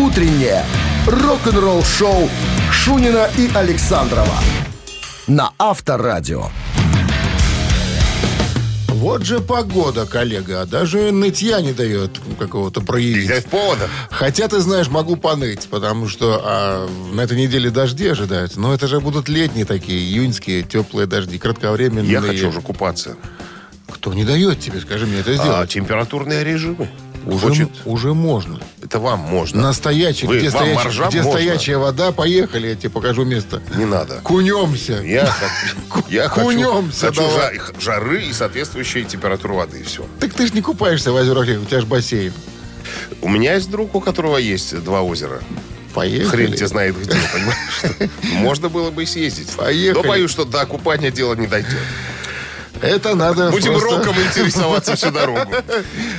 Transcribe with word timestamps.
Утреннее 0.00 0.64
рок-н-ролл-шоу 1.06 2.30
Шунина 2.72 3.28
и 3.36 3.50
Александрова 3.54 4.34
на 5.26 5.52
Авторадио. 5.58 6.46
Вот 8.88 9.24
же 9.26 9.40
погода, 9.40 10.06
коллега. 10.06 10.64
Даже 10.64 11.10
нытья 11.12 11.60
не 11.60 11.72
дает 11.74 12.18
какого-то 12.38 12.80
проявить. 12.80 13.28
Нет 13.28 13.44
повода. 13.50 13.88
Хотя, 14.10 14.48
ты 14.48 14.60
знаешь, 14.60 14.88
могу 14.88 15.16
поныть, 15.16 15.68
потому 15.70 16.08
что 16.08 16.40
а, 16.42 16.88
на 17.12 17.20
этой 17.20 17.36
неделе 17.36 17.68
дожди 17.70 18.08
ожидаются. 18.08 18.58
Но 18.58 18.72
это 18.72 18.86
же 18.88 19.00
будут 19.00 19.28
летние 19.28 19.66
такие, 19.66 20.00
июньские, 20.00 20.62
теплые 20.62 21.06
дожди, 21.06 21.38
кратковременные. 21.38 22.10
Я 22.10 22.22
хочу 22.22 22.48
уже 22.48 22.62
купаться. 22.62 23.16
Кто 23.90 24.14
не 24.14 24.24
дает 24.24 24.60
тебе, 24.60 24.80
скажи 24.80 25.04
мне, 25.06 25.20
это 25.20 25.32
А 25.32 25.34
сделать? 25.34 25.70
температурные 25.70 26.42
режимы? 26.42 26.88
Уже, 27.26 27.48
Хочет? 27.48 27.68
уже 27.84 28.14
можно. 28.14 28.60
Это 28.82 28.98
вам 28.98 29.20
можно. 29.20 29.60
На 29.62 29.72
стоячей, 29.72 30.26
Вы- 30.26 30.38
где, 30.38 30.50
вам 30.50 30.60
стоячая, 30.62 30.84
моржам 30.84 31.08
где 31.10 31.22
можно? 31.22 31.32
стоячая 31.32 31.76
вода, 31.78 32.12
поехали, 32.12 32.68
я 32.68 32.74
тебе 32.76 32.90
покажу 32.90 33.24
место. 33.24 33.62
Не 33.76 33.84
надо. 33.84 34.20
Кунемся. 34.22 35.00
Я, 35.04 35.32
я 36.08 36.28
хочу, 36.28 36.46
Кунемся 36.46 37.06
хочу 37.06 37.22
жа- 37.22 37.80
жары 37.80 38.22
и 38.24 38.32
соответствующей 38.32 39.04
температуры 39.04 39.54
воды. 39.54 39.80
и 39.80 39.82
Все. 39.82 40.04
Так 40.20 40.34
ты 40.34 40.46
ж 40.46 40.52
не 40.52 40.62
купаешься 40.62 41.12
в 41.12 41.14
озерах, 41.14 41.46
у 41.60 41.64
тебя 41.64 41.80
же 41.80 41.86
бассейн. 41.86 42.32
У 43.20 43.28
меня 43.28 43.54
есть 43.54 43.70
друг, 43.70 43.94
у 43.94 44.00
которого 44.00 44.36
есть 44.38 44.82
два 44.82 45.02
озера. 45.02 45.40
Поехали. 45.94 46.44
Хрен 46.46 46.52
тебе 46.54 46.68
знает 46.68 46.96
где, 46.98 47.10
понимаешь? 47.32 48.10
Можно 48.34 48.68
было 48.68 48.90
бы 48.90 49.02
и 49.02 49.06
съездить. 49.06 49.48
Поехали. 49.50 50.02
Но 50.02 50.08
боюсь, 50.08 50.30
что 50.30 50.44
до 50.44 50.64
купания 50.64 51.10
дело 51.10 51.34
не 51.34 51.46
дойдет. 51.48 51.76
Это 52.82 53.14
надо 53.14 53.50
Будем 53.50 53.72
просто- 53.78 53.98
роком 53.98 54.16
интересоваться 54.22 54.96
всю 54.96 55.10
дорогу. 55.10 55.52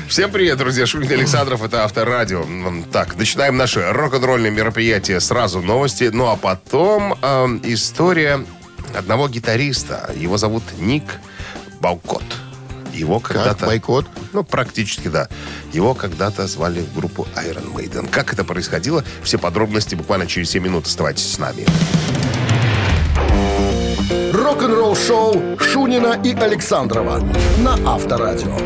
Всем 0.08 0.32
привет, 0.32 0.58
друзья. 0.58 0.86
Шунин 0.86 1.12
Александров, 1.12 1.64
это 1.64 1.84
Авторадио. 1.84 2.46
Так, 2.92 3.16
начинаем 3.18 3.58
наше 3.58 3.92
рок-н-ролльное 3.92 4.52
мероприятие. 4.52 5.20
Сразу 5.20 5.62
новости, 5.62 6.10
ну 6.14 6.28
а 6.28 6.36
потом 6.36 7.18
эм, 7.22 7.62
история 7.64 8.46
одного 8.96 9.28
гитариста. 9.28 10.12
Его 10.16 10.38
зовут 10.38 10.64
Ник 10.80 11.04
Баукот. 11.80 12.24
Его 12.94 13.20
Как, 13.20 13.38
когда-то... 13.38 13.66
бойкот? 13.66 14.06
Ну, 14.34 14.44
практически, 14.44 15.08
да. 15.08 15.30
Его 15.72 15.94
когда-то 15.96 16.46
звали 16.48 16.82
в 16.82 16.94
группу 16.94 17.26
Iron 17.38 17.74
Maiden. 17.74 18.08
Как 18.10 18.34
это 18.34 18.44
происходило? 18.44 19.04
Все 19.24 19.38
подробности 19.40 19.96
буквально 19.96 20.28
через 20.28 20.50
7 20.52 20.62
минут. 20.64 20.86
Оставайтесь 20.88 21.32
с 21.32 21.38
нами. 21.40 21.66
Рок-н-ролл-шоу 24.52 25.58
Шунина 25.60 26.20
и 26.26 26.34
Александрова 26.36 27.20
на 27.60 27.76
Авторадио. 27.90 28.58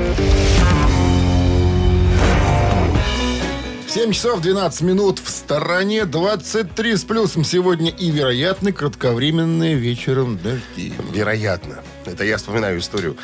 7 3.88 4.12
часов 4.12 4.42
12 4.42 4.82
минут 4.82 5.20
в 5.20 5.30
стороне, 5.30 6.06
23 6.06 6.98
с 6.98 7.04
плюсом 7.04 7.44
сегодня 7.44 7.92
и 7.92 8.10
вероятны 8.10 8.72
кратковременные 8.72 9.76
вечером 9.76 10.40
дожди. 10.40 10.92
Вероятно. 11.14 11.84
Это 12.08 12.24
я 12.24 12.38
вспоминаю 12.38 12.80
историю 12.80 13.16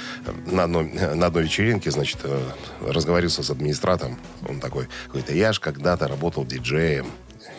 на 0.46 0.66
одной, 0.66 0.94
на 1.16 1.26
одной 1.26 1.46
вечеринке, 1.46 1.90
значит, 1.90 2.20
э, 2.26 2.40
разговорился 2.86 3.42
с 3.42 3.50
администратором. 3.50 4.20
Он 4.48 4.60
такой, 4.60 4.88
а 5.16 5.34
я 5.34 5.52
же 5.52 5.60
когда-то 5.60 6.08
работал 6.08 6.46
диджеем. 6.46 7.08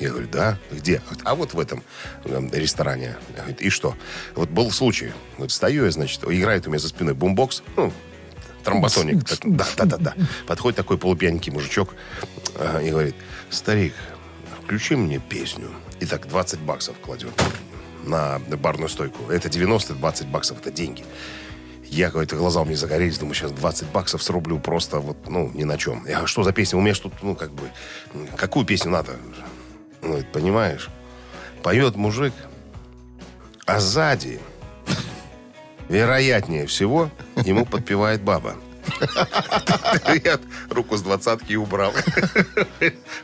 Я 0.03 0.11
говорю, 0.11 0.27
да? 0.33 0.59
Где? 0.73 1.01
А 1.23 1.37
вот 1.37 1.55
в 1.55 1.61
этом 1.61 1.85
э, 2.25 2.49
ресторане. 2.53 3.17
Говорит, 3.37 3.61
и 3.61 3.71
что? 3.71 3.95
Вот 4.35 4.49
был 4.49 4.73
случай. 4.73 5.13
Вот 5.39 5.53
стою 5.53 5.85
я, 5.85 5.93
значит, 5.93 6.25
играет 6.25 6.67
у 6.67 6.71
меня 6.71 6.81
за 6.81 6.89
спиной 6.89 7.15
бумбокс, 7.15 7.63
ну, 7.77 7.93
тромбосоник. 8.65 9.23
Да, 9.45 9.65
да, 9.77 9.85
да, 9.85 9.97
да. 9.99 10.15
Подходит 10.49 10.77
такой 10.77 10.99
полупьяненький 10.99 11.53
мужичок 11.53 11.95
э, 12.57 12.85
и 12.85 12.91
говорит, 12.91 13.15
старик, 13.49 13.95
включи 14.65 14.97
мне 14.97 15.21
песню. 15.21 15.71
И 16.01 16.07
так 16.07 16.27
20 16.27 16.59
баксов 16.59 16.97
кладет 16.99 17.31
на 18.05 18.41
барную 18.41 18.89
стойку. 18.89 19.31
Это 19.31 19.49
90, 19.49 19.95
20 19.95 20.27
баксов, 20.27 20.59
это 20.59 20.73
деньги. 20.73 21.05
Я, 21.85 22.11
говорит, 22.11 22.35
глаза 22.35 22.63
у 22.63 22.65
меня 22.65 22.77
загорелись, 22.77 23.19
думаю, 23.19 23.35
сейчас 23.37 23.53
20 23.53 23.89
баксов 23.91 24.21
срублю 24.21 24.59
просто 24.59 24.99
вот, 24.99 25.29
ну, 25.29 25.53
ни 25.55 25.63
на 25.63 25.79
чем. 25.79 26.07
Я 26.07 26.15
говорю, 26.15 26.27
что 26.27 26.43
за 26.43 26.53
песня? 26.53 26.77
У 26.77 26.83
меня 26.83 26.95
тут, 26.95 27.13
ну, 27.23 27.37
как 27.37 27.53
бы, 27.53 27.71
какую 28.37 28.67
песню 28.67 28.91
надо? 28.91 29.17
Говорит, 30.03 30.31
понимаешь, 30.33 30.89
поет 31.63 31.97
мужик, 31.97 32.35
а 33.67 33.79
сзади, 33.79 34.41
вероятнее 35.89 36.67
всего, 36.67 37.11
ему 37.45 37.65
подпевает 37.65 38.23
баба. 38.23 38.57
Я 40.25 40.41
руку 40.71 40.97
с 40.97 41.03
двадцатки 41.03 41.55
убрал. 41.55 41.93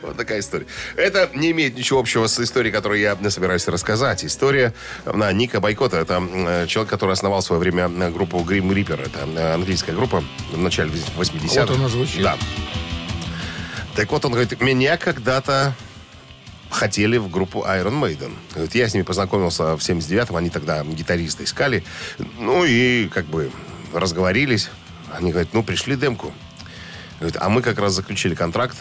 Вот 0.01 0.15
такая 0.15 0.39
история. 0.39 0.65
Это 0.95 1.29
не 1.33 1.51
имеет 1.51 1.75
ничего 1.75 1.99
общего 1.99 2.27
с 2.27 2.39
историей, 2.39 2.71
которую 2.71 2.99
я 2.99 3.17
собираюсь 3.29 3.67
рассказать. 3.67 4.23
История 4.23 4.73
на 5.05 5.31
Ника 5.33 5.59
Бойкота. 5.59 5.97
Это 5.97 6.23
э, 6.23 6.67
человек, 6.67 6.89
который 6.89 7.11
основал 7.11 7.41
в 7.41 7.43
свое 7.43 7.59
время 7.59 7.89
э, 7.89 8.09
группу 8.09 8.37
Grim 8.37 8.69
Reaper. 8.69 9.05
Это 9.05 9.27
э, 9.39 9.53
английская 9.53 9.93
группа 9.93 10.23
в 10.51 10.57
начале 10.57 10.91
80-х. 11.17 11.65
Вот 11.65 11.71
она 11.71 11.89
звучит. 11.89 12.23
Да. 12.23 12.37
Так 13.95 14.11
вот, 14.11 14.23
он 14.23 14.31
говорит, 14.31 14.59
меня 14.61 14.95
когда-то 14.97 15.75
хотели 16.69 17.17
в 17.17 17.29
группу 17.29 17.63
Iron 17.67 17.99
Maiden. 17.99 18.33
Говорит, 18.53 18.75
я 18.75 18.87
с 18.87 18.93
ними 18.93 19.03
познакомился 19.03 19.75
в 19.75 19.79
79-м, 19.79 20.35
они 20.35 20.49
тогда 20.49 20.83
гитариста 20.83 21.43
искали. 21.43 21.83
Ну 22.39 22.63
и 22.65 23.07
как 23.07 23.25
бы 23.25 23.51
разговорились. 23.93 24.69
Они 25.13 25.31
говорят, 25.31 25.53
ну 25.53 25.63
пришли 25.63 25.95
демку. 25.95 26.31
Говорит, 27.19 27.37
а 27.41 27.49
мы 27.49 27.61
как 27.61 27.79
раз 27.79 27.93
заключили 27.93 28.35
контракт, 28.35 28.77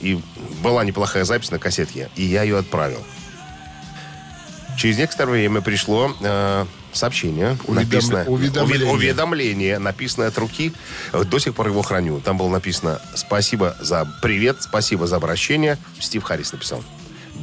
и 0.00 0.20
была 0.62 0.84
неплохая 0.84 1.24
запись 1.24 1.50
на 1.50 1.58
кассетке, 1.58 2.10
и 2.16 2.22
я 2.24 2.42
ее 2.42 2.58
отправил. 2.58 3.02
Через 4.76 4.98
некоторое 4.98 5.32
время 5.32 5.60
пришло 5.60 6.14
э, 6.20 6.66
сообщение, 6.92 7.56
Уведом- 7.66 7.74
написанное, 7.74 8.24
уведомление. 8.26 8.88
уве- 8.88 8.92
уведомление, 8.94 9.78
написанное 9.78 10.28
от 10.28 10.38
руки. 10.38 10.72
До 11.12 11.38
сих 11.38 11.54
пор 11.54 11.68
его 11.68 11.82
храню. 11.82 12.20
Там 12.20 12.36
было 12.38 12.48
написано 12.48 13.00
«Спасибо 13.14 13.76
за 13.80 14.06
привет, 14.22 14.62
спасибо 14.62 15.06
за 15.06 15.16
обращение». 15.16 15.78
Стив 16.00 16.22
Харрис 16.24 16.52
написал. 16.52 16.82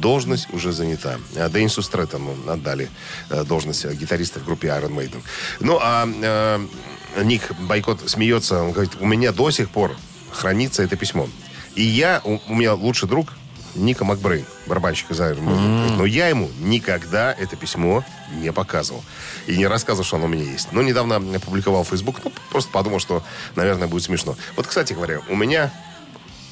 Должность 0.00 0.52
уже 0.52 0.72
занята. 0.72 1.18
А 1.36 1.48
Денису 1.48 1.82
Стрэттону 1.82 2.34
отдали 2.48 2.88
э, 3.28 3.44
должность 3.44 3.84
гитариста 3.84 4.40
в 4.40 4.44
группе 4.44 4.68
Iron 4.68 4.94
Maiden. 4.94 5.22
Ну, 5.60 5.78
а 5.80 6.08
э, 6.08 7.22
Ник 7.22 7.52
Бойкот 7.60 8.08
смеется. 8.08 8.62
Он 8.62 8.72
говорит, 8.72 8.92
у 9.00 9.06
меня 9.06 9.32
до 9.32 9.50
сих 9.50 9.70
пор 9.70 9.96
хранится 10.30 10.82
это 10.82 10.96
письмо. 10.96 11.28
И 11.74 11.82
я, 11.82 12.20
у, 12.24 12.38
у 12.48 12.54
меня 12.54 12.74
лучший 12.74 13.08
друг 13.08 13.32
Ника 13.74 14.04
Макбрейн, 14.04 14.44
барабанщик 14.66 15.10
из 15.10 15.20
Iron 15.20 15.40
Maiden. 15.40 15.76
Говорит, 15.76 15.98
Но 15.98 16.06
я 16.06 16.28
ему 16.28 16.50
никогда 16.60 17.32
это 17.32 17.56
письмо 17.56 18.04
не 18.40 18.52
показывал. 18.52 19.04
И 19.46 19.56
не 19.56 19.66
рассказывал, 19.66 20.04
что 20.04 20.16
оно 20.16 20.26
у 20.26 20.28
меня 20.28 20.44
есть. 20.44 20.72
Но 20.72 20.82
недавно 20.82 21.16
опубликовал 21.16 21.84
в 21.84 21.88
Facebook. 21.88 22.16
Ну, 22.24 22.32
просто 22.50 22.70
подумал, 22.70 22.98
что, 22.98 23.22
наверное, 23.54 23.88
будет 23.88 24.02
смешно. 24.02 24.36
Вот, 24.56 24.66
кстати 24.66 24.92
говоря, 24.92 25.20
у 25.28 25.36
меня 25.36 25.72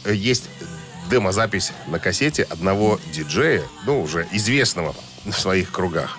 э, 0.05 0.15
есть 0.15 0.49
демозапись 1.09 1.73
на 1.87 1.99
кассете 1.99 2.45
одного 2.45 3.01
диджея, 3.13 3.65
ну, 3.87 4.03
уже 4.03 4.27
известного 4.33 4.95
в 5.25 5.33
своих 5.33 5.73
кругах, 5.73 6.19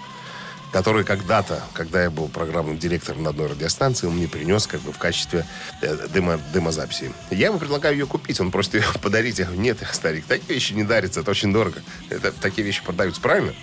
который 0.72 1.04
когда-то, 1.04 1.64
когда 1.74 2.04
я 2.04 2.10
был 2.10 2.28
программным 2.28 2.78
директором 2.78 3.24
на 3.24 3.30
одной 3.30 3.48
радиостанции, 3.48 4.08
он 4.08 4.16
мне 4.16 4.28
принес 4.28 4.68
как 4.68 4.82
бы 4.82 4.92
в 4.92 4.98
качестве 4.98 5.46
э, 5.82 6.08
демо, 6.14 6.40
демозаписи. 6.54 7.12
Я 7.32 7.48
ему 7.48 7.60
предлагаю 7.60 7.96
ее 7.96 8.06
купить, 8.06 8.40
он 8.40 8.52
просит 8.52 8.76
ее 8.76 8.84
подарить. 9.02 9.40
Я 9.40 9.46
говорю, 9.46 9.62
нет, 9.62 9.78
старик, 9.92 10.26
такие 10.28 10.54
вещи 10.54 10.74
не 10.74 10.84
дарятся, 10.84 11.22
это 11.22 11.32
очень 11.32 11.52
дорого. 11.54 11.82
Это, 12.10 12.32
такие 12.32 12.66
вещи 12.66 12.84
продаются, 12.84 13.22
правильно? 13.22 13.54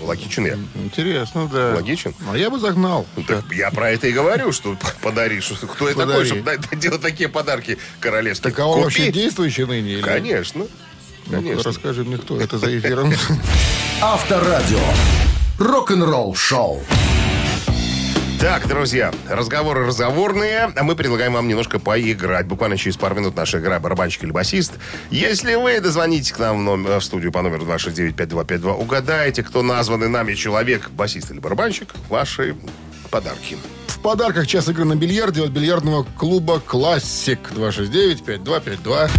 Логичен 0.00 0.46
я. 0.46 0.58
Интересно, 0.74 1.48
да. 1.50 1.72
Логичен? 1.74 2.14
А 2.30 2.36
я 2.36 2.50
бы 2.50 2.58
загнал. 2.58 3.06
Ну, 3.16 3.22
так 3.22 3.44
я 3.52 3.70
про 3.70 3.90
это 3.90 4.06
и 4.08 4.12
говорю, 4.12 4.52
что 4.52 4.76
подаришь. 5.02 5.44
Что- 5.44 5.66
Кто 5.66 5.88
я 5.88 5.94
такой, 5.94 6.26
чтобы 6.26 6.58
делать 6.72 7.00
такие 7.00 7.28
подарки 7.28 7.78
королевские? 8.00 8.50
Так 8.52 8.60
а 8.60 8.66
он 8.66 8.74
Купи. 8.74 8.84
вообще 8.84 9.12
действующий 9.12 9.64
ныне? 9.64 9.94
или- 9.94 10.02
Конечно. 10.02 10.66
Конечно. 11.30 11.62
расскажи 11.64 12.04
мне, 12.04 12.18
кто 12.18 12.40
это 12.40 12.58
за 12.58 12.78
эфиром. 12.78 13.12
Авторадио. 14.02 14.78
Рок-н-ролл-шоу. 15.58 16.82
Так, 18.56 18.68
друзья, 18.68 19.12
разговоры 19.28 19.84
разговорные, 19.84 20.72
а 20.74 20.82
мы 20.82 20.96
предлагаем 20.96 21.34
вам 21.34 21.46
немножко 21.46 21.78
поиграть. 21.78 22.46
Буквально 22.46 22.78
через 22.78 22.96
пару 22.96 23.14
минут 23.14 23.36
наша 23.36 23.58
игра 23.58 23.78
«Барабанщик 23.78 24.24
или 24.24 24.30
басист». 24.30 24.72
Если 25.10 25.56
вы 25.56 25.78
дозвонитесь 25.78 26.32
к 26.32 26.38
нам 26.38 26.60
в, 26.60 26.62
номер- 26.62 26.98
в 26.98 27.04
студию 27.04 27.32
по 27.32 27.42
номеру 27.42 27.66
269-5252, 27.66 28.72
угадаете, 28.72 29.42
кто 29.42 29.60
названный 29.60 30.08
нами 30.08 30.32
человек, 30.32 30.88
басист 30.88 31.32
или 31.32 31.38
барабанщик, 31.38 31.94
ваши 32.08 32.56
подарки. 33.10 33.58
В 33.88 33.98
подарках 33.98 34.46
час 34.46 34.66
игры 34.70 34.86
на 34.86 34.96
бильярде 34.96 35.42
от 35.42 35.50
бильярдного 35.50 36.06
клуба 36.16 36.58
«Классик» 36.58 37.52
269-5252. 37.54 39.10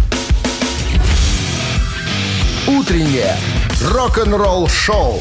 Утреннее 2.66 3.36
рок-н-ролл-шоу 3.84 5.20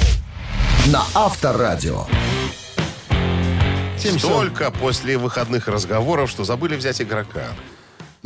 на 0.87 1.03
Авторадио. 1.13 2.07
Столько 3.97 4.71
после 4.71 5.17
выходных 5.17 5.67
разговоров, 5.67 6.29
что 6.29 6.43
забыли 6.43 6.75
взять 6.75 7.01
игрока. 7.01 7.47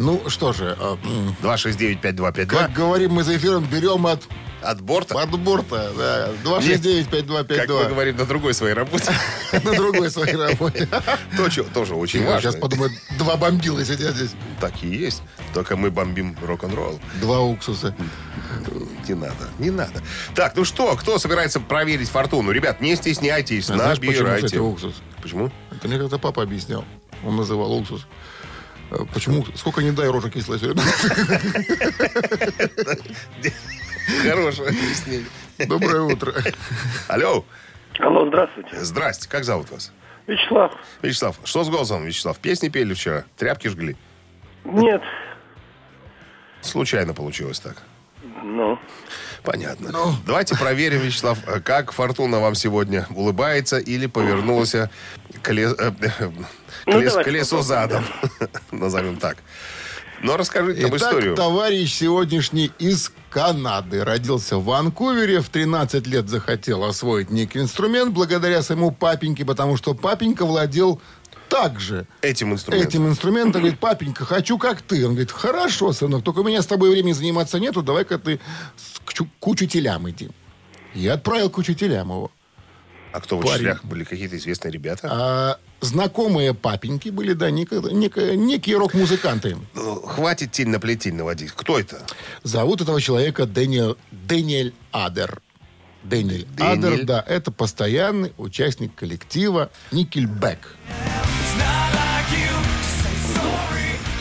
Ну, 0.02 0.30
что 0.30 0.52
же, 0.52 0.76
а, 0.80 0.98
м, 1.04 1.36
269-5252. 1.42 2.46
как 2.60 2.74
говорим 2.74 3.14
мы 3.14 3.24
за 3.24 3.38
эфиром, 3.38 3.64
берем 3.72 4.06
от 4.08 4.22
От 4.64 4.80
борта? 4.82 5.20
От 5.20 5.30
борта, 5.40 5.92
да. 5.98 6.28
Как 6.28 6.36
мы 6.46 6.62
269-5252. 6.62 7.90
говорим 7.90 8.18
на 8.18 8.26
другой 8.26 8.54
своей 8.54 8.74
работе. 8.76 9.12
На 9.64 9.72
другой 9.74 10.12
своей 10.12 10.36
работе. 10.36 10.88
Тоже, 11.38 11.64
тоже 11.64 11.96
очень 11.96 12.24
важно. 12.26 12.42
Сейчас 12.52 12.56
подумаю, 12.62 12.92
два 13.18 13.38
бомбила 13.38 13.84
сидят 13.84 14.16
здесь. 14.16 14.32
Так 14.60 14.74
и 14.84 14.88
есть. 14.88 15.24
Только 15.56 15.76
мы 15.76 15.90
бомбим 15.90 16.38
рок-н-ролл. 16.46 17.00
Два 17.22 17.40
уксуса. 17.42 17.96
Не 19.08 19.16
надо, 19.16 19.50
не 19.60 19.72
надо. 19.72 20.02
Так, 20.36 20.56
ну 20.56 20.64
что, 20.64 20.96
кто 20.96 21.18
собирается 21.18 21.60
проверить 21.60 22.10
фортуну? 22.10 22.52
Ребят, 22.52 22.82
не 22.82 22.96
стесняйтесь, 22.96 23.68
А 23.70 23.74
почему, 23.74 24.12
набирайте. 24.12 24.46
кстати, 24.46 24.60
уксус? 24.62 24.94
Почему? 25.24 25.52
Это 25.72 25.88
мне 25.88 25.98
как-то 25.98 26.20
папа 26.20 26.44
объяснял. 26.44 26.86
Он 27.26 27.36
называл 27.36 27.72
уксус. 27.74 28.06
Почему? 29.14 29.46
Сколько 29.56 29.82
не 29.82 29.92
дай, 29.92 30.10
рожа 30.10 30.30
кислая 30.30 30.60
сегодня. 30.60 30.84
Хорошее 34.24 34.70
объяснение. 34.70 35.26
Доброе 35.68 36.02
утро. 36.02 36.34
Алло, 37.08 37.46
Алло, 38.00 38.28
здравствуйте. 38.28 38.84
здрасте, 38.84 39.30
как 39.30 39.44
зовут 39.44 39.72
вас? 39.72 39.92
Вячеслав. 40.28 40.74
Вячеслав, 41.02 41.40
что 41.44 41.64
с 41.64 41.70
голосом, 41.70 42.04
Вячеслав? 42.06 42.38
Песни 42.40 42.70
пели 42.70 42.94
вчера? 42.94 43.26
Тряпки 43.38 43.68
жгли? 43.70 43.96
Нет. 44.66 45.02
Случайно 46.62 47.14
получилось 47.14 47.60
так. 47.60 47.78
Ну, 48.44 48.78
Понятно. 49.44 49.92
Ну. 49.92 50.16
Давайте 50.26 50.56
проверим, 50.56 51.00
Вячеслав, 51.00 51.38
э, 51.48 51.60
как 51.60 51.92
фортуна 51.92 52.40
вам 52.40 52.54
сегодня 52.56 53.08
улыбается 53.10 53.80
или 53.80 54.06
повернулась 54.06 54.76
э, 55.50 55.92
Ну, 56.86 56.94
колес- 56.94 57.10
давайте 57.10 57.24
колесо 57.24 57.58
попробуем, 57.58 57.64
задом. 57.64 58.06
Назовем 58.72 59.18
так. 59.18 59.38
Но 60.24 60.38
расскажите 60.38 60.82
нам 60.82 60.92
Итак, 60.92 61.10
историю. 61.10 61.36
товарищ 61.36 61.94
сегодняшний 61.94 62.72
из 62.78 63.12
Канады. 63.32 64.04
Родился 64.04 64.58
в 64.58 64.66
Ванкувере. 64.66 65.42
В 65.42 65.50
13 65.50 66.06
лет 66.08 66.30
захотел 66.30 66.84
освоить 66.84 67.32
некий 67.32 67.60
инструмент 67.60 68.14
благодаря 68.14 68.62
своему 68.62 68.92
папеньке, 68.92 69.46
потому 69.46 69.78
что 69.78 69.96
папенька 69.96 70.46
владел 70.46 71.02
также 71.50 72.06
Этим 72.22 72.54
инструментом. 72.54 72.88
этим 72.90 73.08
инструментом. 73.08 73.62
Говорит, 73.62 73.80
папенька, 73.80 74.24
хочу 74.26 74.58
как 74.58 74.82
ты. 74.82 75.04
Он 75.06 75.12
говорит, 75.14 75.32
хорошо, 75.32 75.92
сынок, 75.92 76.24
только 76.24 76.40
у 76.40 76.44
меня 76.44 76.62
с 76.62 76.68
тобой 76.68 76.92
времени 76.92 77.14
заниматься 77.14 77.60
нету, 77.60 77.82
давай-ка 77.82 78.18
ты 78.20 78.40
к, 79.06 79.14
к 79.40 79.48
учителям 79.48 80.10
иди. 80.10 80.30
Я 80.94 81.14
отправил 81.16 81.50
к 81.50 81.58
учителям 81.58 82.10
его. 82.10 82.32
А 83.14 83.20
кто 83.20 83.38
в 83.38 83.46
учителях 83.46 83.84
были? 83.84 84.04
Какие-то 84.04 84.38
известные 84.38 84.72
ребята? 84.72 85.10
А 85.12 85.58
знакомые 85.82 86.54
папеньки 86.54 87.10
были, 87.10 87.34
да, 87.34 87.50
неко- 87.50 87.92
неко- 87.92 88.36
некие 88.36 88.78
рок-музыканты. 88.78 89.58
Ну, 89.74 89.96
Хватит 90.02 90.52
тень 90.52 90.70
на 90.70 90.80
плетень 90.80 91.16
наводить. 91.16 91.52
Кто 91.52 91.78
это? 91.80 92.02
Зовут 92.44 92.82
этого 92.82 93.02
человека 93.02 93.46
Дэниел, 93.46 93.98
Дэниэль 94.12 94.74
Адер. 94.92 95.42
Дэниэль 96.04 96.46
Дэниэль. 96.56 96.78
Адер, 96.94 97.06
да, 97.06 97.26
это 97.28 97.52
постоянный 97.52 98.34
участник 98.38 98.96
коллектива 98.96 99.70
Никельбэк. 99.92 100.76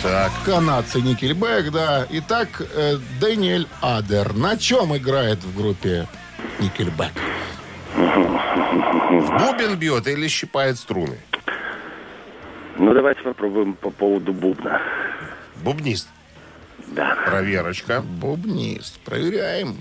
Так, 0.03 0.33
Канадцы 0.47 1.01
Никельбэк, 1.03 1.71
да. 1.73 2.07
Итак, 2.11 2.63
э, 2.75 2.97
Дэниэль 3.21 3.67
Адер 3.83 4.33
на 4.33 4.57
чем 4.57 4.97
играет 4.97 5.45
в 5.45 5.55
группе 5.55 6.09
Никельбэк? 6.59 7.13
В 7.95 9.39
бубен 9.39 9.79
бьет 9.79 10.07
или 10.07 10.29
щипает 10.29 10.79
струны? 10.79 11.19
ну 12.77 12.95
давайте 12.95 13.23
попробуем 13.23 13.75
по 13.75 13.91
поводу 13.91 14.33
бубна. 14.33 14.81
Бубнист. 15.63 16.09
Да. 16.89 17.17
Проверочка. 17.27 18.01
Бубнист. 18.01 18.99
Проверяем. 19.01 19.77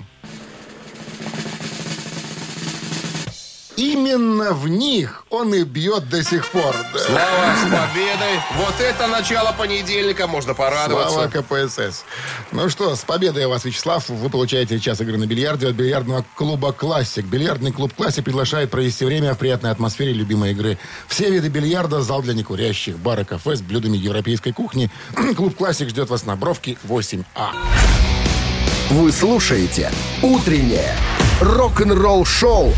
Именно 3.79 4.51
в 4.51 4.67
них 4.67 5.23
он 5.29 5.53
и 5.53 5.63
бьет 5.63 6.09
до 6.09 6.21
сих 6.21 6.45
пор. 6.47 6.75
да. 6.93 6.99
Слава 6.99 7.55
с 7.55 7.61
победой. 7.61 8.39
Вот 8.57 8.75
это 8.81 9.07
начало 9.07 9.53
понедельника. 9.53 10.27
Можно 10.27 10.53
порадоваться. 10.53 11.13
Слава 11.13 11.29
КПСС. 11.29 12.03
Ну 12.51 12.67
что, 12.67 12.93
с 12.97 13.05
победой 13.05 13.47
вас, 13.47 13.63
Вячеслав. 13.63 14.09
Вы 14.09 14.29
получаете 14.29 14.81
час 14.81 14.99
игры 14.99 15.17
на 15.17 15.27
бильярде 15.27 15.69
от 15.69 15.75
бильярдного 15.75 16.25
клуба 16.35 16.73
«Классик». 16.73 17.23
Бильярдный 17.23 17.71
клуб 17.71 17.93
«Классик» 17.95 18.25
приглашает 18.25 18.69
провести 18.69 19.05
время 19.05 19.33
в 19.33 19.37
приятной 19.37 19.71
атмосфере 19.71 20.11
любимой 20.11 20.51
игры. 20.51 20.77
Все 21.07 21.29
виды 21.29 21.47
бильярда, 21.47 22.01
зал 22.01 22.21
для 22.21 22.33
некурящих, 22.33 22.99
бар 22.99 23.21
и 23.21 23.23
кафе 23.23 23.55
с 23.55 23.61
блюдами 23.61 23.95
европейской 23.95 24.51
кухни. 24.51 24.91
Клуб 25.37 25.55
«Классик» 25.55 25.87
ждет 25.87 26.09
вас 26.09 26.25
на 26.25 26.35
Бровке 26.35 26.77
8А. 26.85 27.23
Вы 28.89 29.13
слушаете 29.13 29.89
«Утреннее 30.21 30.93
рок-н-ролл-шоу» 31.39 32.73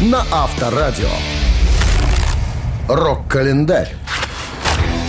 на 0.00 0.24
Авторадио. 0.32 1.08
Рок-календарь. 2.88 3.94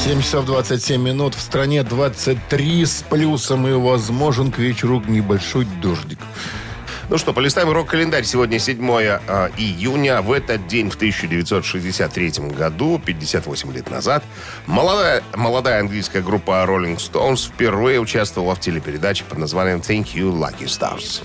7 0.03 0.21
часов 0.21 0.45
27 0.45 1.01
минут. 1.01 1.33
В 1.33 1.41
стране 1.41 1.83
23 1.83 2.85
с 2.85 3.03
плюсом 3.09 3.67
и 3.67 3.73
возможен 3.73 4.51
к 4.51 4.59
вечеру 4.59 5.01
небольшой 5.07 5.65
дождик. 5.81 6.19
Ну 7.07 7.19
что, 7.19 7.33
полистаем 7.33 7.69
рок-календарь. 7.69 8.23
Сегодня 8.23 8.57
7 8.57 8.79
э, 8.81 9.49
июня. 9.57 10.23
В 10.23 10.31
этот 10.31 10.65
день, 10.65 10.89
в 10.89 10.95
1963 10.95 12.49
году, 12.49 12.99
58 13.03 13.71
лет 13.73 13.91
назад, 13.91 14.23
молодая, 14.65 15.21
молодая 15.35 15.81
английская 15.81 16.21
группа 16.21 16.65
Rolling 16.67 16.97
Stones 16.97 17.47
впервые 17.47 17.99
участвовала 17.99 18.55
в 18.55 18.59
телепередаче 18.59 19.23
под 19.25 19.37
названием 19.37 19.77
«Thank 19.77 20.15
You, 20.15 20.31
Lucky 20.31 20.65
Stars». 20.65 21.21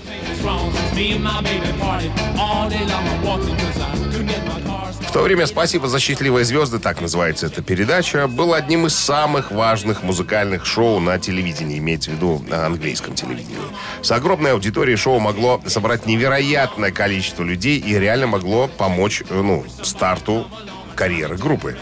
В 5.11 5.13
то 5.13 5.23
время 5.23 5.45
«Спасибо 5.45 5.89
за 5.89 5.99
счастливые 5.99 6.45
звезды», 6.45 6.79
так 6.79 7.01
называется 7.01 7.47
эта 7.47 7.61
передача, 7.61 8.27
был 8.27 8.53
одним 8.53 8.85
из 8.85 8.95
самых 8.95 9.51
важных 9.51 10.03
музыкальных 10.03 10.65
шоу 10.65 11.01
на 11.01 11.19
телевидении, 11.19 11.79
имеется 11.79 12.11
в 12.11 12.13
виду 12.13 12.41
на 12.47 12.65
английском 12.65 13.13
телевидении. 13.13 13.57
С 14.01 14.09
огромной 14.13 14.53
аудиторией 14.53 14.95
шоу 14.95 15.19
могло 15.19 15.61
собрать 15.67 16.05
невероятное 16.05 16.91
количество 16.91 17.43
людей 17.43 17.77
и 17.77 17.99
реально 17.99 18.27
могло 18.27 18.69
помочь 18.69 19.21
э, 19.29 19.41
ну, 19.41 19.65
старту 19.83 20.47
карьеры 20.95 21.35
группы. 21.35 21.77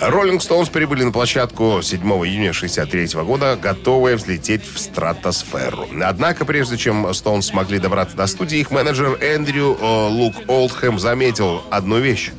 Роллинг 0.00 0.42
Стоунс 0.42 0.68
прибыли 0.68 1.04
на 1.04 1.12
площадку 1.12 1.80
7 1.82 2.00
июня 2.00 2.50
1963 2.50 3.22
года, 3.22 3.56
готовые 3.60 4.16
взлететь 4.16 4.62
в 4.64 4.78
стратосферу. 4.78 5.86
Однако, 6.02 6.44
прежде 6.44 6.76
чем 6.76 7.12
Стоунс 7.14 7.46
смогли 7.46 7.78
добраться 7.78 8.16
до 8.16 8.26
студии, 8.26 8.58
их 8.58 8.70
менеджер 8.70 9.18
Эндрю 9.20 9.76
э, 9.80 10.08
Лук 10.08 10.34
Олдхэм 10.48 10.98
заметил 10.98 11.62
одну 11.70 11.98
вещь 11.98 12.30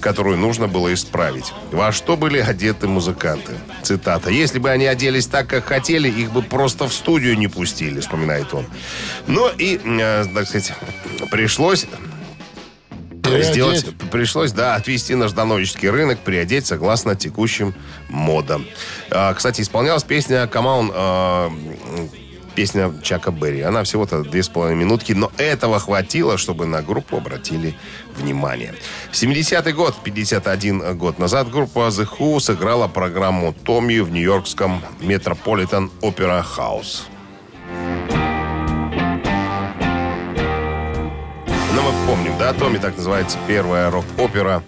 которую 0.00 0.38
нужно 0.38 0.68
было 0.68 0.94
исправить. 0.94 1.52
Во 1.72 1.90
что 1.90 2.16
были 2.16 2.38
одеты 2.38 2.86
музыканты? 2.86 3.54
Цитата. 3.82 4.30
«Если 4.30 4.58
бы 4.58 4.70
они 4.70 4.86
оделись 4.86 5.26
так, 5.26 5.48
как 5.48 5.64
хотели, 5.64 6.08
их 6.08 6.32
бы 6.32 6.42
просто 6.42 6.86
в 6.86 6.92
студию 6.92 7.36
не 7.36 7.48
пустили», 7.48 8.00
вспоминает 8.00 8.54
он. 8.54 8.64
Ну 9.26 9.48
и, 9.48 9.80
э, 9.84 10.24
так 10.32 10.46
сказать, 10.46 10.72
пришлось 11.30 11.86
Переодеть. 13.30 13.52
сделать, 13.52 13.86
пришлось, 14.10 14.52
да, 14.52 14.74
отвести 14.74 15.14
наш 15.14 15.32
донорический 15.32 15.90
рынок, 15.90 16.20
приодеть 16.20 16.66
согласно 16.66 17.14
текущим 17.16 17.74
модам. 18.08 18.66
А, 19.10 19.34
кстати, 19.34 19.60
исполнялась 19.62 20.02
песня 20.02 20.48
а, 20.52 21.50
песня 22.58 22.92
Чака 23.04 23.30
Берри. 23.30 23.60
Она 23.60 23.84
всего-то 23.84 24.24
две 24.24 24.42
с 24.42 24.48
половиной 24.48 24.80
минутки, 24.80 25.12
но 25.12 25.30
этого 25.36 25.78
хватило, 25.78 26.36
чтобы 26.38 26.66
на 26.66 26.82
группу 26.82 27.16
обратили 27.16 27.76
внимание. 28.16 28.74
70-й 29.12 29.72
год, 29.72 29.94
51 30.02 30.98
год 30.98 31.20
назад, 31.20 31.52
группа 31.52 31.86
The 31.88 32.08
Who 32.18 32.40
сыграла 32.40 32.88
программу 32.88 33.52
«Томми» 33.52 34.00
в 34.00 34.10
нью-йоркском 34.10 34.82
Metropolitan 35.00 35.90
Opera 36.00 36.44
House. 36.44 37.02
Помним, 42.08 42.38
да, 42.38 42.54
Томми 42.54 42.78
так 42.78 42.96
называется 42.96 43.36
первая 43.46 43.90
рок-опера, 43.90 44.62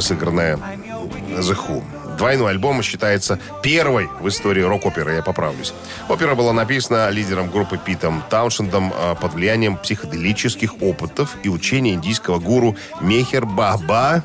сыгранная 0.00 0.56
The 0.56 1.54
Who. 1.54 1.82
Двойной 2.16 2.52
альбом 2.52 2.82
считается 2.82 3.38
первой 3.62 4.08
в 4.20 4.26
истории 4.26 4.62
рок-оперы, 4.62 5.12
я 5.12 5.22
поправлюсь. 5.22 5.74
Опера 6.08 6.34
была 6.34 6.54
написана 6.54 7.10
лидером 7.10 7.50
группы 7.50 7.76
Питом 7.76 8.24
Тауншендом 8.30 8.94
э, 8.96 9.16
под 9.20 9.34
влиянием 9.34 9.76
психоделических 9.76 10.80
опытов 10.80 11.36
и 11.42 11.50
учения 11.50 11.92
индийского 11.92 12.38
гуру 12.38 12.74
Мехер 13.02 13.44
Баба 13.44 14.24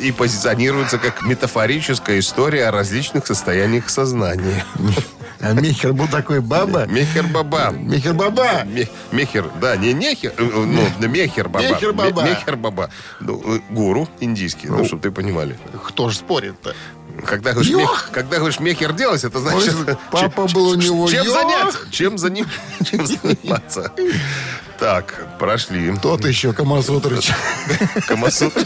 и 0.00 0.12
позиционируется 0.12 0.96
как 0.96 1.20
метафорическая 1.20 2.20
история 2.20 2.68
о 2.68 2.72
различных 2.72 3.26
состояниях 3.26 3.90
сознания. 3.90 4.64
А 5.42 5.52
Михер 5.54 5.92
был 5.92 6.06
такой 6.06 6.40
баба. 6.40 6.86
Мехер 6.88 7.26
Баба. 7.26 7.70
Михер 7.72 8.14
баба. 8.14 8.62
Ме- 8.64 8.88
Мехер, 9.10 9.50
да, 9.60 9.76
не 9.76 9.92
Нехер, 9.92 10.32
ну, 10.38 10.64
Мехер 11.08 11.48
Баба. 11.48 11.66
Мехер 11.68 11.92
Баба. 11.92 12.22
Ме- 12.22 12.30
Мехер 12.30 12.56
Баба. 12.56 12.90
Ну, 13.20 13.60
гуру 13.70 14.08
индийский, 14.20 14.68
ну, 14.68 14.84
чтобы 14.84 15.02
ты 15.02 15.10
понимали. 15.10 15.58
Кто 15.84 16.10
ж 16.10 16.16
спорит-то? 16.16 16.74
Когда 17.26 17.52
говоришь, 17.52 17.72
мех, 17.74 18.08
когда 18.12 18.38
говоришь 18.38 18.58
мехер 18.60 18.92
делать, 18.94 19.22
это 19.24 19.38
значит... 19.40 19.74
Ой, 19.86 19.96
папа 20.10 20.46
был 20.46 20.68
у 20.68 20.74
него 20.76 21.10
Чем 21.10 21.24
йох! 21.26 21.34
заняться? 21.34 21.78
Чем, 21.90 22.14
заним- 22.14 22.48
чем 22.90 23.06
заниматься? 23.06 23.92
Так, 24.78 25.38
прошли. 25.38 25.94
Тот 26.00 26.24
еще 26.24 26.52
Камасутрыч. 26.52 27.30
Камасутра. 28.08 28.64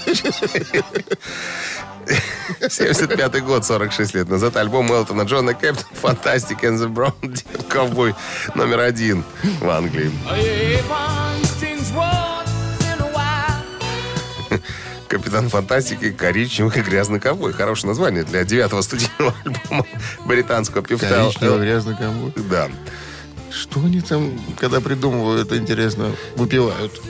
75 2.69 3.45
год, 3.45 3.65
46 3.65 4.15
лет 4.15 4.29
назад. 4.29 4.57
Альбом 4.57 4.93
Элтона 4.93 5.23
Джона 5.23 5.55
Кэптон 5.55 5.87
Fantastic 6.03 6.61
and 6.63 6.79
the 6.79 6.89
Brown 6.93 7.67
Ковбой 7.69 8.15
номер 8.55 8.81
один 8.81 9.25
в 9.61 9.69
Англии. 9.69 10.11
Капитан 15.09 15.49
Фантастики, 15.49 16.11
коричневый 16.11 16.77
и 16.79 16.81
грязный 16.83 17.21
ковбой. 17.21 17.53
Хорошее 17.53 17.89
название 17.89 18.25
для 18.25 18.45
девятого 18.45 18.83
студийного 18.83 19.35
альбома 19.45 19.87
британского 20.25 20.83
певца. 20.83 21.09
Коричневый 21.09 21.61
грязный 21.61 21.97
ковбой. 21.97 22.33
Да. 22.51 22.69
Что 23.51 23.81
они 23.81 24.01
там, 24.01 24.39
когда 24.59 24.81
придумывают, 24.81 25.53
интересно, 25.53 26.11
выпивают? 26.35 27.01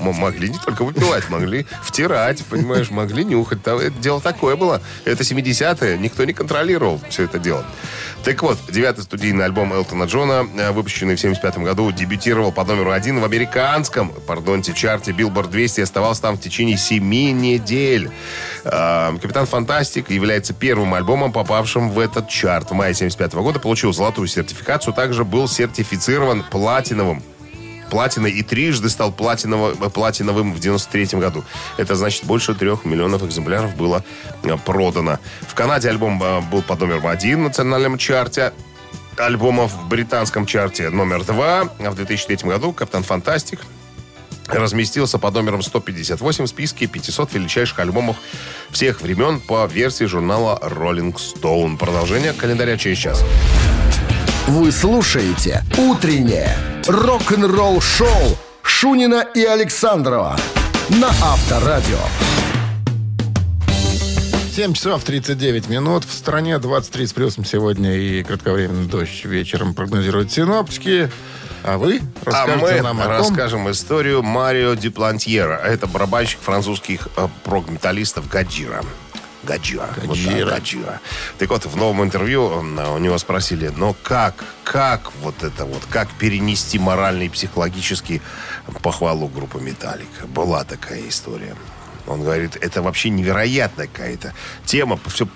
Могли 0.00 0.48
не 0.50 0.58
только 0.58 0.84
выпивать, 0.84 1.28
могли 1.28 1.66
втирать, 1.82 2.44
понимаешь, 2.46 2.90
могли 2.90 3.24
нюхать. 3.24 3.62
Там 3.62 3.78
Это 3.78 3.98
дело 3.98 4.20
такое 4.20 4.56
было. 4.56 4.80
Это 5.04 5.22
70-е, 5.22 5.98
никто 5.98 6.24
не 6.24 6.32
контролировал 6.32 7.00
все 7.08 7.24
это 7.24 7.38
дело. 7.38 7.64
Так 8.24 8.42
вот, 8.42 8.58
девятый 8.68 9.02
студийный 9.02 9.46
альбом 9.46 9.72
Элтона 9.72 10.04
Джона, 10.04 10.46
э, 10.56 10.72
выпущенный 10.72 11.16
в 11.16 11.20
75 11.20 11.58
году, 11.58 11.90
дебютировал 11.90 12.52
по 12.52 12.64
номеру 12.64 12.90
один 12.90 13.18
в 13.18 13.24
американском, 13.24 14.10
пардонте, 14.26 14.74
чарте 14.74 15.12
Billboard 15.12 15.50
200 15.50 15.80
и 15.80 15.82
оставался 15.84 16.22
там 16.22 16.36
в 16.36 16.40
течение 16.40 16.76
семи 16.76 17.32
недель. 17.32 18.10
Э, 18.64 19.12
Капитан 19.20 19.46
Фантастик 19.46 20.10
является 20.10 20.52
первым 20.52 20.92
альбомом, 20.94 21.32
попавшим 21.32 21.90
в 21.90 21.98
этот 21.98 22.28
чарт. 22.28 22.70
В 22.70 22.74
мае 22.74 22.92
75 22.94 23.34
года 23.34 23.58
получил 23.58 23.92
золотую 23.92 24.28
сертификацию, 24.28 24.92
также 24.92 25.24
был 25.24 25.48
сертифицирован 25.48 26.44
платиновым 26.50 27.22
платиной 27.90 28.30
и 28.30 28.42
трижды 28.42 28.88
стал 28.88 29.12
платиновым 29.12 30.54
в 30.54 30.60
93 30.60 31.18
году. 31.18 31.44
Это 31.76 31.94
значит, 31.96 32.24
больше 32.24 32.54
трех 32.54 32.84
миллионов 32.84 33.22
экземпляров 33.22 33.76
было 33.76 34.04
э, 34.42 34.56
продано. 34.64 35.18
В 35.42 35.54
Канаде 35.54 35.90
альбом 35.90 36.22
э, 36.22 36.40
был 36.40 36.62
под 36.62 36.80
номером 36.80 37.06
один 37.06 37.40
в 37.40 37.48
национальном 37.48 37.98
чарте 37.98 38.52
альбомов 39.16 39.72
в 39.72 39.88
британском 39.88 40.46
чарте 40.46 40.88
номер 40.90 41.24
два. 41.24 41.68
А 41.78 41.90
в 41.90 41.94
2003 41.94 42.48
году 42.48 42.72
«Капитан 42.72 43.02
Фантастик» 43.02 43.60
разместился 44.46 45.18
под 45.18 45.34
номером 45.34 45.62
158 45.62 46.44
в 46.44 46.48
списке 46.48 46.86
500 46.86 47.34
величайших 47.34 47.78
альбомов 47.78 48.16
всех 48.70 49.00
времен 49.00 49.40
по 49.40 49.66
версии 49.66 50.04
журнала 50.04 50.58
Rolling 50.62 51.14
Stone. 51.14 51.76
Продолжение 51.76 52.32
календаря 52.32 52.76
через 52.76 52.98
час. 52.98 53.24
Вы 54.50 54.72
слушаете 54.72 55.62
«Утреннее 55.78 56.56
рок-н-ролл-шоу» 56.88 58.36
Шунина 58.64 59.24
и 59.32 59.44
Александрова 59.44 60.36
на 60.88 61.06
Авторадио. 61.06 62.00
7 64.52 64.72
часов 64.72 65.04
39 65.04 65.68
минут. 65.68 66.04
В 66.04 66.12
стране 66.12 66.58
23 66.58 67.06
с 67.06 67.12
плюсом 67.12 67.44
сегодня 67.44 67.94
и 67.94 68.24
кратковременный 68.24 68.88
дождь 68.88 69.24
вечером 69.24 69.72
прогнозируют 69.72 70.32
синоптики. 70.32 71.08
А 71.62 71.78
вы 71.78 72.00
А 72.24 72.30
расскажете 72.30 72.74
мы 72.74 72.80
нам 72.80 73.00
о 73.02 73.04
том, 73.04 73.12
расскажем 73.12 73.70
историю 73.70 74.24
Марио 74.24 74.74
Диплантьера. 74.74 75.58
Это 75.58 75.86
барабанщик 75.86 76.40
французских 76.40 77.06
э, 77.16 77.28
прог-металлистов 77.44 78.28
Гаджира. 78.28 78.82
Гаджира. 79.42 79.86
Вот 79.86 79.96
так, 79.96 80.06
Гаджира. 80.06 80.50
Гаджира. 80.50 81.00
Так 81.38 81.50
вот, 81.50 81.64
в 81.66 81.76
новом 81.76 82.02
интервью 82.04 82.46
у 82.46 82.98
него 82.98 83.18
спросили, 83.18 83.72
но 83.76 83.94
как, 84.02 84.44
как 84.64 85.12
вот 85.22 85.42
это 85.42 85.64
вот, 85.64 85.82
как 85.88 86.10
перенести 86.12 86.78
моральный 86.78 87.26
и 87.26 87.28
психологический 87.28 88.20
похвалу 88.82 89.28
группы 89.28 89.60
Металлика? 89.60 90.26
Была 90.26 90.64
такая 90.64 91.08
история. 91.08 91.54
Он 92.06 92.22
говорит, 92.22 92.56
это 92.60 92.82
вообще 92.82 93.08
невероятная 93.10 93.86
какая-то 93.86 94.34
тема, 94.64 94.98
все 95.06 95.28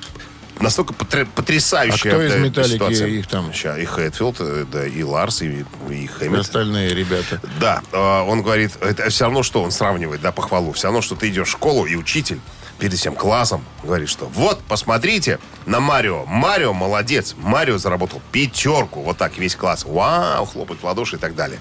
настолько 0.61 0.93
потр- 0.95 1.29
потрясающая. 1.35 2.13
А 2.13 2.15
кто 2.15 2.23
из 2.23 2.35
«Металлики» 2.37 2.75
ситуация. 2.75 3.07
их 3.09 3.27
там? 3.27 3.53
Ща, 3.53 3.79
и 3.79 3.85
Хэтфилд, 3.85 4.37
э, 4.41 4.65
да, 4.71 4.87
и 4.87 5.03
Ларс, 5.03 5.43
и, 5.43 5.47
и 5.47 5.65
и 5.91 6.07
Хэмилтон. 6.07 6.41
остальные 6.41 6.95
ребята. 6.95 7.41
Да, 7.61 7.83
э, 7.93 7.99
он 7.99 8.43
говорит, 8.43 8.73
это 8.81 9.09
все 9.11 9.25
равно, 9.25 9.43
что 9.43 9.63
он 9.63 9.71
сравнивает, 9.71 10.21
да, 10.21 10.33
похвалу. 10.33 10.73
Все 10.73 10.89
равно, 10.89 11.03
что 11.03 11.17
ты 11.17 11.29
идешь 11.29 11.49
в 11.49 11.51
школу, 11.51 11.87
и 11.87 11.97
учитель 11.97 12.41
перед 12.79 12.99
всем 12.99 13.15
классом 13.15 13.65
говорит, 13.83 14.09
что 14.09 14.27
вот, 14.27 14.63
посмотрите 14.65 15.39
на 15.67 15.81
Марио. 15.81 16.25
Марио 16.27 16.73
молодец. 16.73 17.35
Марио 17.39 17.79
заработал 17.79 18.21
пятерку. 18.33 19.03
Вот 19.03 19.17
так 19.17 19.39
весь 19.39 19.57
класс. 19.57 19.85
Вау, 19.85 20.45
хлопать 20.45 20.81
в 20.81 20.85
ладоши 20.85 21.17
и 21.17 21.19
так 21.19 21.35
далее. 21.35 21.61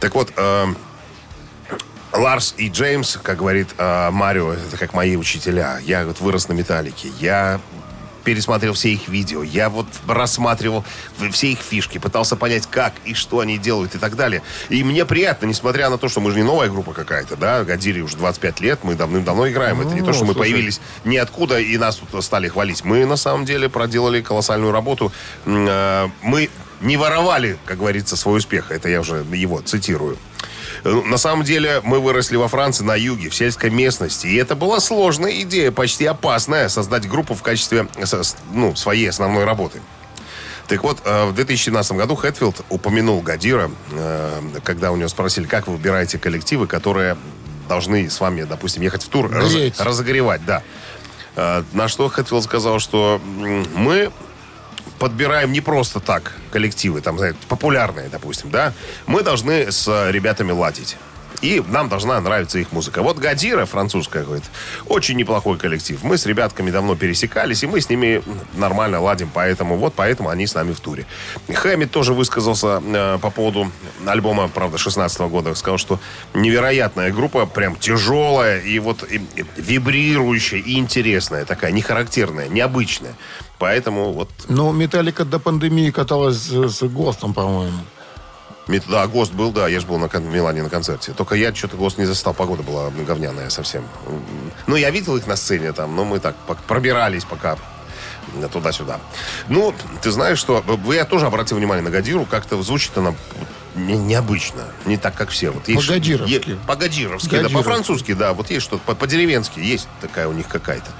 Так 0.00 0.14
вот, 0.14 0.32
э, 0.36 0.66
Ларс 2.12 2.54
и 2.56 2.68
Джеймс, 2.68 3.18
как 3.22 3.38
говорит 3.38 3.68
э, 3.76 4.10
Марио, 4.10 4.52
это 4.52 4.76
как 4.76 4.94
мои 4.94 5.16
учителя. 5.16 5.78
Я 5.82 6.06
вот 6.06 6.20
вырос 6.20 6.48
на 6.48 6.52
металлике. 6.52 7.08
Я 7.18 7.60
пересмотрел 8.24 8.72
все 8.72 8.92
их 8.92 9.08
видео. 9.08 9.42
Я 9.42 9.68
вот 9.68 9.86
рассматривал 10.08 10.84
все 11.32 11.52
их 11.52 11.58
фишки, 11.60 11.98
пытался 11.98 12.36
понять, 12.36 12.66
как 12.66 12.94
и 13.04 13.14
что 13.14 13.40
они 13.40 13.58
делают 13.58 13.94
и 13.94 13.98
так 13.98 14.16
далее. 14.16 14.42
И 14.68 14.82
мне 14.82 15.04
приятно, 15.04 15.46
несмотря 15.46 15.90
на 15.90 15.98
то, 15.98 16.08
что 16.08 16.20
мы 16.20 16.30
же 16.30 16.38
не 16.38 16.42
новая 16.42 16.68
группа 16.68 16.92
какая-то, 16.92 17.36
да, 17.36 17.62
Годире 17.64 18.02
уже 18.02 18.16
25 18.16 18.60
лет, 18.60 18.80
мы 18.82 18.94
давным-давно 18.94 19.48
играем. 19.48 19.80
Это 19.80 19.90
не 19.90 20.00
то, 20.00 20.06
Ну, 20.08 20.12
что 20.14 20.24
мы 20.24 20.32
слушай. 20.32 20.50
появились 20.50 20.80
ниоткуда 21.04 21.58
и 21.60 21.76
нас 21.76 21.96
тут 21.96 22.24
стали 22.24 22.48
хвалить. 22.48 22.84
Мы, 22.84 23.04
на 23.06 23.16
самом 23.16 23.44
деле, 23.44 23.68
проделали 23.68 24.20
колоссальную 24.22 24.72
работу. 24.72 25.12
Э, 25.46 26.08
Мы 26.22 26.48
не 26.80 26.96
воровали, 26.96 27.56
как 27.64 27.78
говорится, 27.78 28.16
свой 28.16 28.38
успех. 28.38 28.70
Это 28.70 28.88
я 28.88 29.00
уже 29.00 29.24
его 29.32 29.60
цитирую. 29.60 30.18
Э, 30.84 31.02
На 31.06 31.16
самом 31.18 31.44
деле 31.44 31.80
мы 31.84 31.98
выросли 32.00 32.36
во 32.36 32.48
Франции 32.48 32.84
на 32.84 32.94
юге, 32.94 33.28
в 33.30 33.34
сельской 33.34 33.70
местности. 33.70 34.26
И 34.26 34.36
это 34.36 34.54
была 34.54 34.80
сложная 34.80 35.32
идея, 35.42 35.70
почти 35.70 36.04
опасная, 36.06 36.68
создать 36.68 37.08
группу 37.08 37.34
в 37.34 37.42
качестве 37.42 37.88
э, 37.96 38.04
ну, 38.52 38.76
своей 38.76 39.08
основной 39.08 39.44
работы. 39.44 39.80
Так 40.68 40.82
вот, 40.82 40.98
э, 41.04 41.26
в 41.26 41.34
2017 41.34 41.92
году 41.92 42.14
Хэтфилд 42.14 42.64
упомянул 42.70 43.20
Гадира, 43.20 43.70
э, 43.92 44.40
когда 44.62 44.92
у 44.92 44.96
него 44.96 45.08
спросили, 45.08 45.44
как 45.46 45.66
вы 45.66 45.74
выбираете 45.74 46.18
коллективы, 46.18 46.66
которые 46.66 47.16
должны 47.68 48.08
с 48.10 48.20
вами, 48.20 48.42
допустим, 48.44 48.82
ехать 48.82 49.02
в 49.04 49.08
тур, 49.08 49.30
раз- 49.30 49.52
разогревать, 49.80 50.42
да. 50.44 50.62
На 51.72 51.88
что 51.88 52.08
Хэтфилд 52.08 52.44
сказал, 52.44 52.78
что 52.78 53.20
мы 53.74 54.12
подбираем 54.98 55.52
не 55.52 55.60
просто 55.60 56.00
так 56.00 56.32
коллективы, 56.50 57.00
там, 57.00 57.18
знаете, 57.18 57.38
популярные, 57.48 58.08
допустим, 58.08 58.50
да, 58.50 58.72
мы 59.06 59.22
должны 59.22 59.70
с 59.70 60.10
ребятами 60.10 60.52
ладить. 60.52 60.96
И 61.42 61.62
нам 61.68 61.88
должна 61.88 62.20
нравиться 62.20 62.58
их 62.58 62.72
музыка. 62.72 63.02
Вот 63.02 63.18
Гадира, 63.18 63.64
французская, 63.66 64.24
говорит, 64.24 64.44
очень 64.86 65.16
неплохой 65.16 65.58
коллектив. 65.58 66.02
Мы 66.02 66.16
с 66.16 66.26
ребятками 66.26 66.70
давно 66.70 66.94
пересекались, 66.96 67.62
и 67.62 67.66
мы 67.66 67.80
с 67.80 67.88
ними 67.90 68.22
нормально 68.54 69.00
ладим, 69.00 69.30
поэтому 69.32 69.76
вот 69.76 69.94
поэтому 69.94 70.28
они 70.30 70.46
с 70.46 70.54
нами 70.54 70.72
в 70.72 70.80
туре. 70.80 71.06
Хэммит 71.52 71.90
тоже 71.90 72.12
высказался 72.14 72.82
э, 72.84 73.18
по 73.20 73.30
поводу 73.30 73.70
альбома, 74.06 74.48
правда, 74.48 74.78
16 74.78 75.20
года. 75.22 75.54
Сказал, 75.54 75.78
что 75.78 76.00
невероятная 76.34 77.12
группа, 77.12 77.46
прям 77.46 77.76
тяжелая 77.76 78.60
и 78.60 78.78
вот 78.78 79.02
и- 79.10 79.16
и 79.36 79.44
вибрирующая 79.56 80.58
и 80.60 80.78
интересная 80.78 81.44
такая, 81.44 81.72
не 81.72 81.82
характерная, 81.82 82.48
необычная. 82.48 83.14
Поэтому 83.58 84.12
вот 84.12 84.28
Ну, 84.48 84.72
Металлика 84.72 85.24
до 85.24 85.38
пандемии 85.38 85.90
каталась 85.90 86.36
с, 86.36 86.68
с 86.78 86.82
ГОСТом, 86.82 87.34
по-моему. 87.34 87.78
Мет- 88.66 88.84
Да, 88.88 89.06
ГОСТ 89.06 89.32
был, 89.34 89.52
да, 89.52 89.68
я 89.68 89.78
же 89.80 89.86
был 89.86 89.98
на, 89.98 90.08
кон- 90.08 90.30
Милане 90.30 90.62
на 90.62 90.70
концерте. 90.70 91.12
Только 91.12 91.34
я 91.34 91.54
что-то 91.54 91.76
ГОСТ 91.76 91.98
не 91.98 92.06
застал, 92.06 92.32
погода 92.34 92.62
была 92.62 92.90
говняная 92.90 93.50
совсем. 93.50 93.84
Ну, 94.66 94.76
я 94.76 94.90
видел 94.90 95.16
их 95.16 95.26
на 95.26 95.36
сцене 95.36 95.72
там, 95.72 95.94
но 95.94 96.04
мы 96.04 96.18
так 96.18 96.34
пробирались 96.66 97.24
пока 97.24 97.58
туда-сюда. 98.52 99.00
Ну, 99.48 99.74
ты 100.02 100.10
знаешь, 100.10 100.38
что... 100.38 100.62
вы- 100.66 100.94
Я 100.96 101.04
тоже 101.04 101.26
обратил 101.26 101.58
внимание 101.58 101.82
на 101.84 101.90
Гадиру, 101.90 102.24
как-то 102.24 102.60
звучит 102.62 102.96
она 102.96 103.14
не- 103.74 103.96
необычно. 103.98 104.62
Не 104.86 104.96
так, 104.96 105.14
как 105.14 105.28
все. 105.28 105.50
Вот 105.50 105.68
есть- 105.68 105.86
По-гадировски. 105.86 106.50
е- 106.50 106.56
По-гадировски, 106.66 107.40
да. 107.42 107.48
По-французски, 107.50 108.14
да. 108.14 108.32
Вот 108.32 108.50
есть 108.50 108.64
что-то. 108.64 108.82
по- 108.84 108.94
По-деревенски 108.94 109.60
есть 109.60 109.88
такая 110.00 110.26
у 110.26 110.32
них 110.32 110.48
какая-то. 110.48 110.90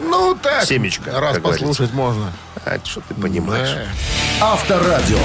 Ну, 0.00 0.36
так. 0.40 0.64
Семечко, 0.64 1.18
Раз 1.18 1.38
послушать 1.38 1.92
можно. 1.92 2.32
А, 2.64 2.78
что 2.84 3.00
ты 3.00 3.14
понимаешь? 3.14 3.68
Да. 4.40 4.46
Авторадио. 4.52 5.18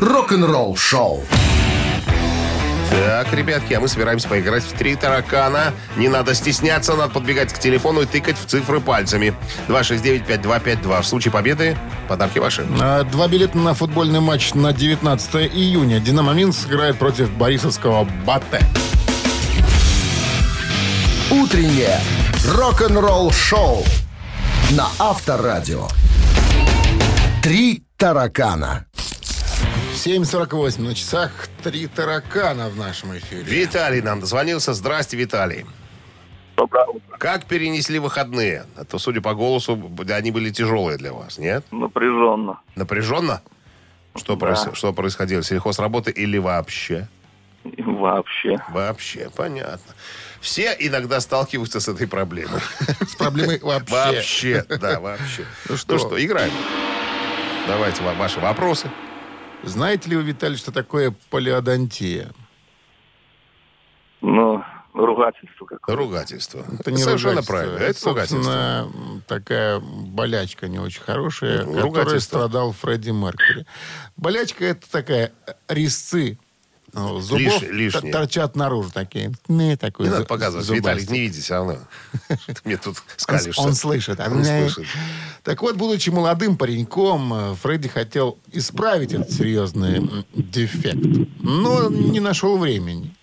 Рок-н-ролл 0.00 0.76
шоу. 0.76 1.24
Так, 2.90 3.32
ребятки, 3.32 3.72
а 3.72 3.80
мы 3.80 3.88
собираемся 3.88 4.28
поиграть 4.28 4.62
в 4.62 4.72
три 4.72 4.94
таракана. 4.94 5.72
Не 5.96 6.08
надо 6.08 6.34
стесняться, 6.34 6.94
надо 6.94 7.12
подбегать 7.12 7.52
к 7.52 7.58
телефону 7.58 8.02
и 8.02 8.06
тыкать 8.06 8.36
в 8.38 8.46
цифры 8.46 8.80
пальцами. 8.80 9.34
269-5252. 9.68 11.02
В 11.02 11.06
случае 11.06 11.32
победы 11.32 11.76
подарки 12.08 12.38
ваши. 12.38 12.66
А, 12.80 13.04
Два 13.04 13.26
билета 13.26 13.56
на 13.56 13.74
футбольный 13.74 14.20
матч 14.20 14.54
на 14.54 14.72
19 14.72 15.34
июня. 15.54 15.98
«Динамо 15.98 16.32
Минск» 16.34 16.68
играет 16.68 16.98
против 16.98 17.30
борисовского 17.30 18.04
«Батэ». 18.26 18.60
Утреннее 21.30 22.00
рок-н-ролл 22.54 23.32
шоу 23.32 23.82
на 24.72 24.88
Авторадио. 24.98 25.88
Три 27.42 27.82
таракана. 27.96 28.86
7.48 29.96 30.80
на 30.82 30.94
часах. 30.94 31.30
Три 31.62 31.86
таракана 31.86 32.68
в 32.68 32.76
нашем 32.76 33.16
эфире. 33.16 33.42
Виталий 33.42 34.02
нам 34.02 34.20
дозвонился. 34.20 34.74
Здрасте, 34.74 35.16
Виталий. 35.16 35.64
Доброе 36.56 36.86
утро. 36.86 37.16
Как 37.18 37.46
перенесли 37.46 37.98
выходные? 37.98 38.66
А 38.76 38.84
то, 38.84 38.98
судя 38.98 39.20
по 39.22 39.34
голосу, 39.34 39.90
они 40.10 40.30
были 40.30 40.50
тяжелые 40.50 40.98
для 40.98 41.12
вас, 41.12 41.38
нет? 41.38 41.64
Напряженно. 41.70 42.60
Напряженно? 42.74 43.42
Что, 44.16 44.36
Да. 44.36 44.46
проис- 44.46 44.74
что 44.74 44.92
происходило? 44.92 45.42
Сельхозработы 45.42 46.10
или 46.10 46.38
вообще? 46.38 47.08
Вообще. 47.64 48.58
Вообще, 48.70 49.30
понятно. 49.34 49.94
Все 50.40 50.74
иногда 50.78 51.20
сталкиваются 51.20 51.80
с 51.80 51.88
этой 51.88 52.06
проблемой. 52.06 52.60
С 53.06 53.16
проблемой 53.16 53.58
вообще. 53.62 53.94
Вообще, 53.94 54.64
да, 54.80 55.00
вообще. 55.00 55.42
Ну 55.68 55.72
Ну 55.72 55.76
что? 55.76 55.98
что, 55.98 56.24
играем. 56.24 56.52
Давайте 57.66 58.02
ва- 58.02 58.14
ваши 58.14 58.38
вопросы. 58.40 58.88
Знаете 59.66 60.10
ли 60.10 60.16
вы, 60.16 60.22
Виталий, 60.22 60.56
что 60.56 60.72
такое 60.72 61.14
полиодонтия? 61.30 62.30
Ну, 64.20 64.62
ругательство 64.94 65.66
какое. 65.66 65.96
Ругательство. 65.96 66.64
Это 66.80 66.90
не 66.90 66.98
Совершенно 66.98 67.40
ругательство. 67.40 67.52
правильно. 67.52 67.78
Это 67.78 67.98
собственно, 67.98 68.82
ругательство. 68.84 69.20
такая 69.26 69.80
болячка 69.80 70.68
не 70.68 70.78
очень 70.78 71.02
хорошая, 71.02 71.64
Ну, 71.64 71.90
которой 71.90 72.20
страдал 72.20 72.72
Фредди 72.72 73.10
Меркьюри. 73.10 73.66
Болячка 74.16 74.64
это 74.64 74.90
такая 74.90 75.32
резцы 75.68 76.38
зубов 77.20 77.62
Лиш- 77.62 77.70
лишние. 77.70 78.12
торчат 78.12 78.56
наружу 78.56 78.90
такие. 78.92 79.32
Не, 79.48 79.76
такой 79.76 80.06
Не 80.06 80.12
надо 80.12 80.24
показывать. 80.24 80.64
зубастик. 80.66 80.86
Виталик 80.86 81.10
не 81.10 81.20
видит 81.20 81.42
все 81.42 81.54
равно. 81.54 81.78
Ты 82.28 82.54
мне 82.64 82.76
тут 82.76 83.02
скалишься. 83.16 83.60
он 83.60 83.74
слышит. 83.74 84.18
а 84.20 84.26
Он 84.30 84.44
слышит. 84.44 84.86
Так 85.42 85.62
вот, 85.62 85.76
будучи 85.76 86.10
молодым 86.10 86.56
пареньком, 86.56 87.32
э, 87.34 87.54
Фредди 87.62 87.88
хотел 87.88 88.38
исправить 88.52 89.12
этот 89.12 89.30
серьезный 89.32 90.24
дефект. 90.34 90.98
Но 91.40 91.88
не 91.90 92.20
нашел 92.20 92.56
времени. 92.58 93.14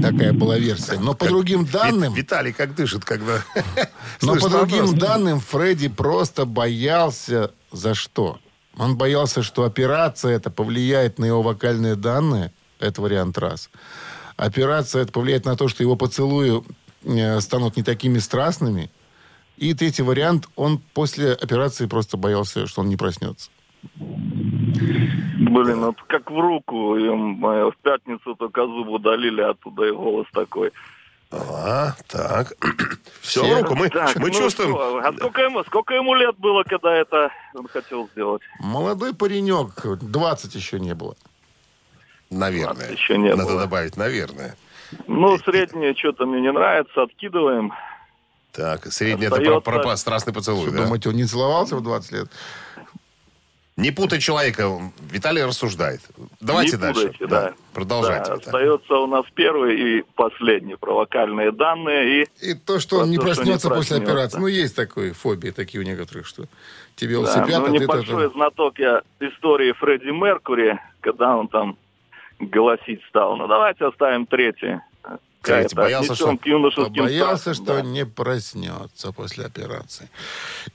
Такая 0.00 0.32
была 0.32 0.56
версия. 0.58 0.98
Но 0.98 1.14
по 1.14 1.26
другим 1.26 1.64
данным... 1.64 2.12
Ви- 2.14 2.20
Виталий 2.22 2.52
как 2.52 2.74
дышит, 2.74 3.04
когда... 3.04 3.42
Но 4.22 4.36
по 4.36 4.48
другим 4.48 4.86
вопрос. 4.86 5.00
данным, 5.00 5.40
Фредди 5.40 5.88
просто 5.88 6.44
боялся 6.44 7.50
за 7.72 7.94
что? 7.94 8.38
Он 8.76 8.96
боялся, 8.96 9.42
что 9.42 9.64
операция 9.64 10.32
это 10.36 10.48
повлияет 10.50 11.18
на 11.18 11.24
его 11.24 11.42
вокальные 11.42 11.96
данные. 11.96 12.52
Это 12.82 13.00
вариант 13.00 13.38
раз. 13.38 13.70
Операция 14.36 15.02
это 15.02 15.12
повлияет 15.12 15.44
на 15.44 15.56
то, 15.56 15.68
что 15.68 15.82
его 15.82 15.94
поцелуи 15.96 16.62
э, 17.04 17.40
станут 17.40 17.76
не 17.76 17.82
такими 17.82 18.18
страстными. 18.18 18.90
И 19.56 19.72
третий 19.74 20.02
вариант, 20.02 20.48
он 20.56 20.80
после 20.94 21.32
операции 21.32 21.86
просто 21.86 22.16
боялся, 22.16 22.66
что 22.66 22.80
он 22.80 22.88
не 22.88 22.96
проснется. 22.96 23.50
Блин, 23.96 25.80
вот 25.80 26.02
как 26.08 26.30
в 26.30 26.38
руку. 26.38 26.96
Им, 26.96 27.40
в 27.40 27.74
пятницу 27.82 28.34
только 28.34 28.66
зуб 28.66 28.88
удалили, 28.88 29.42
оттуда 29.42 29.84
и 29.84 29.92
голос 29.92 30.26
такой. 30.32 30.72
А, 31.30 31.94
так. 32.08 32.52
Все, 33.20 33.42
Все? 33.42 33.58
руку 33.60 33.74
мы, 33.74 33.88
Так, 33.88 34.16
мы 34.16 34.28
ну 34.28 34.34
чувствуем. 34.34 34.70
что, 34.72 34.98
а 34.98 35.12
сколько 35.12 35.40
ему, 35.42 35.64
сколько 35.64 35.94
ему 35.94 36.14
лет 36.14 36.36
было, 36.38 36.62
когда 36.64 36.94
это 36.94 37.30
он 37.54 37.68
хотел 37.68 38.08
сделать? 38.12 38.42
Молодой 38.60 39.14
паренек, 39.14 39.70
20 39.84 40.54
еще 40.54 40.80
не 40.80 40.94
было. 40.94 41.14
Наверное. 42.38 42.90
еще 42.90 43.18
не 43.18 43.30
Надо 43.30 43.44
было. 43.44 43.60
добавить, 43.62 43.96
наверное. 43.96 44.56
Ну, 45.06 45.38
среднее 45.38 45.94
что-то 45.94 46.26
мне 46.26 46.40
не 46.40 46.52
нравится, 46.52 47.02
откидываем. 47.02 47.72
Так, 48.52 48.86
средний 48.92 49.26
это 49.26 49.36
про, 49.36 49.42
Остается- 49.42 49.60
про- 49.70 49.82
про 49.82 49.96
страстный 49.96 50.32
поцелуй, 50.34 50.66
Что, 50.68 50.76
да? 50.76 50.84
думаете, 50.84 51.08
он 51.08 51.16
не 51.16 51.24
целовался 51.24 51.76
в 51.76 51.82
20 51.82 52.12
лет? 52.12 52.28
Не 53.78 53.90
путай 53.90 54.18
человека. 54.20 54.68
Виталий 55.10 55.42
рассуждает. 55.42 56.02
Давайте 56.40 56.76
Не 56.76 56.82
дальше. 56.82 57.00
путайте, 57.06 57.26
да. 57.26 57.54
Продолжайте. 57.72 58.28
Да, 58.28 58.34
остается 58.34 58.94
у 58.96 59.06
нас 59.06 59.24
первый 59.34 59.98
и 60.00 60.02
последний 60.14 60.76
про 60.76 60.92
вокальные 60.94 61.52
данные. 61.52 62.24
И 62.24 62.50
И 62.50 62.54
то, 62.54 62.78
что 62.78 62.98
он 62.98 63.10
не 63.10 63.16
проснется 63.16 63.68
не 63.70 63.74
после 63.74 63.96
проснется. 63.96 64.12
операции. 64.12 64.38
Ну, 64.40 64.46
есть 64.46 64.76
такой 64.76 65.12
фобии 65.12 65.50
такие 65.50 65.80
у 65.80 65.84
некоторых, 65.86 66.26
что 66.26 66.44
тебе 66.96 67.14
да, 67.14 67.20
велосипед, 67.22 67.58
ну, 67.60 67.64
а 67.64 67.68
небольшой 67.70 68.24
это- 68.26 68.34
знаток 68.34 68.78
я 68.78 69.00
истории 69.20 69.72
Фредди 69.72 70.10
Меркури, 70.10 70.78
когда 71.00 71.34
он 71.34 71.48
там 71.48 71.78
голосить 72.42 73.00
стал. 73.08 73.36
Ну, 73.36 73.46
давайте 73.46 73.86
оставим 73.86 74.26
третий. 74.26 74.80
Какая-то 75.40 75.74
Боялся, 75.74 76.14
что- 76.14 76.38
Боялся, 76.94 77.52
что 77.52 77.64
да. 77.64 77.82
не 77.82 78.06
проснется 78.06 79.10
после 79.12 79.44
операции. 79.44 80.08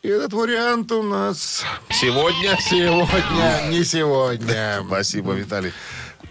И 0.01 0.10
этот 0.10 0.34
вариант 0.34 0.91
у 0.91 1.03
нас 1.03 1.63
Сегодня... 1.89 2.58
сегодня, 2.60 3.69
не 3.69 3.86
сегодня. 3.86 4.84
Спасибо, 4.88 5.32
Виталий. 5.32 5.71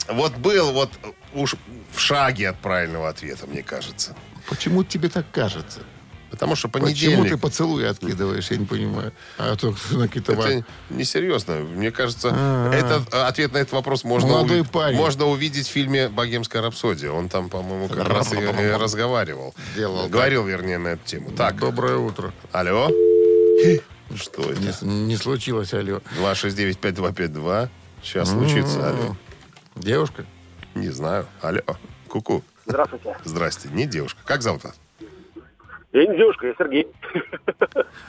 Вот 0.09 0.37
был 0.37 0.73
вот 0.73 0.91
уж 1.33 1.57
в 1.93 1.99
шаге 1.99 2.51
от 2.51 2.59
правильного 2.59 3.09
ответа, 3.09 3.47
мне 3.47 3.63
кажется. 3.63 4.15
Почему 4.51 4.85
тебе 4.85 5.09
так 5.09 5.25
кажется? 5.33 5.81
Потому 6.37 6.55
что 6.57 6.69
Почему 6.69 6.87
понедельник... 6.87 7.29
ты 7.31 7.37
поцелуи 7.39 7.85
откидываешь, 7.85 8.51
я 8.51 8.57
не 8.59 8.67
понимаю. 8.67 9.13
А 9.39 9.57
то 9.57 9.75
на 9.93 10.07
какие-то... 10.07 10.35
ва- 10.35 10.43
Это 10.49 10.65
несерьезно. 10.91 11.55
Мне 11.57 11.91
кажется, 11.91 12.31
А-а. 12.33 12.73
этот 12.75 13.13
а, 13.15 13.29
ответ 13.29 13.53
на 13.53 13.59
этот 13.59 13.73
вопрос 13.73 14.05
можно, 14.05 14.29
Молодой 14.29 14.61
уви- 14.61 14.71
парень. 14.71 14.97
можно 14.97 15.27
увидеть 15.27 15.67
в 15.67 15.71
фильме 15.71 16.09
«Богемская 16.09 16.63
рапсодия». 16.63 17.11
Он 17.11 17.29
там, 17.29 17.49
по-моему, 17.49 17.89
как 17.89 18.09
раз 18.09 18.33
и, 18.33 18.37
и 18.37 18.71
разговаривал. 18.71 19.55
Делал 19.75 20.09
Говорил, 20.09 20.45
вернее, 20.45 20.79
на 20.79 20.89
эту 20.89 21.05
тему. 21.05 21.31
Так, 21.33 21.57
Доброе 21.59 21.97
утро. 21.97 22.33
алло. 22.53 22.91
Что 24.15 24.43
это? 24.53 24.61
Не, 24.85 25.07
не 25.07 25.17
случилось, 25.17 25.73
алло. 25.75 26.01
269-5252. 26.21 27.69
Сейчас 28.03 28.31
случится. 28.31 28.91
Алло. 28.91 29.17
Девушка? 29.75 30.25
Не 30.75 30.91
знаю. 30.91 31.27
Алло. 31.41 31.61
Ку-ку. 32.09 32.45
Здравствуйте. 32.67 33.17
Здрасте. 33.25 33.69
Не 33.73 33.87
девушка. 33.87 34.21
Как 34.25 34.43
зовут 34.43 34.65
вас? 34.65 34.75
Я 35.93 36.07
не 36.07 36.17
девушка, 36.17 36.47
я 36.47 36.55
Сергей. 36.59 36.87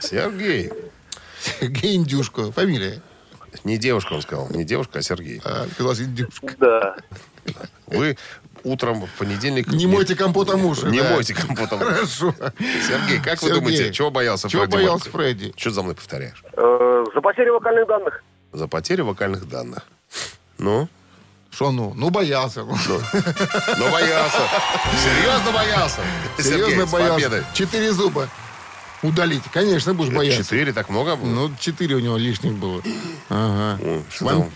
Сергей. 0.00 0.70
Сергей 1.40 1.96
Индюшко. 1.96 2.52
Фамилия? 2.52 3.00
Не 3.64 3.78
девушка, 3.78 4.12
он 4.12 4.22
сказал. 4.22 4.48
Не 4.50 4.64
девушка, 4.64 4.98
а 4.98 5.02
Сергей. 5.02 5.40
А, 5.44 5.66
казалось, 5.76 6.00
Индюшка. 6.00 6.54
Да. 6.58 6.96
Вы 7.86 8.16
утром 8.64 9.06
в 9.06 9.18
понедельник... 9.18 9.68
Не 9.68 9.86
мойте 9.86 10.14
компотом 10.14 10.64
уши. 10.64 10.86
Не 10.86 11.00
да. 11.00 11.10
мойте 11.10 11.34
компотом. 11.34 11.78
Хорошо. 11.78 12.34
Сергей, 12.58 13.18
как 13.22 13.40
вы 13.42 13.48
Сергей, 13.48 13.54
думаете, 13.54 13.92
чего 13.92 14.10
боялся 14.10 14.48
Чего 14.48 14.62
Фредди 14.62 14.74
боялся 14.74 15.04
Меркьюри? 15.06 15.24
Фредди? 15.24 15.54
Что 15.56 15.70
за 15.70 15.82
мной 15.82 15.94
повторяешь? 15.94 16.42
Э, 16.52 17.04
за 17.14 17.20
потерю 17.20 17.54
вокальных 17.54 17.86
данных. 17.86 18.24
За 18.52 18.68
потерю 18.68 19.06
вокальных 19.06 19.48
данных. 19.48 19.84
Ну? 20.58 20.88
Что 21.58 21.72
ну? 21.72 21.92
Ну, 21.96 22.10
боялся. 22.10 22.62
Ну 22.62 23.90
боялся. 23.90 24.42
Серьезно 25.02 25.50
боялся. 25.50 26.00
Серьезно 26.38 26.86
боялся. 26.86 27.44
Четыре 27.52 27.92
зуба 27.92 28.28
удалить. 29.02 29.42
Конечно, 29.52 29.92
будешь 29.92 30.14
бояться. 30.14 30.44
Четыре, 30.44 30.72
так 30.72 30.88
много 30.88 31.16
было? 31.16 31.26
Ну, 31.26 31.50
четыре 31.58 31.96
у 31.96 31.98
него 31.98 32.16
лишних 32.16 32.52
было. 32.52 32.80
Ага. 33.28 34.04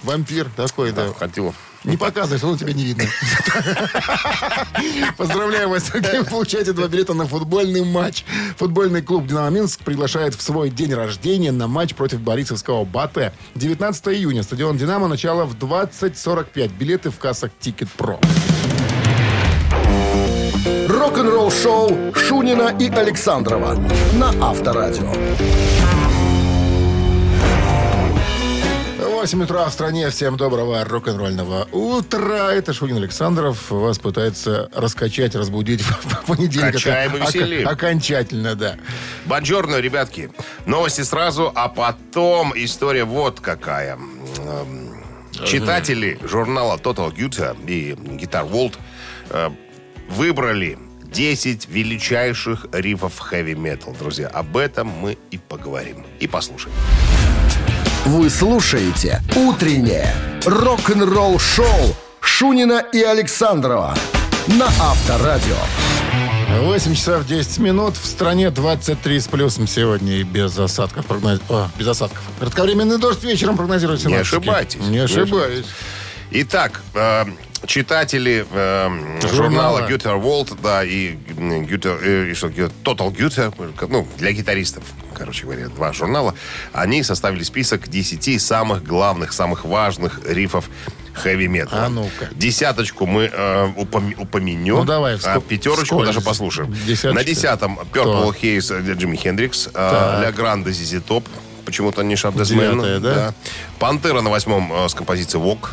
Вампир 0.05 0.49
такой, 0.55 0.93
да. 0.93 1.13
Хотел. 1.13 1.53
Не 1.85 1.97
показывай, 1.97 2.39
что 2.39 2.57
тебя 2.57 2.73
не 2.73 2.85
видно. 2.85 3.05
Поздравляю 5.17 5.69
вас, 5.69 5.89
Сергей. 5.89 6.21
Вы 6.21 6.25
получаете 6.25 6.73
два 6.73 6.87
билета 6.87 7.13
на 7.13 7.27
футбольный 7.27 7.85
матч. 7.85 8.25
Футбольный 8.57 9.03
клуб 9.03 9.27
«Динамо 9.27 9.51
Минск» 9.51 9.81
приглашает 9.81 10.35
в 10.35 10.43
свой 10.43 10.71
день 10.71 10.95
рождения 10.95 11.51
на 11.51 11.67
матч 11.67 11.95
против 11.95 12.21
борисовского 12.21 12.85
«Батэ». 12.85 13.33
19 13.57 14.09
июня. 14.09 14.45
Стадион 14.45 14.77
«Динамо». 14.77 15.09
Начало 15.09 15.45
в 15.45 15.57
20.45. 15.57 16.71
Билеты 16.79 17.11
в 17.11 17.19
кассах 17.19 17.51
«Ticket 17.59 17.91
Про». 17.91 18.21
Рок-н-ролл 20.89 21.51
шоу 21.51 22.15
Шунина 22.15 22.77
и 22.79 22.89
Александрова 22.89 23.75
на 24.15 24.29
Авторадио. 24.41 25.13
8 29.23 29.41
утра 29.45 29.69
в 29.69 29.73
стране. 29.73 30.11
Всем 30.11 30.37
доброго 30.37 30.83
рок-н-ролльного 30.83 31.69
утра. 31.71 32.53
Это 32.53 32.73
Шунин 32.73 32.97
Александров. 32.97 33.71
Вас 33.71 34.01
пытается 34.01 34.69
раскачать, 34.75 35.37
разбудить 35.37 35.81
в 35.83 36.27
понедельник. 36.27 36.73
Качаем 36.73 37.17
и 37.17 37.21
веселим. 37.21 37.69
Окончательно, 37.69 38.57
да. 38.57 38.79
Бонжорно, 39.27 39.77
ребятки. 39.77 40.33
Новости 40.67 41.03
сразу, 41.03 41.53
а 41.55 41.69
потом 41.69 42.53
история 42.57 43.05
вот 43.05 43.39
какая. 43.39 43.95
Эм, 43.95 45.05
Читатели 45.47 46.19
журнала 46.25 46.77
Total 46.77 47.15
Guitar 47.15 47.57
и 47.69 47.93
Guitar 47.93 48.51
World 48.51 48.75
э, 49.31 49.51
выбрали 50.11 50.77
10 51.05 51.69
величайших 51.69 52.67
рифов 52.73 53.23
metal. 53.33 53.97
Друзья, 53.97 54.27
об 54.27 54.57
этом 54.57 54.89
мы 54.89 55.17
и 55.31 55.39
поговорим. 55.39 56.05
И 56.19 56.27
послушаем. 56.27 56.75
Вы 58.05 58.31
слушаете 58.31 59.23
«Утреннее 59.37 60.13
рок-н-ролл-шоу» 60.45 61.95
Шунина 62.21 62.85
и 62.93 63.01
Александрова 63.01 63.95
на 64.49 64.67
Авторадио. 64.67 65.55
8 66.63 66.95
часов 66.97 67.25
10 67.25 67.59
минут. 67.59 67.97
В 67.97 68.05
стране 68.05 68.51
23 68.51 69.21
с 69.21 69.29
плюсом 69.29 69.69
сегодня 69.69 70.15
и 70.15 70.25
без 70.25 70.59
осадков. 70.59 71.07
Прогноз... 71.07 71.39
О, 71.49 71.69
без 71.79 71.87
осадков. 71.87 72.23
Кратковременный 72.41 72.99
дождь 72.99 73.23
вечером 73.23 73.57
прогнозируют 73.57 74.05
Не 74.05 74.17
ошибайтесь. 74.17 74.81
Не 74.81 74.99
ошибаюсь. 74.99 75.67
Итак, 76.33 76.83
э, 76.95 77.25
читатели 77.67 78.47
э, 78.51 78.89
Журнала. 79.33 79.89
Guitar 79.89 80.21
World, 80.23 80.59
да, 80.63 80.85
и, 80.85 81.15
Guitar, 81.15 81.99
э, 82.03 82.31
и 82.31 82.35
что, 82.35 82.49
Total 82.49 83.11
Guitar, 83.15 83.55
ну, 83.89 84.07
для 84.19 84.33
гитаристов, 84.33 84.85
короче 85.15 85.45
говоря, 85.45 85.69
два 85.69 85.93
журнала, 85.93 86.35
они 86.73 87.03
составили 87.03 87.43
список 87.43 87.89
10 87.89 88.41
самых 88.41 88.83
главных, 88.85 89.33
самых 89.33 89.65
важных 89.65 90.21
рифов 90.29 90.69
хэви 91.15 91.47
металла. 91.47 91.87
А 91.87 91.89
ну-ка. 91.89 92.29
Десяточку 92.35 93.07
мы 93.07 93.31
э, 93.33 93.73
упом- 93.77 94.15
упомянем. 94.19 94.77
Ну, 94.77 94.85
давай, 94.85 95.15
а 95.15 95.19
ско- 95.19 95.41
пятерочку 95.43 95.85
сколько? 95.87 96.07
даже 96.07 96.21
послушаем. 96.23 96.73
Десяточка. 96.73 97.13
На 97.13 97.23
десятом 97.25 97.79
Purple 97.93 98.35
Haze 98.41 98.91
э, 98.91 98.95
Джимми 98.95 99.17
Хендрикс, 99.17 99.69
Так. 99.73 100.23
Ля 100.23 100.33
Гранде 100.33 100.73
Зизи 100.73 101.01
Топ, 101.01 101.29
почему-то 101.67 102.03
не 102.03 102.17
Шабдесмен. 102.17 102.81
Девятая, 102.81 102.99
да? 103.01 103.35
Пантера 103.79 104.21
на 104.23 104.31
восьмом 104.31 104.73
э, 104.73 104.89
с 104.89 104.95
композицией 104.95 105.45
Walk. 105.45 105.69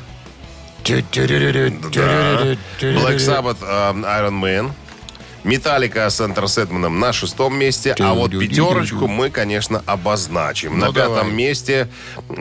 Black 2.82 3.18
Sabbath, 3.18 3.58
э, 3.62 3.94
Iron 3.94 4.40
Man. 4.42 4.72
Металлика 5.44 6.10
с 6.10 6.20
Энтер 6.20 6.48
Сэдманом 6.48 7.00
на 7.00 7.14
шестом 7.14 7.58
месте. 7.58 7.96
А 8.00 8.14
вот 8.14 8.32
пятерочку 8.32 9.08
мы, 9.08 9.30
конечно, 9.30 9.82
обозначим. 9.86 10.78
Ну, 10.78 10.88
на 10.88 10.94
пятом 10.94 11.16
давай. 11.16 11.32
месте 11.32 11.88
э, 12.30 12.34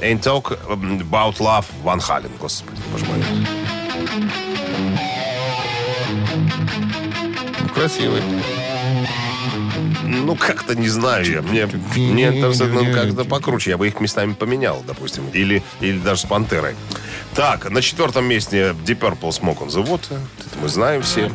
Ain't 0.00 0.22
Talk 0.22 0.58
About 0.66 1.36
Love 1.38 1.66
Ван 1.82 2.00
Хален. 2.00 2.30
Господи, 2.40 2.80
боже 2.90 3.04
мой. 3.04 3.22
Красивый. 7.74 8.22
Ну, 10.04 10.36
как-то 10.36 10.74
не 10.74 10.88
знаю 10.88 11.30
я. 11.30 11.42
Мне, 11.42 11.68
мне 11.94 12.28
Энтер 12.28 12.94
как-то 12.94 13.24
покруче. 13.24 13.70
Я 13.70 13.78
бы 13.78 13.86
их 13.86 14.00
местами 14.00 14.32
поменял, 14.32 14.82
допустим. 14.86 15.24
Или, 15.32 15.62
или 15.80 15.98
даже 15.98 16.22
с 16.22 16.24
Пантерой. 16.24 16.74
Так, 17.34 17.70
на 17.70 17.80
четвертом 17.80 18.24
месте 18.24 18.74
Deep 18.84 18.98
Purple 18.98 19.30
Smoke 19.30 19.58
on 19.58 19.68
the 19.68 19.84
Water. 19.84 20.18
Это 20.38 20.58
мы 20.60 20.68
знаем 20.68 21.02
все. 21.02 21.30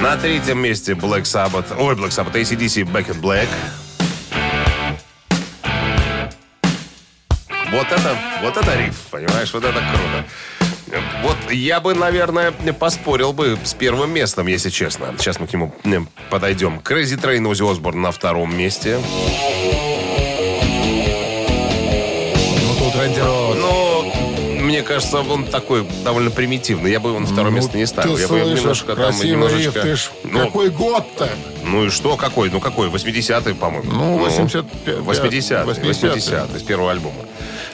На 0.00 0.16
третьем 0.16 0.58
месте 0.58 0.92
Black 0.92 1.22
Sabbath. 1.22 1.66
Ой, 1.78 1.94
Black 1.94 2.08
Sabbath. 2.08 2.32
ACDC 2.32 2.84
Back 2.90 3.08
in 3.08 3.20
Black. 3.20 3.48
Вот 7.70 7.86
это, 7.86 8.16
вот 8.42 8.56
это 8.56 8.76
риф, 8.78 8.96
понимаешь? 9.10 9.52
Вот 9.52 9.64
это 9.64 9.78
круто. 9.78 10.24
Вот 11.22 11.50
я 11.50 11.80
бы, 11.80 11.94
наверное, 11.94 12.52
поспорил 12.52 13.32
бы 13.32 13.58
с 13.64 13.74
первым 13.74 14.12
местом, 14.12 14.46
если 14.46 14.70
честно. 14.70 15.14
Сейчас 15.18 15.40
мы 15.40 15.46
к 15.46 15.52
нему 15.52 15.72
подойдем. 16.30 16.80
Crazy 16.80 17.18
Train 17.18 17.42
Ozzy 17.50 17.66
Osbourne 17.66 17.96
на 17.96 18.12
втором 18.12 18.54
месте. 18.56 18.98
Мне 24.82 24.88
кажется, 24.88 25.20
он 25.20 25.44
такой 25.44 25.86
довольно 26.04 26.30
примитивный. 26.32 26.90
Я 26.90 26.98
бы 26.98 27.10
его 27.10 27.20
на 27.20 27.26
второе 27.28 27.50
Ну, 27.50 27.56
место 27.56 27.76
не 27.78 27.86
ставил. 27.86 28.16
Ты 28.16 28.22
Я 28.22 28.28
бы 28.28 28.40
немножко 28.40 28.96
там 28.96 29.14
немножечко... 29.22 29.78
риф. 29.78 29.82
Ты 29.82 29.96
ж 29.96 30.10
Ну, 30.24 30.40
какой 30.46 30.70
год-то? 30.70 31.28
Ну 31.64 31.84
и 31.86 31.88
что, 31.90 32.16
какой? 32.16 32.50
Ну 32.50 32.58
какой? 32.58 32.88
80-й, 32.88 33.54
по-моему. 33.54 33.92
Ну, 33.92 34.18
85, 34.18 34.96
80-й. 34.96 35.54
80-й. 35.64 36.18
80-й, 36.18 36.58
с 36.58 36.62
первого 36.64 36.90
альбома. 36.90 37.14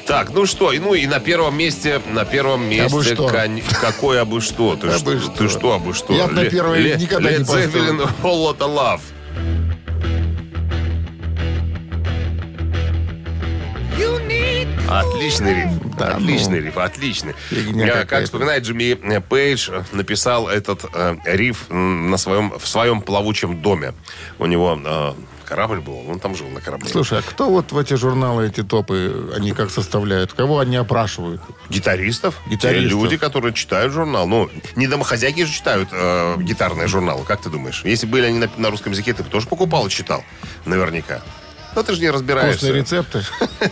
Так, 0.06 0.34
ну 0.34 0.44
что, 0.44 0.70
и- 0.72 0.78
ну 0.78 0.92
и 0.92 1.06
на 1.06 1.18
первом 1.18 1.56
месте, 1.56 2.02
на 2.12 2.26
первом 2.26 2.68
месте, 2.68 2.94
Абы 2.94 3.02
что. 3.04 3.28
кон- 3.28 3.62
какой 3.80 4.20
абы 4.20 4.42
что? 4.42 4.76
Ты, 4.76 4.88
Абы 4.88 5.18
что? 5.18 5.20
что. 5.20 5.30
ты 5.30 5.48
что, 5.48 5.72
абы 5.72 5.94
что? 5.94 6.12
Я 6.12 6.26
б 6.26 6.32
на 6.34 6.40
Ле- 6.40 6.50
первое 6.50 6.78
Ле- 6.78 6.96
никогда 6.96 7.30
не 7.30 7.36
Led 7.38 7.46
поставил. 7.46 7.68
Zeppelin, 7.70 8.10
Whole 8.22 8.58
Lotta 8.58 8.68
Love. 8.74 9.00
Отличный 14.88 15.54
риф. 15.54 15.70
Да 15.98 16.16
отличный 16.16 16.60
ну. 16.60 16.66
риф, 16.66 16.78
отличный. 16.78 17.34
Я, 17.50 18.04
Как 18.04 18.24
вспоминает 18.24 18.64
Джимми 18.64 18.98
э, 19.02 19.20
Пейдж, 19.20 19.70
э, 19.70 19.82
написал 19.92 20.48
этот 20.48 20.84
э, 20.92 21.16
риф 21.24 21.68
на 21.68 22.16
своем, 22.16 22.52
в 22.58 22.66
своем 22.66 23.00
плавучем 23.02 23.60
доме. 23.60 23.94
У 24.38 24.46
него 24.46 24.78
э, 24.84 25.12
корабль 25.48 25.80
был, 25.80 26.08
он 26.08 26.20
там 26.20 26.36
жил 26.36 26.48
на 26.48 26.60
корабле. 26.60 26.88
Слушай, 26.88 27.20
а 27.20 27.22
кто 27.22 27.48
вот 27.48 27.72
в 27.72 27.78
эти 27.78 27.94
журналы, 27.94 28.46
эти 28.46 28.62
топы, 28.62 29.30
они 29.34 29.52
как 29.52 29.70
составляют? 29.70 30.34
Кого 30.34 30.58
они 30.58 30.76
опрашивают? 30.76 31.40
Гитаристов? 31.70 32.34
Гитаристов. 32.48 32.90
Те 32.90 32.94
люди, 32.94 33.16
которые 33.16 33.54
читают 33.54 33.92
журнал. 33.92 34.26
Ну, 34.26 34.50
не 34.76 34.86
домохозяйки 34.86 35.44
же 35.44 35.52
читают 35.52 35.88
э, 35.90 36.36
гитарные 36.40 36.86
журналы. 36.86 37.24
Как 37.24 37.40
ты 37.40 37.48
думаешь? 37.48 37.82
Если 37.84 38.06
были 38.06 38.26
они 38.26 38.38
на, 38.38 38.50
на 38.58 38.70
русском 38.70 38.92
языке, 38.92 39.14
ты 39.14 39.22
бы 39.22 39.30
тоже 39.30 39.46
покупал 39.46 39.86
и 39.86 39.90
читал. 39.90 40.22
Наверняка. 40.66 41.22
Но 41.74 41.82
ты 41.82 41.94
же 41.94 42.00
не 42.00 42.10
разбираешься. 42.10 42.58
Вкусные 42.58 42.80
рецепты? 42.80 43.22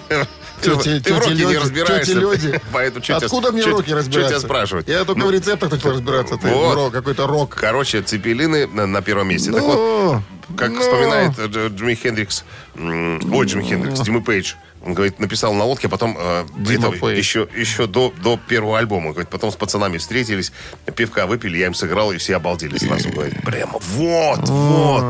Ты, 0.62 0.70
Тети- 0.70 1.00
ты 1.00 1.14
в 1.14 1.18
роке 1.18 1.34
не 1.34 1.56
разбираешься. 1.58 2.12
люди. 2.14 2.60
Поэтому 2.72 3.04
тебя- 3.04 3.16
Откуда 3.16 3.52
мне 3.52 3.62
руки 3.64 3.90
чё 3.90 3.96
разбираться? 3.96 4.30
тебя 4.30 4.40
спрашивать? 4.40 4.88
Я 4.88 5.04
только 5.04 5.20
Ну, 5.20 5.26
в 5.26 5.30
рецептах 5.30 5.70
начал 5.70 5.90
разбираться. 5.90 6.36
Ты, 6.36 6.48
Вот. 6.48 6.74
рок, 6.74 6.92
какой-то 6.92 7.26
рок. 7.26 7.54
Короче, 7.54 8.02
цепелины 8.02 8.66
на, 8.66 8.86
на 8.86 9.02
первом 9.02 9.28
месте. 9.28 9.52
Так 9.52 9.62
вот, 9.62 9.76
Ну, 9.76 10.22
как 10.56 10.70
ну. 10.70 10.80
вспоминает 10.80 11.38
э, 11.38 11.46
Дж- 11.46 11.74
Джимми 11.74 11.94
Хендрикс, 11.94 12.44
ой, 12.76 13.46
Джимми 13.46 13.64
Хендрикс, 13.64 14.00
Джимми 14.00 14.20
Пейдж, 14.20 14.54
он 14.84 14.94
говорит, 14.94 15.18
написал 15.18 15.52
на 15.54 15.64
лодке, 15.64 15.88
а 15.88 15.90
потом 15.90 16.16
э, 16.18 16.46
Дима 16.58 16.94
это 16.94 17.06
еще, 17.08 17.48
еще 17.56 17.86
до, 17.88 18.12
до 18.22 18.36
первого 18.36 18.78
альбома. 18.78 19.10
Говорит, 19.10 19.28
потом 19.28 19.50
с 19.50 19.56
пацанами 19.56 19.98
встретились, 19.98 20.52
пивка 20.94 21.26
выпили, 21.26 21.58
я 21.58 21.66
им 21.66 21.74
сыграл, 21.74 22.12
и 22.12 22.18
все 22.18 22.36
обалдели 22.36 22.78
сразу. 22.78 23.10
Говорит, 23.10 23.42
прямо 23.42 23.78
вот, 23.80 24.48
вот. 24.48 25.02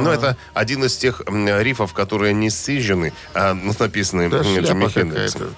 Ну, 0.00 0.10
это 0.10 0.36
один 0.52 0.84
из 0.84 0.96
тех 0.96 1.22
рифов, 1.26 1.92
которые 1.92 2.32
не 2.32 2.48
сцижены, 2.50 3.12
а 3.32 3.54
написаны 3.54 4.28
Да 4.28 4.42
Джимми 4.42 4.88
Хендриксом. 4.88 5.56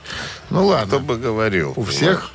Ну 0.49 0.59
Кто 0.61 0.66
ладно. 0.66 0.99
бы 1.01 1.16
говорил. 1.18 1.75
У 1.77 1.85
всех 1.85 2.33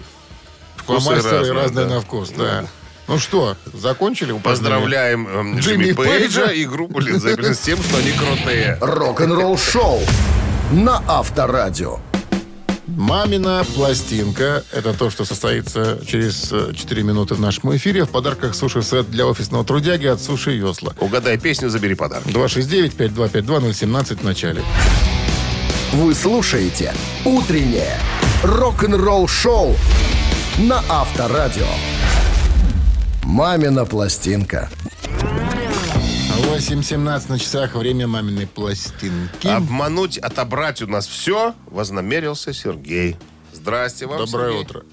Вкусы 0.76 1.16
разные, 1.16 1.52
разные, 1.54 1.86
да. 1.86 1.96
на 1.96 2.02
вкус. 2.02 2.30
Да. 2.32 2.66
Ну 3.08 3.20
что, 3.20 3.58
закончили? 3.74 4.32
упражнение? 4.32 4.42
Поздравляем 4.42 5.28
эм, 5.28 5.60
Джимми 5.60 5.84
Джимми 5.84 5.94
Пейджа. 5.94 6.20
Пейджа 6.20 6.52
и 6.52 6.66
группу 6.66 7.00
Led 7.00 7.18
Zeppelin 7.18 7.54
с 7.54 7.60
тем, 7.60 7.82
что 7.82 7.98
они 7.98 8.12
крутые. 8.12 8.78
Рок-н-ролл 8.80 9.58
шоу 9.58 10.00
на 10.72 11.04
Авторадио. 11.08 12.00
Мамина 12.88 13.66
пластинка. 13.76 14.64
Это 14.72 14.94
то, 14.94 15.10
что 15.10 15.26
состоится 15.26 16.00
через 16.06 16.52
э, 16.52 16.74
4 16.76 17.04
минуты 17.04 17.36
в 17.36 17.40
нашем 17.40 17.76
эфире. 17.76 18.06
В 18.06 18.10
подарках 18.10 18.54
суши-сет 18.54 19.10
для 19.10 19.26
офисного 19.26 19.64
трудяги 19.64 20.08
от 20.08 20.22
Суши 20.22 20.52
Йосла. 20.52 20.94
Угадай 21.00 21.38
песню, 21.38 21.70
забери 21.70 21.96
подарок. 21.96 22.26
269-5252-017 22.28 24.20
в 24.20 24.24
начале. 24.24 24.62
Вы 25.94 26.14
слушаете 26.16 26.94
«Утреннее 27.26 27.98
рок-н-ролл 28.44 29.28
шоу» 29.28 29.76
на 30.58 30.84
Авторадио. 30.90 31.68
«Мамина 33.32 33.86
пластинка». 33.86 34.70
8.17 36.50 37.30
на 37.30 37.40
часах. 37.40 37.76
Время 37.76 38.06
маминой 38.06 38.46
пластинки. 38.46 39.48
Обмануть, 39.48 40.18
отобрать 40.18 40.82
у 40.82 40.88
нас 40.88 41.08
все 41.08 41.56
вознамерился 41.68 42.52
Сергей. 42.52 43.16
Здрасте 43.54 44.06
вам, 44.06 44.18
Доброе 44.18 44.50
Сергей. 44.52 44.62
утро. 44.66 44.84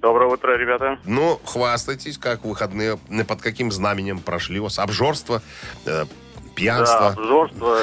Доброе 0.00 0.30
утро, 0.30 0.56
ребята. 0.56 1.00
Ну, 1.04 1.40
хвастайтесь, 1.44 2.18
как 2.18 2.44
выходные, 2.44 3.00
э, 3.08 3.24
под 3.24 3.42
каким 3.42 3.72
знаменем 3.72 4.20
прошли 4.20 4.60
у 4.60 4.64
вас? 4.64 4.78
Обжорство, 4.78 5.42
э, 5.86 6.04
Да, 6.04 6.06
пьянство, 6.54 7.08
обжорство 7.08 7.78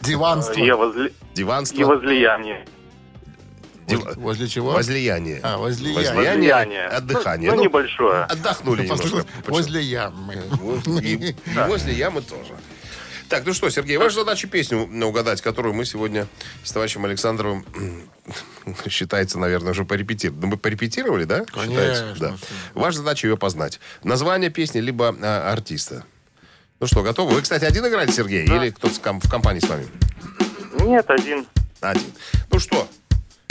Диванство. 0.00 0.60
и, 0.60 0.70
возли... 0.72 1.12
диванство, 1.32 1.80
и 1.80 1.84
возлияние. 1.84 2.66
Воз- 3.96 4.16
Возле 4.16 4.48
чего? 4.48 4.72
возлияние. 4.72 5.40
А, 5.42 5.58
возлияние. 5.58 6.12
Возлияние. 6.12 6.84
отдыхание. 6.86 7.50
Ну, 7.50 7.56
Ну, 7.56 7.62
небольшое. 7.64 8.24
Отдохнули 8.24 8.82
немножко. 8.82 9.04
Почему? 9.08 9.24
Возле 9.48 9.82
ямы. 9.82 10.36
И, 11.02 11.34
возле 11.66 11.94
ямы 11.94 12.22
тоже. 12.22 12.54
Так, 13.28 13.46
ну 13.46 13.54
что, 13.54 13.70
Сергей, 13.70 13.96
ваша 13.96 14.16
задача 14.16 14.46
песню 14.46 14.86
угадать, 15.06 15.40
которую 15.40 15.74
мы 15.74 15.86
сегодня 15.86 16.26
с 16.64 16.70
товарищем 16.72 17.04
Александровым 17.06 17.64
считается, 18.88 19.38
наверное, 19.38 19.70
уже 19.72 19.84
порепетировали. 19.86 20.40
Ну, 20.40 20.46
мы 20.48 20.56
порепетировали, 20.58 21.24
да? 21.24 21.44
Считается? 21.46 22.02
Конечно, 22.02 22.16
Да. 22.20 22.36
Ваша 22.74 22.98
задача 22.98 23.26
ее 23.28 23.38
познать. 23.38 23.80
Название 24.04 24.50
песни, 24.50 24.80
либо 24.80 25.16
а, 25.22 25.50
артиста. 25.50 26.04
Ну 26.78 26.86
что, 26.86 27.02
готовы? 27.02 27.34
Вы, 27.34 27.42
кстати, 27.42 27.64
один 27.64 27.86
играете, 27.86 28.12
Сергей? 28.12 28.44
Или 28.44 28.70
кто-то 28.70 28.94
в 28.94 29.30
компании 29.30 29.60
с 29.60 29.68
вами? 29.68 29.86
Нет, 30.80 31.04
один. 31.08 31.46
Один. 31.80 32.12
Ну 32.50 32.58
что, 32.58 32.86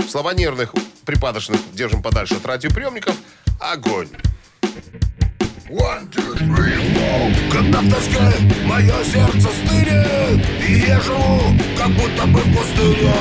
слова 0.10 0.34
нервных, 0.34 0.74
припадочных 1.06 1.60
держим 1.74 2.02
подальше 2.02 2.36
от 2.36 2.46
радиоприемников. 2.46 3.16
Огонь! 3.60 4.10
One, 5.70 6.10
two, 6.12 6.36
three. 6.36 6.72
Когда 7.52 7.80
в 7.80 7.90
тоске 7.90 8.20
мое 8.66 9.04
сердце 9.04 9.50
стынет 9.66 10.46
И 10.68 10.86
я 10.88 11.00
живу, 11.02 11.40
как 11.78 11.90
будто 11.90 12.26
бы 12.28 12.40
в 12.40 12.56
пустыне 12.56 13.14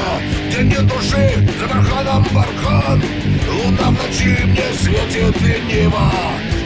Где 0.48 0.62
нет 0.62 0.86
души, 0.86 1.48
за 1.58 1.66
барханом 1.66 2.24
бархан 2.32 3.02
Луна 3.48 3.90
в 3.90 3.92
ночи 3.92 4.38
мне 4.44 4.64
светит 4.78 5.40
лениво 5.40 6.12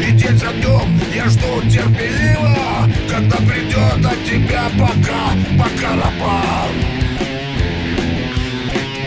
И 0.00 0.12
день 0.12 0.38
за 0.38 0.52
днем 0.52 1.00
я 1.14 1.26
жду 1.28 1.60
терпеливо 1.70 2.56
Когда 3.10 3.36
придет 3.38 4.06
от 4.06 4.24
тебя 4.24 4.70
пока, 4.78 5.32
пока 5.58 5.96
рапан 5.96 6.93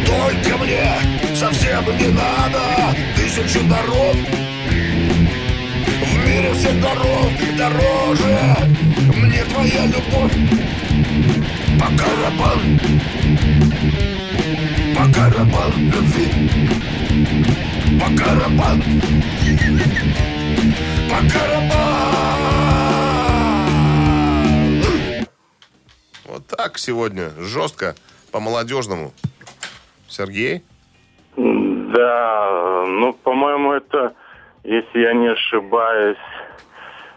Только 0.08 0.58
мне 0.58 1.36
совсем 1.36 1.86
не 1.98 2.08
надо 2.08 2.62
Тысячу 3.15 3.62
даров. 3.67 4.15
В 6.02 6.26
мире 6.26 6.54
всех 6.54 6.82
даров 6.82 7.32
дороже. 7.58 8.56
Мне 9.15 9.43
твоя 9.46 9.86
любовь 9.88 10.34
Пока 11.80 12.06
рапан 12.24 12.80
Пока 14.96 15.30
рапан 15.30 15.74
любви. 15.91 16.50
Пока 18.00 18.36
рапан 18.36 18.84
Пока 21.10 21.48
рапан 21.48 22.08
Вот 26.26 26.46
так 26.48 26.78
сегодня. 26.78 27.32
Жестко, 27.39 27.96
по-молодежному. 28.32 29.13
Сергей? 30.08 30.63
Да, 31.36 32.86
ну, 32.88 33.13
по-моему, 33.13 33.74
это, 33.74 34.13
если 34.63 35.00
я 35.00 35.13
не 35.13 35.28
ошибаюсь, 35.28 36.17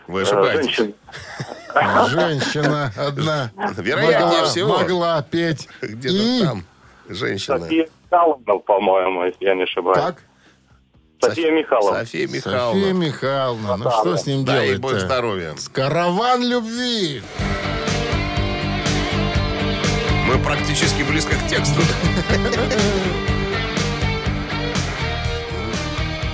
Вы 0.07 0.23
ошибаетесь. 0.23 0.77
женщина. 0.77 0.93
Женщина 2.09 2.93
одна 2.97 3.51
Вероятнее 3.77 4.21
могла, 4.27 4.45
всего. 4.45 4.79
могла 4.79 5.23
петь. 5.23 5.69
Где-то 5.81 6.15
И 6.15 6.43
там. 6.43 6.65
Женщина. 7.09 7.61
София 7.61 7.89
Михайловна, 8.11 8.59
по-моему, 8.59 9.25
если 9.25 9.45
я 9.45 9.55
не 9.55 9.63
ошибаюсь. 9.63 9.99
как? 9.99 10.23
София 11.23 11.51
Михайловна. 11.53 12.01
София 12.01 12.27
София 12.27 12.37
Михайловна. 12.37 12.93
Михайловна. 12.93 13.77
Ну 13.77 13.91
что 13.91 14.17
с 14.17 14.27
ним 14.27 14.45
Дай 14.45 14.69
ей 14.69 14.77
бог 14.79 14.91
делать 14.91 15.05
здоровья. 15.07 15.55
Караван 15.73 16.43
любви. 16.43 17.23
Мы 20.31 20.39
практически 20.39 21.03
близко 21.03 21.35
к 21.35 21.49
тексту. 21.49 21.81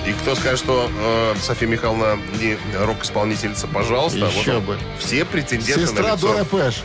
И 0.07 0.13
кто 0.13 0.35
скажет, 0.35 0.59
что 0.59 0.91
э, 1.01 1.35
София 1.41 1.67
Михайловна 1.67 2.19
не 2.39 2.59
рок-исполнительница, 2.79 3.67
пожалуйста. 3.67 4.27
Еще 4.27 4.57
вот 4.57 4.65
бы. 4.65 4.79
Все 4.99 5.25
претенденты 5.25 5.87
Сестра 5.87 6.11
на 6.11 6.15
лицо. 6.15 6.29
Дора 6.29 6.45
Пэш. 6.45 6.83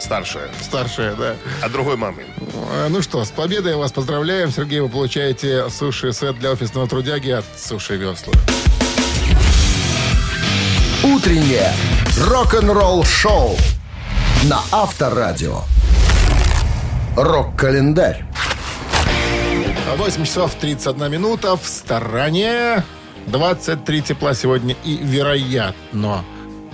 Старшая. 0.00 0.50
Старшая, 0.60 1.14
да. 1.14 1.36
А 1.62 1.68
другой 1.68 1.96
мамы. 1.96 2.24
Э, 2.72 2.88
Ну 2.88 3.02
что, 3.02 3.24
с 3.24 3.30
победой 3.30 3.76
вас 3.76 3.92
поздравляем. 3.92 4.50
Сергей, 4.50 4.80
вы 4.80 4.88
получаете 4.88 5.70
суши-сет 5.70 6.40
для 6.40 6.50
офисного 6.50 6.88
трудяги 6.88 7.30
от 7.30 7.44
Суши 7.56 7.94
Весла. 7.96 8.32
Утреннее 11.04 11.72
рок-н-ролл-шоу 12.18 13.56
на 14.42 14.60
Авторадио. 14.72 15.62
Рок-календарь. 17.16 18.24
8 19.96 20.24
часов 20.24 20.54
31 20.60 21.10
минута. 21.10 21.56
В 21.56 21.66
стороне 21.66 22.84
23 23.26 24.02
тепла 24.02 24.34
сегодня. 24.34 24.76
И, 24.84 24.98
вероятно, 25.00 26.22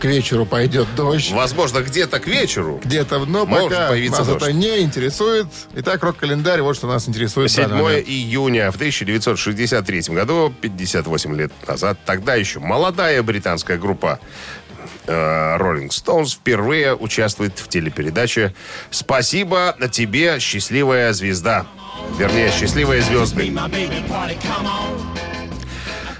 к 0.00 0.04
вечеру 0.04 0.44
пойдет 0.44 0.88
дождь. 0.96 1.30
Возможно, 1.30 1.78
где-то 1.80 2.18
к 2.18 2.26
вечеру. 2.26 2.80
Где-то, 2.82 3.20
но 3.20 3.46
Может 3.46 3.70
пока 3.70 3.88
появиться 3.90 4.18
нас 4.22 4.28
дождь. 4.28 4.42
это 4.42 4.52
не 4.52 4.80
интересует. 4.80 5.46
Итак, 5.76 6.02
рок-календарь, 6.02 6.60
вот 6.62 6.74
что 6.74 6.88
нас 6.88 7.08
интересует. 7.08 7.48
в 7.48 7.54
7 7.54 7.68
данный 7.68 7.82
момент. 7.84 8.08
июня 8.08 8.72
в 8.72 8.74
1963 8.74 10.00
году, 10.08 10.52
58 10.60 11.36
лет 11.36 11.52
назад, 11.68 11.98
тогда 12.04 12.34
еще 12.34 12.58
молодая 12.58 13.22
британская 13.22 13.78
группа 13.78 14.18
э, 15.06 15.56
Rolling 15.58 15.88
Stones 15.88 16.34
впервые 16.34 16.94
участвует 16.94 17.58
в 17.58 17.68
телепередаче 17.68 18.54
«Спасибо 18.90 19.76
тебе, 19.90 20.38
счастливая 20.40 21.12
звезда». 21.12 21.66
Вернее, 22.18 22.50
«Счастливые 22.50 23.02
звезды». 23.02 23.52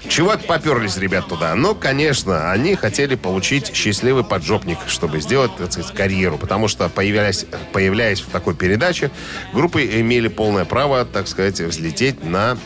Чего 0.09 0.37
поперлись 0.37 0.97
ребят 0.97 1.27
туда? 1.27 1.55
Ну, 1.55 1.73
конечно, 1.73 2.51
они 2.51 2.75
хотели 2.75 3.15
получить 3.15 3.73
счастливый 3.73 4.23
поджопник, 4.23 4.77
чтобы 4.87 5.19
сделать, 5.21 5.55
так 5.57 5.71
сказать, 5.71 5.91
карьеру. 5.95 6.37
Потому 6.37 6.67
что, 6.67 6.87
появляясь, 6.89 7.45
появляясь 7.71 8.21
в 8.21 8.29
такой 8.29 8.53
передаче, 8.53 9.09
группы 9.53 9.83
имели 9.83 10.27
полное 10.27 10.65
право, 10.65 11.03
так 11.05 11.27
сказать, 11.27 11.59
взлететь 11.61 12.23
на 12.23 12.57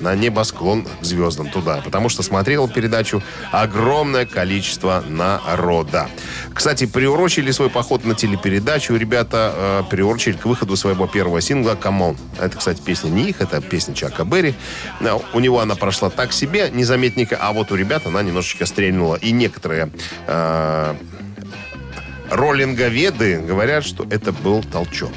на 0.00 0.14
небосклон 0.14 0.84
к 1.00 1.04
звездам 1.04 1.50
туда, 1.50 1.80
потому 1.84 2.08
что 2.08 2.22
смотрел 2.22 2.68
передачу 2.68 3.22
огромное 3.52 4.26
количество 4.26 5.04
народа. 5.08 6.08
Кстати, 6.54 6.86
приурочили 6.86 7.50
свой 7.50 7.70
поход 7.70 8.04
на 8.04 8.14
телепередачу 8.14 8.96
ребята, 8.96 9.54
э, 9.54 9.82
приурочили 9.90 10.36
к 10.36 10.46
выходу 10.46 10.76
своего 10.76 11.06
первого 11.06 11.40
сингла 11.40 11.78
«Come 11.80 12.00
On». 12.00 12.16
Это, 12.40 12.56
кстати, 12.56 12.80
песня 12.80 13.08
не 13.08 13.30
их, 13.30 13.40
это 13.40 13.60
песня 13.60 13.94
Чака 13.94 14.24
Берри. 14.24 14.54
Э, 15.00 15.18
У 15.32 15.40
него 15.40 15.60
она 15.60 15.74
прошла 15.74 16.10
так 16.10 16.32
себе, 16.32 16.70
незаметненько, 16.72 17.36
а 17.40 17.52
вот 17.52 17.70
у 17.72 17.76
ребят 17.76 18.06
она 18.06 18.22
немножечко 18.22 18.66
стрельнула. 18.66 19.16
И 19.16 19.32
некоторые 19.32 19.90
э, 20.26 20.94
роллинговеды 22.30 23.40
говорят, 23.40 23.84
что 23.84 24.06
это 24.10 24.32
был 24.32 24.62
толчок. 24.62 25.12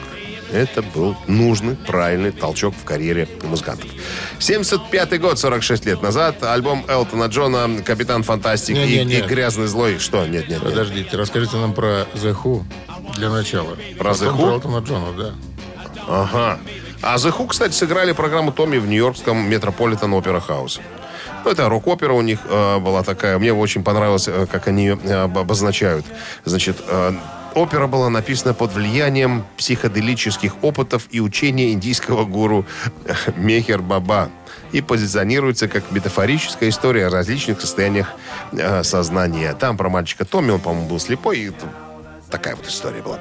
Это 0.53 0.81
был 0.83 1.15
нужный, 1.27 1.75
правильный 1.75 2.31
толчок 2.31 2.75
в 2.75 2.83
карьере 2.85 3.27
музыкантов. 3.41 3.89
75 4.39 5.19
год, 5.19 5.39
46 5.39 5.85
лет 5.85 6.01
назад, 6.01 6.43
альбом 6.43 6.85
Элтона 6.87 7.25
Джона 7.25 7.81
«Капитан 7.83 8.23
Фантастик» 8.23 8.75
и, 8.75 8.79
Не-не-не. 8.79 9.19
и 9.19 9.21
«Грязный 9.21 9.67
злой». 9.67 9.97
Что? 9.99 10.19
Нет, 10.27 10.47
нет, 10.47 10.49
нет. 10.49 10.61
Подождите, 10.61 11.17
расскажите 11.17 11.57
нам 11.57 11.73
про 11.73 12.05
The 12.13 12.35
Who 12.43 12.63
для 13.15 13.29
начала. 13.29 13.75
Про 13.97 14.11
The 14.11 14.25
Потом 14.27 14.35
Who? 14.35 14.41
Про 14.41 14.51
Элтона 14.53 14.77
Джона, 14.85 15.07
да. 15.17 15.33
Ага. 16.07 16.59
А 17.01 17.15
The 17.17 17.35
Who, 17.37 17.47
кстати, 17.47 17.73
сыграли 17.73 18.11
программу 18.11 18.51
Томми 18.51 18.77
в 18.77 18.87
нью-йоркском 18.87 19.49
Метрополитен 19.49 20.13
Опера 20.13 20.39
Хаус. 20.39 20.79
Ну, 21.45 21.51
это 21.51 21.67
рок-опера 21.67 22.13
у 22.13 22.21
них 22.21 22.39
э, 22.49 22.79
была 22.79 23.03
такая. 23.03 23.37
Мне 23.37 23.53
очень 23.53 23.83
понравилось, 23.83 24.29
э, 24.29 24.45
как 24.49 24.69
они 24.69 24.83
ее 24.85 24.99
э, 25.03 25.13
об- 25.23 25.37
обозначают. 25.37 26.05
Значит, 26.45 26.77
э, 26.87 27.11
опера 27.55 27.87
была 27.87 28.09
написана 28.09 28.53
под 28.53 28.73
влиянием 28.73 29.43
психоделических 29.57 30.63
опытов 30.63 31.07
и 31.11 31.19
учения 31.19 31.73
индийского 31.73 32.25
гуру 32.25 32.65
Мехер 33.35 33.81
Баба 33.81 34.29
и 34.71 34.81
позиционируется 34.81 35.67
как 35.67 35.91
метафорическая 35.91 36.69
история 36.69 37.07
о 37.07 37.09
различных 37.09 37.61
состояниях 37.61 38.13
э, 38.51 38.83
сознания. 38.83 39.53
Там 39.53 39.77
про 39.77 39.89
мальчика 39.89 40.25
Томми, 40.25 40.51
он, 40.51 40.59
по-моему, 40.59 40.89
был 40.89 40.99
слепой, 40.99 41.39
и 41.39 41.51
такая 42.33 42.55
вот 42.55 42.67
история 42.67 43.03
была. 43.03 43.19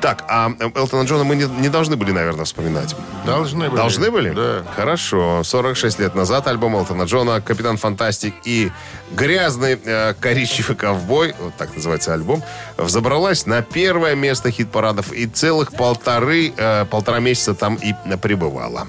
Так, 0.00 0.24
а 0.28 0.52
э, 0.58 0.70
Элтона 0.76 1.02
Джона 1.02 1.24
мы 1.24 1.34
не, 1.34 1.46
не 1.60 1.68
должны 1.68 1.96
были, 1.96 2.12
наверное, 2.12 2.44
вспоминать. 2.44 2.94
Должны 3.26 3.68
были. 3.68 3.76
Должны 3.76 4.10
были? 4.10 4.30
Да. 4.30 4.62
Хорошо. 4.76 5.42
46 5.42 5.98
лет 5.98 6.14
назад 6.14 6.46
альбом 6.46 6.76
Элтона 6.76 7.02
Джона 7.02 7.40
«Капитан 7.40 7.76
Фантастик» 7.76 8.34
и 8.44 8.70
«Грязный 9.10 9.78
э, 9.84 10.14
коричневый 10.14 10.76
ковбой», 10.76 11.34
вот 11.40 11.54
так 11.56 11.74
называется 11.74 12.14
альбом, 12.14 12.42
взобралась 12.76 13.46
на 13.46 13.62
первое 13.62 14.14
место 14.14 14.52
хит-парадов 14.52 15.12
и 15.12 15.26
целых 15.26 15.72
полторы, 15.72 16.52
э, 16.56 16.84
полтора 16.84 17.18
месяца 17.18 17.54
там 17.54 17.74
и 17.74 17.94
пребывала. 18.16 18.86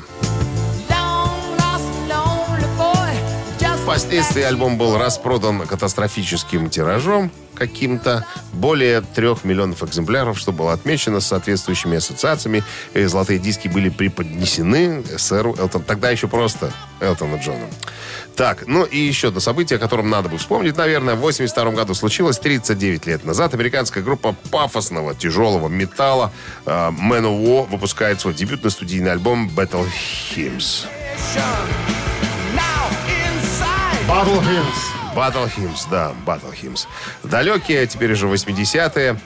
Впоследствии 3.83 4.41
альбом 4.41 4.77
был 4.77 4.97
распродан 4.97 5.67
катастрофическим 5.67 6.69
тиражом 6.69 7.29
каким-то. 7.53 8.25
Более 8.53 9.01
трех 9.01 9.43
миллионов 9.43 9.83
экземпляров, 9.83 10.39
что 10.39 10.53
было 10.53 10.71
отмечено 10.71 11.19
соответствующими 11.19 11.97
ассоциациями. 11.97 12.63
И 12.93 13.03
золотые 13.03 13.39
диски 13.39 13.67
были 13.67 13.89
преподнесены 13.89 15.03
сэру 15.17 15.55
Элтон. 15.59 15.83
Тогда 15.83 16.09
еще 16.11 16.29
просто 16.29 16.71
Элтону 17.01 17.39
Джону. 17.39 17.67
Так, 18.37 18.67
ну 18.67 18.85
и 18.85 18.97
еще 18.97 19.27
одно 19.27 19.41
событие, 19.41 19.75
о 19.75 19.79
котором 19.79 20.09
надо 20.09 20.29
бы 20.29 20.37
вспомнить, 20.37 20.77
наверное. 20.77 21.15
В 21.15 21.19
82 21.19 21.71
году 21.71 21.93
случилось 21.93 22.39
39 22.39 23.05
лет 23.05 23.25
назад. 23.25 23.53
Американская 23.53 24.01
группа 24.01 24.33
пафосного, 24.49 25.13
тяжелого 25.13 25.67
металла 25.67 26.31
э, 26.65 26.69
Man 26.69 27.23
of 27.23 27.43
War 27.43 27.69
выпускает 27.69 28.21
свой 28.21 28.33
дебютный 28.33 28.71
студийный 28.71 29.11
альбом 29.11 29.51
Battle 29.53 29.85
Hymns. 30.33 30.85
Battle 34.07 34.41
Hymns. 34.41 35.15
Battle 35.15 35.47
Hymns, 35.47 35.87
да, 35.89 36.11
Battle 36.25 36.53
Hymns. 36.53 36.87
Далекие, 37.23 37.87
теперь 37.87 38.11
уже 38.11 38.27
80-е. 38.27 39.17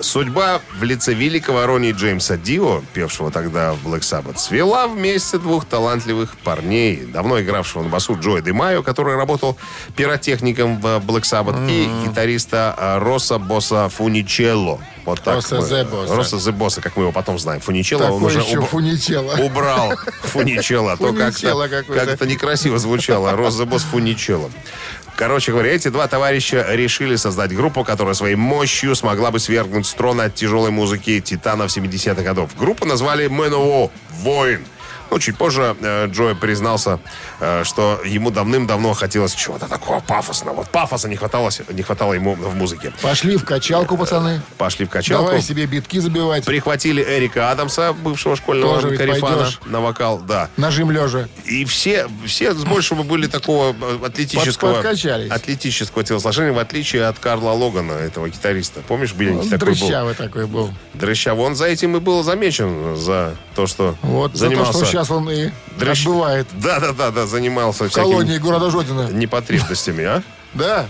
Судьба 0.00 0.60
в 0.78 0.82
лице 0.82 1.12
великого 1.12 1.66
Ронни 1.66 1.92
Джеймса 1.92 2.36
Дио, 2.36 2.82
певшего 2.94 3.30
тогда 3.30 3.74
в 3.74 3.86
Black 3.86 4.00
Sabbath, 4.00 4.38
свела 4.38 4.86
вместе 4.88 5.38
двух 5.38 5.66
талантливых 5.66 6.36
парней, 6.38 7.04
давно 7.04 7.40
игравшего 7.40 7.82
на 7.82 7.88
басу 7.90 8.16
Джоя 8.18 8.40
Де 8.40 8.52
Майо, 8.52 8.82
который 8.82 9.16
работал 9.16 9.56
пиротехником 9.96 10.80
в 10.80 10.86
Black 10.98 11.22
Sabbath, 11.22 11.68
и 11.70 12.08
гитариста 12.08 12.74
а, 12.76 12.98
Роса 12.98 13.38
Босса 13.38 13.88
Фуничелло. 13.90 14.80
Вот 15.04 15.20
так 15.22 15.36
Роса 15.36 15.56
мы- 15.56 15.62
Зе 15.66 15.84
Босса. 15.84 16.14
Роса 16.14 16.38
Зе 16.38 16.52
Босса, 16.52 16.80
как 16.80 16.96
мы 16.96 17.04
его 17.04 17.12
потом 17.12 17.38
знаем. 17.38 17.60
Фуничелло, 17.60 18.04
он 18.04 18.12
Такой 18.20 18.26
уже 18.26 18.40
еще 18.40 18.58
уб- 18.58 18.66
фуничело. 18.68 19.32
убрал 19.44 19.92
Фуничелло. 20.22 20.92
а 20.92 20.96
то 20.96 21.08
Фуничелло 21.12 21.68
как-то 21.68 21.92
как-то 21.94 22.26
некрасиво 22.26 22.78
звучало. 22.78 23.32
Роза 23.32 23.64
Босс 23.66 23.82
Фуничелло. 23.82 24.50
Короче 25.20 25.52
говоря, 25.52 25.74
эти 25.74 25.88
два 25.88 26.08
товарища 26.08 26.64
решили 26.70 27.14
создать 27.16 27.54
группу, 27.54 27.84
которая 27.84 28.14
своей 28.14 28.36
мощью 28.36 28.96
смогла 28.96 29.30
бы 29.30 29.38
свергнуть 29.38 29.84
с 29.84 29.92
от 30.24 30.34
тяжелой 30.34 30.70
музыки 30.70 31.20
титанов 31.20 31.76
70-х 31.76 32.22
годов. 32.22 32.56
Группу 32.58 32.86
назвали 32.86 33.26
МНО 33.26 33.90
«Воин». 34.22 34.64
Ну, 35.10 35.18
чуть 35.18 35.36
позже 35.36 35.76
э, 35.80 36.06
Джой 36.06 36.36
признался, 36.36 37.00
э, 37.40 37.64
что 37.64 38.00
ему 38.04 38.30
давным-давно 38.30 38.94
хотелось 38.94 39.34
чего-то 39.34 39.66
такого 39.68 40.00
пафосного. 40.00 40.56
Вот 40.56 40.68
пафоса 40.68 41.08
не 41.08 41.16
хватало, 41.16 41.50
не 41.68 41.82
хватало 41.82 42.12
ему 42.12 42.34
в 42.34 42.54
музыке. 42.54 42.92
Пошли 43.02 43.36
в 43.36 43.44
качалку, 43.44 43.96
пацаны. 43.96 44.40
Пошли 44.56 44.86
в 44.86 44.90
качалку. 44.90 45.26
Давай 45.26 45.42
себе 45.42 45.66
битки 45.66 45.98
забивать. 45.98 46.44
Прихватили 46.44 47.02
Эрика 47.02 47.50
Адамса, 47.50 47.92
бывшего 47.92 48.36
школьного 48.36 48.80
Тоже 48.80 48.96
карифана, 48.96 49.48
на 49.64 49.80
вокал, 49.80 50.18
да. 50.18 50.48
Нажим 50.56 50.90
лежа. 50.90 51.28
И 51.44 51.64
все, 51.64 52.06
все 52.24 52.54
с 52.54 52.64
большего 52.64 53.02
были 53.02 53.26
такого 53.26 53.74
э, 53.80 54.06
атлетического, 54.06 54.80
Под- 54.82 55.32
атлетического 55.32 56.04
телосложения, 56.04 56.52
в 56.52 56.58
отличие 56.58 57.06
от 57.06 57.18
Карла 57.18 57.50
Логана, 57.50 57.92
этого 57.92 58.28
гитариста. 58.28 58.80
Помнишь, 58.86 59.12
беленький 59.12 59.52
Он 59.52 59.58
такой 59.58 59.72
был? 59.74 59.78
дрыщавый 59.80 60.14
такой 60.14 60.46
был. 60.46 60.70
Дрыщавый. 60.94 61.44
Он 61.44 61.54
за 61.56 61.66
этим 61.66 61.96
и 61.96 62.00
был 62.00 62.22
замечен, 62.22 62.96
за 62.96 63.34
то, 63.54 63.66
что 63.66 63.96
Вот 64.02 64.34
за 64.36 64.44
то, 64.46 64.50
занимался... 64.50 64.84
что 64.84 64.99
сейчас 65.00 65.10
он 65.10 65.30
и 65.30 65.50
дрыщ- 65.78 66.00
отбывает 66.06 66.46
Да-да-да, 66.52 67.10
да, 67.10 67.26
занимался 67.26 67.88
в 67.88 67.92
колонии 67.92 68.38
города 68.38 68.70
Жодина. 68.70 69.08
непотребностями, 69.10 70.04
а? 70.04 70.22
Да. 70.54 70.86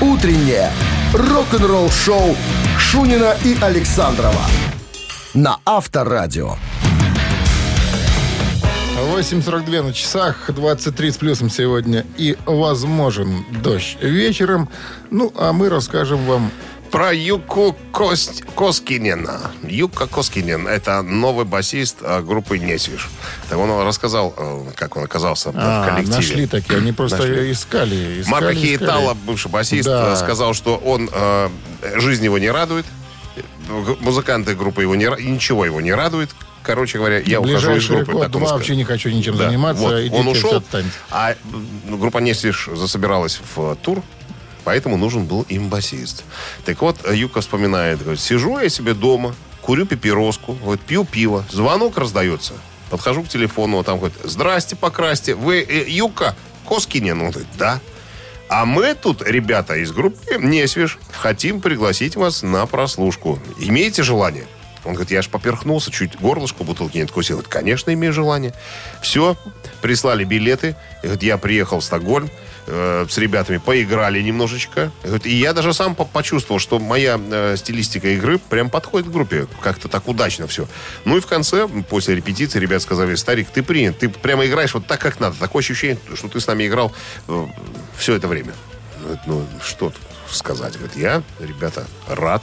Утреннее 0.00 0.70
рок-н-ролл-шоу 1.14 2.36
Шунина 2.78 3.36
и 3.44 3.56
Александрова 3.60 4.42
на 5.34 5.58
Авторадио. 5.64 6.56
8.42 9.14 9.82
на 9.82 9.92
часах, 9.92 10.50
23 10.50 11.12
с 11.12 11.16
плюсом 11.16 11.48
сегодня 11.48 12.04
и 12.18 12.36
возможен 12.44 13.44
дождь 13.62 13.96
вечером. 14.00 14.68
Ну, 15.10 15.32
а 15.36 15.52
мы 15.52 15.68
расскажем 15.68 16.24
вам 16.26 16.50
Про 16.90 17.12
Юку 17.12 17.76
Кость... 17.92 18.42
Коскинена. 18.56 19.52
Юка 19.62 20.06
Коскинен. 20.06 20.66
Это 20.68 21.02
новый 21.02 21.44
басист 21.44 21.98
э, 22.00 22.22
группы 22.22 22.58
Несвиш. 22.58 23.08
Так 23.48 23.58
он 23.58 23.70
рассказал, 23.86 24.34
э, 24.36 24.66
как 24.74 24.96
он 24.96 25.04
оказался 25.04 25.50
в 25.52 25.56
А, 25.56 25.86
коллективе. 25.88 26.16
нашли 26.16 26.46
такие, 26.46 26.78
они 26.78 26.92
просто 26.92 27.18
Нашли. 27.18 27.52
искали, 27.52 28.20
искали. 28.22 28.30
Марко. 28.30 28.54
Хиетало, 28.54 29.14
бывший 29.14 29.50
басист, 29.50 29.88
Да. 29.88 30.16
сказал, 30.16 30.54
что 30.54 30.76
он 30.76 31.10
э, 31.12 31.48
жизнь 31.96 32.24
его 32.24 32.38
не 32.38 32.50
радует, 32.50 32.86
музыканты 34.00 34.54
группы 34.54 34.82
его 34.82 34.94
не 34.94 35.06
ничего 35.22 35.64
его 35.64 35.80
не 35.80 35.92
радует. 35.92 36.30
Короче 36.62 36.98
говоря, 36.98 37.20
я 37.20 37.40
ухожу 37.40 37.76
из 37.76 37.86
группы. 37.88 38.12
год, 38.12 38.30
два 38.30 38.52
вообще 38.54 38.74
не 38.74 38.84
хочу 38.84 39.08
ничем 39.10 39.36
Да. 39.36 39.46
заниматься, 39.46 39.82
Вот, 39.82 40.00
идите 40.00 40.16
он 40.16 40.26
ушел, 40.28 40.62
а 41.10 41.34
группа 41.88 42.18
Несвиш 42.18 42.68
засобиралась 42.74 43.40
в 43.54 43.76
тур, 43.76 44.02
поэтому 44.66 44.96
нужен 44.96 45.26
был 45.26 45.42
им 45.48 45.68
басист. 45.68 46.24
Так 46.64 46.82
вот, 46.82 46.96
Юка 47.08 47.40
вспоминает, 47.40 48.00
говорит, 48.00 48.20
сижу 48.20 48.58
я 48.58 48.68
себе 48.68 48.94
дома, 48.94 49.36
курю 49.62 49.86
папироску, 49.86 50.54
вот, 50.54 50.80
пью 50.80 51.04
пиво, 51.04 51.44
звонок 51.52 51.96
раздается. 51.96 52.54
Подхожу 52.90 53.22
к 53.22 53.28
телефону, 53.28 53.84
там 53.84 53.98
говорит, 53.98 54.18
здрасте, 54.24 54.74
покрасьте, 54.74 55.36
вы 55.36 55.60
э, 55.60 55.88
Юка 55.88 56.34
Коскинен? 56.68 57.22
Он 57.22 57.30
говорит, 57.30 57.48
да. 57.56 57.80
А 58.48 58.64
мы 58.64 58.94
тут, 58.94 59.22
ребята 59.22 59.76
из 59.76 59.92
группы 59.92 60.36
Несвиш, 60.40 60.98
хотим 61.12 61.60
пригласить 61.60 62.16
вас 62.16 62.42
на 62.42 62.66
прослушку. 62.66 63.38
Имеете 63.60 64.02
желание? 64.02 64.46
Он 64.84 64.94
говорит, 64.94 65.12
я 65.12 65.20
аж 65.20 65.28
поперхнулся, 65.28 65.92
чуть 65.92 66.18
горлышко 66.18 66.64
бутылки 66.64 66.96
не 66.96 67.04
откусил. 67.04 67.36
Говорит, 67.36 67.52
конечно, 67.52 67.92
имею 67.92 68.12
желание. 68.12 68.52
Все, 69.00 69.36
прислали 69.80 70.24
билеты. 70.24 70.74
Говорит, 71.04 71.22
я 71.22 71.38
приехал 71.38 71.78
в 71.78 71.84
Стокгольм 71.84 72.30
э, 72.66 73.06
с 73.08 73.18
ребятами, 73.18 73.58
поиграли 73.58 74.20
немножечко. 74.20 74.90
И, 75.24 75.36
я 75.36 75.52
даже 75.52 75.72
сам 75.72 75.94
по- 75.94 76.04
почувствовал, 76.04 76.58
что 76.58 76.78
моя 76.78 77.18
э, 77.18 77.56
стилистика 77.56 78.08
игры 78.08 78.38
прям 78.38 78.70
подходит 78.70 79.08
к 79.08 79.12
группе. 79.12 79.46
Как-то 79.60 79.88
так 79.88 80.08
удачно 80.08 80.46
все. 80.46 80.66
Ну 81.04 81.16
и 81.16 81.20
в 81.20 81.26
конце, 81.26 81.68
после 81.88 82.14
репетиции, 82.14 82.58
ребят 82.58 82.82
сказали, 82.82 83.14
старик, 83.14 83.48
ты 83.52 83.62
принят. 83.62 83.98
Ты 83.98 84.08
прямо 84.08 84.46
играешь 84.46 84.74
вот 84.74 84.86
так, 84.86 85.00
как 85.00 85.20
надо. 85.20 85.36
Такое 85.38 85.60
ощущение, 85.60 85.98
что 86.14 86.28
ты 86.28 86.40
с 86.40 86.46
нами 86.46 86.66
играл 86.66 86.92
все 87.96 88.14
это 88.14 88.28
время. 88.28 88.54
Ну, 89.26 89.46
что 89.62 89.90
тут 89.90 90.00
сказать? 90.30 90.74
Говорит, 90.74 90.96
я, 90.96 91.22
ребята, 91.38 91.86
рад. 92.08 92.42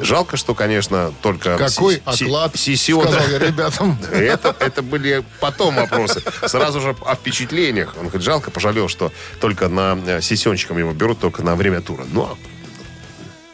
Жалко, 0.00 0.36
что, 0.36 0.54
конечно, 0.54 1.12
только... 1.22 1.56
Какой 1.56 1.96
си- 1.96 2.02
си- 2.12 2.24
оклад, 2.24 2.54
сисё- 2.56 3.02
сказал 3.02 3.28
я 3.28 3.38
ребятам. 3.38 3.98
это, 4.12 4.56
это 4.58 4.82
были 4.82 5.24
потом 5.40 5.76
вопросы. 5.76 6.22
Сразу 6.46 6.80
же 6.80 6.96
о 7.06 7.14
впечатлениях. 7.14 7.94
Он 7.96 8.04
говорит, 8.08 8.22
жалко, 8.22 8.50
пожалел, 8.50 8.88
что 8.88 9.12
только 9.40 9.68
на 9.68 9.98
э, 10.06 10.20
сессиончиком 10.20 10.78
его 10.78 10.92
берут 10.92 11.20
только 11.20 11.42
на 11.42 11.54
время 11.54 11.80
тура. 11.80 12.04
Ну, 12.12 12.22
а 12.22 12.36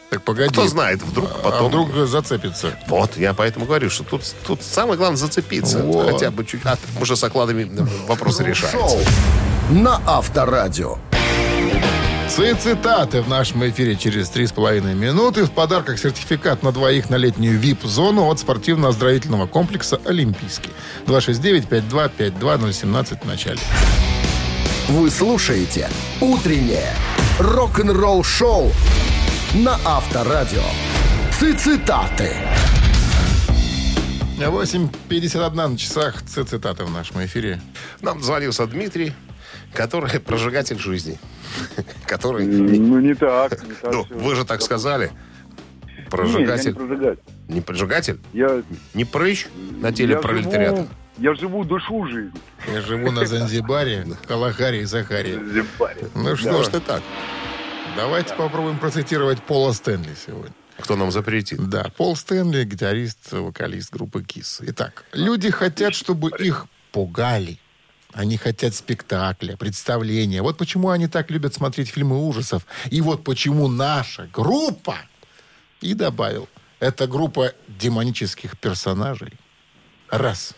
Так 0.09 0.23
погоди. 0.23 0.49
кто 0.51 0.67
знает, 0.67 1.01
вдруг 1.03 1.29
А 1.35 1.37
потом... 1.43 1.67
вдруг 1.67 2.07
зацепится. 2.07 2.77
Вот, 2.87 3.15
я 3.17 3.33
поэтому 3.33 3.65
говорю, 3.65 3.89
что 3.89 4.03
тут, 4.03 4.23
тут 4.47 4.63
самое 4.63 4.97
главное 4.97 5.17
зацепиться. 5.17 5.79
Вот. 5.83 6.11
Хотя 6.13 6.31
бы 6.31 6.45
чуть... 6.45 6.61
А, 6.65 6.77
уже 6.99 7.15
с 7.15 7.23
окладами 7.23 7.69
вопросы 8.07 8.43
решаются. 8.43 8.97
На 9.69 10.01
Авторадио. 10.07 10.97
Цитаты 12.29 13.21
в 13.21 13.27
нашем 13.27 13.67
эфире 13.69 13.95
через 13.95 14.31
3,5 14.31 14.93
минуты. 14.93 15.45
В 15.45 15.51
подарках 15.51 15.99
сертификат 15.99 16.63
на 16.63 16.71
двоих 16.71 17.09
на 17.09 17.15
летнюю 17.15 17.59
VIP-зону 17.59 18.29
от 18.29 18.39
спортивно-оздоровительного 18.39 19.47
комплекса 19.47 19.99
«Олимпийский». 20.05 20.69
269-5252-017 21.07 23.21
в 23.21 23.25
начале. 23.25 23.59
Вы 24.89 25.09
слушаете 25.09 25.89
«Утреннее 26.21 26.93
рок-н-ролл-шоу» 27.39 28.71
на 29.55 29.79
Авторадио. 29.83 30.63
Цитаты. 31.31 32.37
8.51 34.37 35.67
на 35.67 35.77
часах. 35.77 36.23
Цитаты 36.23 36.85
в 36.85 36.91
нашем 36.91 37.25
эфире. 37.25 37.59
Нам 38.01 38.23
звонился 38.23 38.65
Дмитрий, 38.67 39.13
который 39.73 40.19
прожигатель 40.25 40.77
жизни. 40.79 41.17
Который... 42.05 42.45
Ну, 42.45 42.99
не 42.99 43.15
так. 43.15 43.63
Не 43.63 43.73
так 43.73 43.91
Ну, 43.93 44.05
вы 44.09 44.35
же 44.35 44.45
так 44.45 44.61
сказали. 44.61 45.11
Не, 45.85 45.93
я 45.95 46.01
не 46.03 46.09
Прожигатель. 46.09 46.73
прожигатель. 46.75 47.23
Не 47.47 47.61
прожигатель? 47.61 48.19
Я, 48.33 48.63
Не 48.93 49.05
прыщ 49.05 49.47
на 49.81 49.91
теле 49.91 50.13
я 50.13 50.19
пролетариата? 50.19 50.77
живу, 50.77 50.89
я 51.17 51.33
живу 51.35 51.63
душу 51.65 52.05
жизнь. 52.07 52.33
Я 52.73 52.81
живу 52.81 53.11
на 53.11 53.25
Занзибаре, 53.25 54.05
в 54.23 54.27
Калахаре 54.27 54.81
и 54.81 54.85
Захаре. 54.85 55.39
Ну 56.15 56.35
что 56.35 56.63
ж 56.63 56.67
ты 56.67 56.79
так? 56.79 57.01
давайте 57.95 58.33
попробуем 58.35 58.77
процитировать 58.79 59.41
Пола 59.43 59.73
Стэнли 59.73 60.15
сегодня. 60.25 60.53
Кто 60.79 60.95
нам 60.95 61.11
запретит? 61.11 61.59
Да, 61.67 61.91
Пол 61.97 62.15
Стэнли, 62.15 62.63
гитарист, 62.63 63.33
вокалист 63.33 63.91
группы 63.91 64.23
Кис. 64.23 64.61
Итак, 64.61 65.03
люди 65.11 65.49
хотят, 65.51 65.93
чтобы 65.93 66.29
их 66.39 66.67
пугали. 66.91 67.59
Они 68.13 68.37
хотят 68.37 68.73
спектакля, 68.73 69.55
представления. 69.55 70.41
Вот 70.41 70.57
почему 70.57 70.89
они 70.89 71.07
так 71.07 71.29
любят 71.29 71.53
смотреть 71.53 71.89
фильмы 71.89 72.17
ужасов. 72.27 72.65
И 72.89 73.01
вот 73.01 73.23
почему 73.23 73.67
наша 73.67 74.27
группа, 74.33 74.95
и 75.81 75.93
добавил, 75.93 76.49
это 76.79 77.07
группа 77.07 77.53
демонических 77.67 78.57
персонажей. 78.59 79.33
Раз. 80.09 80.55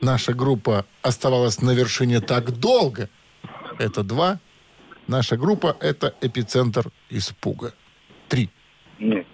Наша 0.00 0.32
группа 0.32 0.86
оставалась 1.02 1.60
на 1.60 1.72
вершине 1.72 2.20
так 2.20 2.58
долго. 2.58 3.10
Это 3.78 4.02
два. 4.02 4.38
Наша 5.06 5.36
группа– 5.36 5.76
это 5.80 6.14
эпицентр 6.20 6.90
испуга. 7.10 7.74
Три. 8.28 8.50
Нет, 8.98 9.26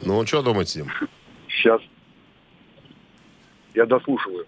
Ну, 0.00 0.24
что 0.24 0.42
думаете, 0.42 0.80
Дим? 0.80 0.92
сейчас 1.48 1.80
я 3.74 3.84
дослушиваю. 3.86 4.46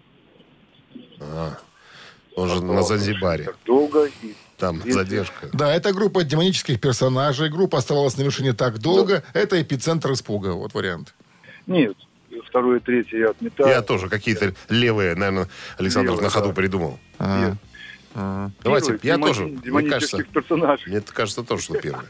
Он 2.37 2.49
же 2.49 2.63
на 2.65 2.83
Занзибаре. 2.83 3.51
Долго 3.65 4.07
и 4.07 4.35
Там 4.59 4.83
задержка. 4.85 5.49
Да, 5.53 5.73
это 5.73 5.93
группа 5.93 6.25
демонических 6.25 6.81
персонажей. 6.81 7.49
Группа 7.49 7.79
оставалась 7.79 8.17
на 8.17 8.23
вершине 8.23 8.53
так 8.55 8.79
долго. 8.79 9.23
Это 9.35 9.61
эпицентр 9.63 10.13
испуга. 10.13 10.49
Вот 10.55 10.75
вариант. 10.75 11.15
Нет, 11.67 11.97
второе, 12.47 12.81
третье 12.81 13.19
я 13.19 13.31
отметаю. 13.31 13.69
Я 13.69 13.83
тоже 13.83 14.09
какие-то 14.09 14.55
левые, 14.69 15.15
наверное, 15.15 15.49
Александров 15.79 16.17
Левые, 16.17 16.25
на 16.25 16.31
ходу 16.31 16.49
да. 16.49 16.55
придумал. 16.55 16.99
Нет. 17.21 17.55
Давайте, 18.63 18.99
Первый, 18.99 19.01
я 19.03 19.15
демони- 19.17 19.27
тоже, 19.27 19.43
мне 19.47 19.57
Демонических 19.59 19.91
кажется, 20.11 20.25
персонажей. 20.33 20.85
мне 20.87 21.01
кажется 21.01 21.43
тоже, 21.43 21.63
что 21.63 21.75
первый. 21.81 22.07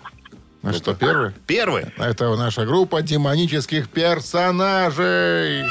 А 0.62 0.72
что, 0.72 0.94
первый? 0.94 1.32
Первый? 1.46 1.84
Это 1.98 2.34
наша 2.36 2.64
группа 2.66 3.02
демонических 3.02 3.88
персонажей. 3.90 5.64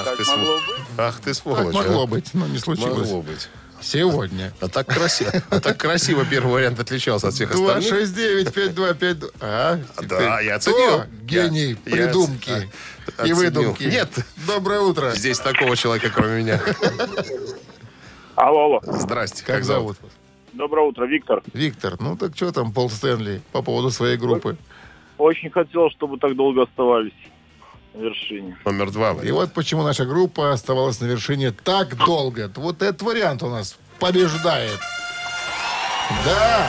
Ах 0.00 0.04
Так 0.04 0.16
ты, 0.16 0.24
могло 0.24 0.44
свол- 0.44 0.56
быть? 0.66 0.86
Ах 0.98 1.16
ты 1.20 1.24
Так 1.26 1.34
сволочь. 1.34 1.74
могло 1.74 2.02
а. 2.02 2.06
быть, 2.06 2.34
но 2.34 2.46
не 2.46 2.58
случилось. 2.58 3.08
Могло 3.08 3.22
быть. 3.22 3.48
Сегодня. 3.80 4.52
А 4.60 4.68
так 4.68 4.86
красиво. 4.86 5.30
А 5.50 5.60
так 5.60 5.76
красиво 5.76 6.24
первый 6.24 6.52
вариант 6.52 6.80
отличался 6.80 7.28
от 7.28 7.34
всех 7.34 7.50
остальных. 7.52 7.84
269-5252. 7.92 9.30
А, 9.40 9.78
Да, 10.02 10.38
ты 10.38 10.44
я 10.44 10.58
кто? 10.58 10.70
оценил. 10.70 11.02
Гений 11.22 11.76
Я- 11.84 11.92
придумки 11.92 12.48
я 12.50 12.56
и 12.58 12.68
оценил. 13.18 13.36
выдумки. 13.36 13.82
Нет. 13.84 14.08
Доброе 14.46 14.80
утро. 14.80 15.10
Здесь 15.14 15.38
такого 15.38 15.76
человека, 15.76 16.10
кроме 16.14 16.42
меня. 16.42 16.60
Алло, 18.36 18.64
алло. 18.64 18.80
Здрасте. 18.84 19.44
Как, 19.44 19.64
зовут 19.64 19.96
вас? 20.02 20.10
Доброе 20.52 20.86
утро, 20.86 21.04
Виктор. 21.06 21.42
Виктор, 21.52 21.96
ну 22.00 22.16
так 22.16 22.34
что 22.36 22.52
там, 22.52 22.72
Пол 22.72 22.88
Стэнли, 22.88 23.42
по 23.52 23.60
поводу 23.62 23.90
своей 23.90 24.16
группы? 24.16 24.56
Очень 25.18 25.50
хотел, 25.50 25.90
чтобы 25.90 26.18
так 26.18 26.34
долго 26.36 26.62
оставались 26.62 27.12
вершине. 27.94 28.56
Номер 28.64 28.90
два. 28.90 29.12
И 29.22 29.30
вот 29.30 29.52
почему 29.52 29.82
наша 29.82 30.04
группа 30.04 30.52
оставалась 30.52 31.00
на 31.00 31.06
вершине 31.06 31.52
так 31.52 31.96
долго. 31.96 32.50
Вот 32.56 32.82
этот 32.82 33.02
вариант 33.02 33.42
у 33.42 33.48
нас 33.48 33.76
побеждает. 33.98 34.78
Да, 36.24 36.68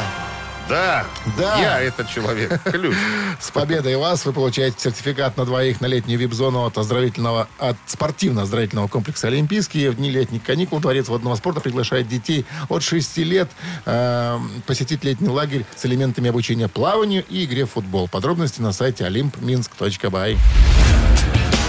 Да. 0.70 1.06
Да. 1.38 1.60
Я 1.60 1.82
этот 1.82 2.10
человек. 2.10 2.62
Ключ. 2.64 2.96
с 3.40 3.52
победой 3.52 3.98
вас 3.98 4.26
вы 4.26 4.34
получаете 4.34 4.78
сертификат 4.80 5.38
на 5.38 5.46
двоих 5.46 5.82
на 5.82 5.86
летнюю 5.86 6.18
вип-зону 6.18 6.66
от 6.66 6.78
оздоровительного, 6.78 7.48
от 7.60 7.78
спортивно-оздоровительного 7.86 8.88
комплекса 8.88 9.28
«Олимпийский». 9.28 9.90
В 9.90 9.96
дни 9.98 10.10
летних 10.10 10.44
каникул 10.44 10.80
Дворец 10.80 11.08
водного 11.08 11.36
спорта 11.36 11.60
приглашает 11.60 12.08
детей 12.08 12.46
от 12.70 12.82
6 12.82 13.18
лет 13.18 13.50
э, 13.86 14.40
посетить 14.66 15.04
летний 15.04 15.30
лагерь 15.30 15.66
с 15.76 15.86
элементами 15.86 16.30
обучения 16.30 16.68
плаванию 16.68 17.24
и 17.30 17.46
игре 17.46 17.66
в 17.66 17.72
футбол. 17.72 18.08
Подробности 18.08 18.62
на 18.62 18.72
сайте 18.72 19.04
olympminsk.by. 19.04 20.38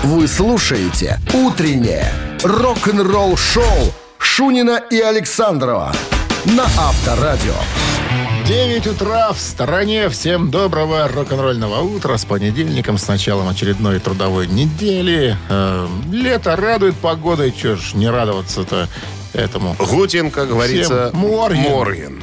Вы 0.06 0.28
слушаете 0.28 1.18
«Утреннее 1.34 2.08
рок-н-ролл-шоу» 2.44 3.92
Шунина 4.18 4.80
и 4.88 5.00
Александрова 5.00 5.92
на 6.44 6.62
Авторадио. 6.62 7.54
9 8.46 8.86
утра 8.86 9.32
в 9.32 9.40
стороне. 9.40 10.08
Всем 10.08 10.52
доброго 10.52 11.08
рок-н-ролльного 11.08 11.80
утра 11.80 12.16
с 12.18 12.24
понедельником, 12.24 12.98
с 12.98 13.08
началом 13.08 13.48
очередной 13.48 13.98
трудовой 13.98 14.46
недели. 14.46 15.36
Э, 15.48 15.88
лето 16.12 16.54
радует 16.54 16.94
погодой, 16.94 17.50
чё 17.50 17.74
ж 17.74 17.94
не 17.94 18.08
радоваться-то 18.08 18.88
этому. 19.32 19.74
Гутин, 19.76 20.30
как 20.30 20.50
говорится, 20.50 21.08
Всем 21.08 21.20
морген. 21.20 21.62
морген. 21.62 22.22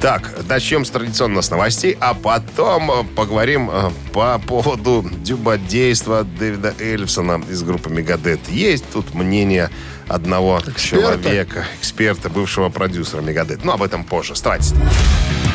Так, 0.00 0.30
начнем 0.48 0.84
с 0.84 0.90
традиционно 0.90 1.40
с 1.40 1.50
новостей, 1.50 1.96
а 2.00 2.12
потом 2.12 2.90
э, 2.90 3.04
поговорим 3.16 3.70
э, 3.70 3.90
по 4.12 4.38
поводу 4.38 5.04
дюбодейства 5.22 6.22
Дэвида 6.24 6.74
Эльфсона 6.78 7.42
из 7.48 7.62
группы 7.62 7.88
Мегадет. 7.88 8.40
Есть 8.48 8.84
тут 8.92 9.14
мнение 9.14 9.70
одного 10.06 10.60
человека, 10.76 11.64
эксперта, 11.80 12.28
бывшего 12.28 12.68
продюсера 12.68 13.22
Мегадет. 13.22 13.64
Но 13.64 13.72
об 13.72 13.82
этом 13.82 14.04
позже. 14.04 14.36
Страсть. 14.36 14.74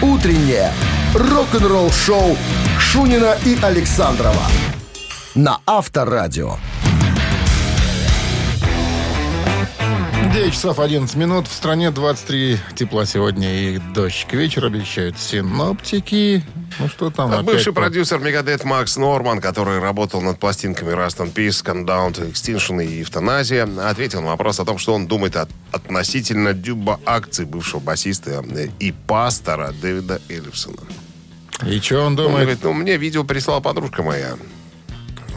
Утреннее 0.01 0.71
рок-н-ролл-шоу 1.13 2.35
Шунина 2.79 3.37
и 3.45 3.57
Александрова 3.61 4.47
на 5.35 5.59
Авторадио. 5.65 6.57
9 10.34 10.53
часов 10.53 10.79
11 10.79 11.15
минут. 11.17 11.47
В 11.47 11.53
стране 11.53 11.91
23 11.91 12.57
тепла 12.75 13.05
сегодня 13.05 13.53
и 13.73 13.77
дождь 13.93 14.25
к 14.29 14.34
вечеру 14.34 14.67
обещают 14.67 15.19
синоптики. 15.19 16.43
Ну 16.79 16.88
что 16.88 17.09
там 17.09 17.32
опять 17.34 17.45
Бывший 17.45 17.73
по- 17.73 17.82
продюсер 17.82 18.19
Мегадет 18.19 18.63
Макс 18.63 18.95
Норман, 18.95 19.41
который 19.41 19.79
работал 19.79 20.21
над 20.21 20.39
пластинками 20.39 20.91
Rust 20.91 21.17
and 21.17 21.34
Peace, 21.34 21.61
Countdown 21.65 22.13
to 22.13 22.32
Extinction 22.32 22.82
и 22.84 23.03
Эвтаназия, 23.03 23.67
ответил 23.89 24.21
на 24.21 24.27
вопрос 24.29 24.61
о 24.61 24.65
том, 24.65 24.77
что 24.77 24.93
он 24.93 25.05
думает 25.05 25.36
от- 25.36 25.49
относительно 25.73 26.53
дюба 26.53 26.99
акций 27.05 27.45
бывшего 27.45 27.82
басиста 27.82 28.41
э, 28.49 28.67
и 28.79 28.93
пастора 28.93 29.73
Дэвида 29.82 30.21
Эллифсона. 30.29 30.77
И 31.67 31.79
что 31.82 31.99
он 31.99 32.05
Он 32.07 32.15
думает? 32.15 32.39
говорит, 32.43 32.63
ну, 32.63 32.71
мне 32.73 32.95
видео 32.95 33.25
прислала 33.25 33.59
подружка 33.59 34.01
моя. 34.01 34.38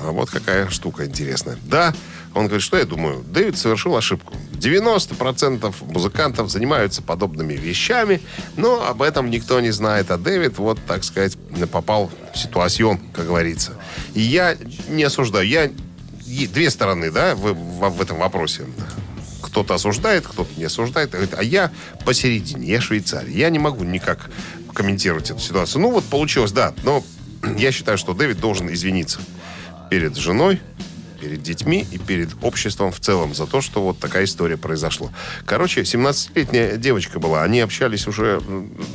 А 0.07 0.11
вот 0.12 0.30
какая 0.30 0.68
штука 0.70 1.07
интересная. 1.07 1.59
Да, 1.64 1.92
он 2.35 2.47
говорит, 2.47 2.62
что 2.62 2.76
я 2.76 2.85
думаю? 2.85 3.22
Дэвид 3.28 3.57
совершил 3.57 3.97
ошибку. 3.97 4.35
90% 4.55 5.74
музыкантов 5.93 6.51
занимаются 6.51 7.03
подобными 7.03 7.55
вещами, 7.55 8.20
но 8.57 8.87
об 8.87 9.03
этом 9.03 9.30
никто 9.30 9.61
не 9.61 9.70
знает. 9.70 10.11
А 10.11 10.18
Дэвид, 10.18 10.59
вот, 10.59 10.78
так 10.87 11.05
сказать, 11.05 11.37
попал 11.70 12.11
в 12.32 12.39
ситуацию, 12.39 13.01
как 13.12 13.26
говорится. 13.26 13.72
И 14.14 14.20
я 14.20 14.57
не 14.89 15.05
осуждаю. 15.05 15.47
Я 15.47 15.70
две 16.53 16.70
стороны, 16.70 17.11
да, 17.11 17.35
в, 17.35 17.53
в- 17.53 17.89
в 17.97 18.01
этом 18.03 18.18
вопросе. 18.18 18.62
Кто-то 19.43 19.74
осуждает, 19.74 20.26
кто-то 20.26 20.51
не 20.57 20.64
осуждает. 20.64 21.14
А 21.35 21.43
я 21.43 21.70
посередине, 22.05 22.66
я 22.66 22.80
швейцарий. 22.80 23.32
Я 23.37 23.51
не 23.51 23.59
могу 23.59 23.85
никак 23.85 24.30
комментировать 24.72 25.30
эту 25.30 25.39
ситуацию. 25.41 25.82
Ну, 25.82 25.91
вот 25.93 26.05
получилось, 26.05 26.51
да. 26.51 26.74
Но 26.82 27.05
я 27.59 27.70
считаю, 27.70 27.99
что 27.99 28.14
Дэвид 28.14 28.41
должен 28.41 28.72
извиниться 28.72 29.20
перед 29.91 30.16
женой, 30.16 30.61
перед 31.25 31.43
детьми 31.43 31.87
и 31.91 31.97
перед 31.99 32.29
обществом 32.43 32.93
в 32.93 33.01
целом 33.01 33.35
за 33.35 33.47
то, 33.47 33.62
что 33.62 33.81
вот 33.83 33.99
такая 33.99 34.25
история 34.25 34.59
произошла. 34.59 35.09
Короче, 35.47 35.81
17-летняя 35.81 36.77
девочка 36.77 37.18
была. 37.18 37.43
Они 37.43 37.61
общались 37.61 38.07
уже 38.07 38.43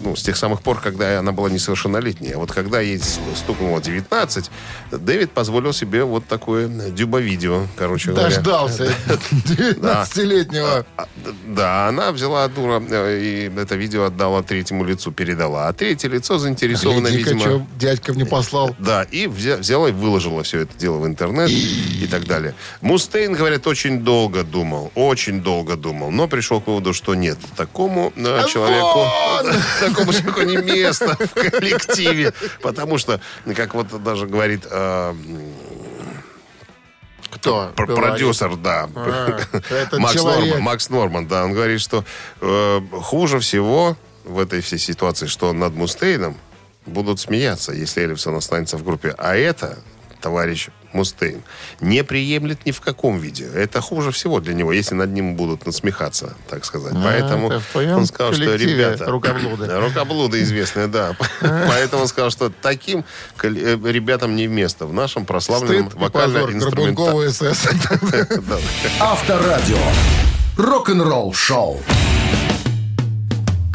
ну, 0.04 0.16
с 0.16 0.22
тех 0.22 0.38
самых 0.38 0.62
пор, 0.62 0.80
когда 0.80 1.18
она 1.20 1.32
была 1.32 1.50
несовершеннолетняя. 1.50 2.36
А 2.36 2.38
вот 2.38 2.52
когда 2.52 2.82
ей 2.82 3.00
стукнуло 3.36 3.82
19, 3.82 4.52
Дэвид 4.92 5.32
позволил 5.32 5.74
себе 5.74 6.04
вот 6.04 6.28
такое 6.28 6.68
дюба-видео, 6.68 7.66
короче 7.76 8.12
говоря. 8.12 8.30
Дождался 8.30 8.94
19-летнего. 9.46 10.86
А, 10.98 11.06
д- 11.26 11.32
Да, 11.48 11.88
она 11.88 12.12
взяла 12.12 12.48
дура 12.48 12.82
э, 12.90 13.20
и 13.22 13.60
это 13.60 13.76
видео 13.76 14.06
отдала 14.06 14.44
третьему 14.44 14.84
лицу, 14.84 15.12
передала. 15.12 15.68
А 15.68 15.74
третье 15.74 16.10
лицо 16.10 16.38
заинтересовано, 16.38 17.08
Гляди-ка, 17.08 17.30
видимо... 17.32 17.68
дядька 17.80 18.14
мне 18.14 18.26
послал. 18.26 18.76
Да, 18.78 19.04
и 19.04 19.26
взя- 19.26 19.58
взяла 19.58 19.90
и 19.90 19.92
выложила 19.92 20.44
все 20.44 20.60
это 20.60 20.78
дело 20.78 20.98
в 20.98 21.08
интернет 21.08 21.50
и 21.50 22.08
так 22.10 22.19
далее. 22.26 22.56
Мустейн, 22.82 23.34
говорят, 23.34 23.68
очень 23.68 24.00
долго 24.00 24.44
думал, 24.44 24.92
очень 24.96 25.42
долго 25.42 25.76
думал, 25.76 26.12
но 26.12 26.28
пришел 26.28 26.62
к 26.62 26.68
выводу, 26.68 26.94
что 26.94 27.16
нет, 27.16 27.38
такому 27.56 28.14
э, 28.16 28.46
человеку, 28.48 29.06
такому 29.80 30.14
человеку 30.14 30.42
не 30.42 30.58
место 30.58 31.16
в 31.16 31.34
коллективе, 31.34 32.34
потому 32.62 32.98
что, 32.98 33.20
как 33.56 33.74
вот 33.74 34.04
даже 34.04 34.28
говорит 34.28 34.66
э, 34.70 35.16
Кто? 37.32 37.72
Пр-? 37.76 37.96
Продюсер, 37.96 38.56
да. 38.56 38.90
А, 38.96 39.40
Макс, 39.94 40.14
человек. 40.14 40.46
Норман, 40.46 40.62
Макс 40.62 40.90
Норман, 40.90 41.28
да. 41.28 41.46
Он 41.46 41.54
говорит, 41.54 41.82
что 41.82 42.04
э, 42.42 42.82
хуже 43.02 43.40
всего 43.40 43.98
в 44.24 44.40
этой 44.40 44.62
всей 44.62 44.80
ситуации, 44.80 45.28
что 45.28 45.54
над 45.54 45.74
Мустейном 45.74 46.38
будут 46.86 47.20
смеяться, 47.20 47.72
если 47.72 48.04
Эллифсон 48.04 48.36
останется 48.36 48.78
в 48.78 48.84
группе. 48.84 49.14
А 49.18 49.36
это, 49.36 49.80
товарищ 50.22 50.70
Мустейн, 50.94 51.44
не 51.80 52.04
приемлет 52.04 52.66
ни 52.66 52.72
в 52.72 52.82
каком 52.82 53.20
виде. 53.20 53.46
Это 53.46 53.82
хуже 53.82 54.12
всего 54.12 54.40
для 54.40 54.54
него, 54.54 54.72
если 54.72 54.96
над 54.96 55.12
ним 55.12 55.36
будут 55.36 55.66
насмехаться, 55.66 56.36
так 56.50 56.66
сказать. 56.66 56.94
А, 56.96 57.02
Поэтому 57.04 57.52
он 57.96 58.06
сказал, 58.06 58.34
что 58.34 58.56
ребята... 58.56 59.06
рукоблуды. 59.06 59.68
Рукоблуды 59.80 60.42
известные, 60.42 60.88
да. 60.88 61.16
Поэтому 61.42 62.04
он 62.04 62.08
сказал, 62.08 62.32
что 62.32 62.50
таким 62.50 63.06
э, 63.44 63.48
ребятам 63.48 64.36
не 64.36 64.48
место 64.48 64.86
в 64.86 64.94
нашем 64.94 65.26
прославленном 65.26 65.90
вокально-инструментальном... 65.90 67.30
СС. 67.30 67.68
Авторадио. 69.00 69.78
Рок-н-ролл 70.58 71.34
шоу. 71.34 71.80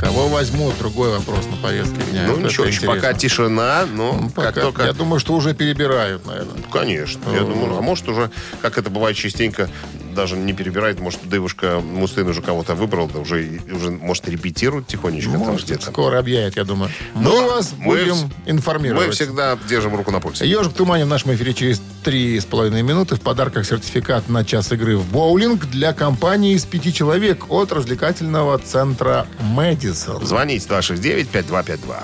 Кого 0.05 0.29
возьмут? 0.29 0.77
Другой 0.79 1.11
вопрос 1.11 1.47
на 1.47 1.57
повестке 1.57 1.97
дня. 2.11 2.25
Ну 2.27 2.35
Вот 2.35 2.45
ничего, 2.45 2.67
еще 2.67 2.87
пока 2.87 3.15
тишина, 3.15 3.87
но 3.91 4.13
Ну, 4.13 4.27
как 4.29 4.35
пока- 4.55 4.61
только... 4.61 4.83
Я 4.85 4.93
думаю, 4.93 5.19
что 5.19 5.33
уже 5.35 5.55
перебирают, 5.55 6.27
наверное. 6.27 6.63
Конечно. 6.71 7.23
Я 7.33 7.41
думаю, 7.41 7.77
а 7.79 7.81
может 7.81 8.09
уже, 8.09 8.31
как 8.63 8.77
это 8.79 8.91
бывает 8.91 9.17
частенько, 9.17 9.69
даже 10.15 10.37
не 10.37 10.53
перебирает, 10.53 11.01
может, 11.01 11.29
девушка 11.29 11.81
Мустейн 11.81 12.29
уже 12.29 12.41
кого-то 12.43 12.75
выбрал, 12.75 13.09
да 13.09 13.19
уже, 13.21 13.61
уже 13.73 13.91
может, 13.91 14.29
репетирует 14.29 14.87
тихонечко 14.87 15.33
там 15.33 15.41
Может, 15.41 15.67
где-то. 15.67 15.87
скоро 15.87 16.19
объявят, 16.19 16.57
я 16.57 16.65
думаю. 16.65 16.91
Ну, 17.15 17.43
Мы 17.43 17.49
вас 17.51 17.73
мы 17.77 17.97
будем 17.99 18.15
вс- 18.15 18.31
информировать. 18.47 19.07
Мы 19.09 19.13
всегда 19.13 19.59
держим 19.69 19.95
руку 19.97 20.11
на 20.11 20.21
пульсе. 20.21 20.47
Ежик 20.47 20.73
в 20.73 20.75
тумане 20.75 21.05
в 21.05 21.09
нашем 21.09 21.35
эфире 21.35 21.53
через 21.55 21.83
три 22.03 22.39
с 22.41 22.45
половиной 22.45 22.83
минуты. 22.83 23.17
В 23.17 23.21
подарках 23.21 23.67
сертификат 23.67 24.29
на 24.29 24.45
час 24.45 24.73
игры 24.73 24.97
в 24.97 25.05
боулинг 25.11 25.67
для 25.67 25.93
компании 25.93 26.55
из 26.55 26.65
пяти 26.65 26.93
человек 26.93 27.51
от 27.51 27.73
развлекательного 27.73 28.59
центра 28.59 29.27
Мэдисон. 29.41 30.25
Звоните 30.25 30.67
269-5252. 30.69 31.97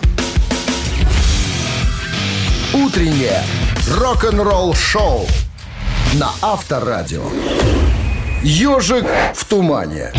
Утреннее 2.72 3.42
рок-н-ролл 3.98 4.74
шоу 4.74 5.26
на 6.14 6.30
Авторадио. 6.40 7.24
Ежик 8.42 9.04
в 9.34 9.44
тумане. 9.44 10.12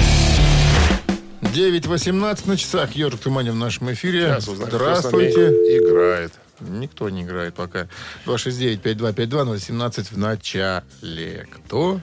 9.18 1.41 2.47
на 2.47 2.57
часах. 2.57 2.91
Ежик 2.91 3.19
в 3.19 3.23
тумане 3.23 3.51
в 3.51 3.55
нашем 3.55 3.91
эфире. 3.93 4.37
Здравствуйте. 4.39 5.49
Играет. 5.49 6.33
Никто 6.59 7.09
не 7.09 7.23
играет 7.23 7.55
пока. 7.55 7.87
269-5252-017 8.27 10.13
в 10.13 10.17
начале. 10.17 11.47
Кто? 11.51 11.99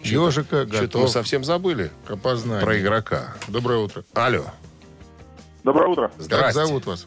Ежика 0.00 0.64
Что-то 0.66 0.74
мы 0.76 0.80
готов 0.82 1.10
совсем 1.10 1.44
забыли 1.44 1.90
к 2.06 2.10
опознанию. 2.10 2.64
про 2.64 2.78
игрока. 2.78 3.34
Доброе 3.48 3.78
утро. 3.78 4.04
Алло. 4.12 4.44
Доброе 5.62 5.88
утро. 5.88 6.08
Как 6.08 6.20
Здрасте. 6.22 6.52
зовут 6.66 6.84
вас? 6.84 7.06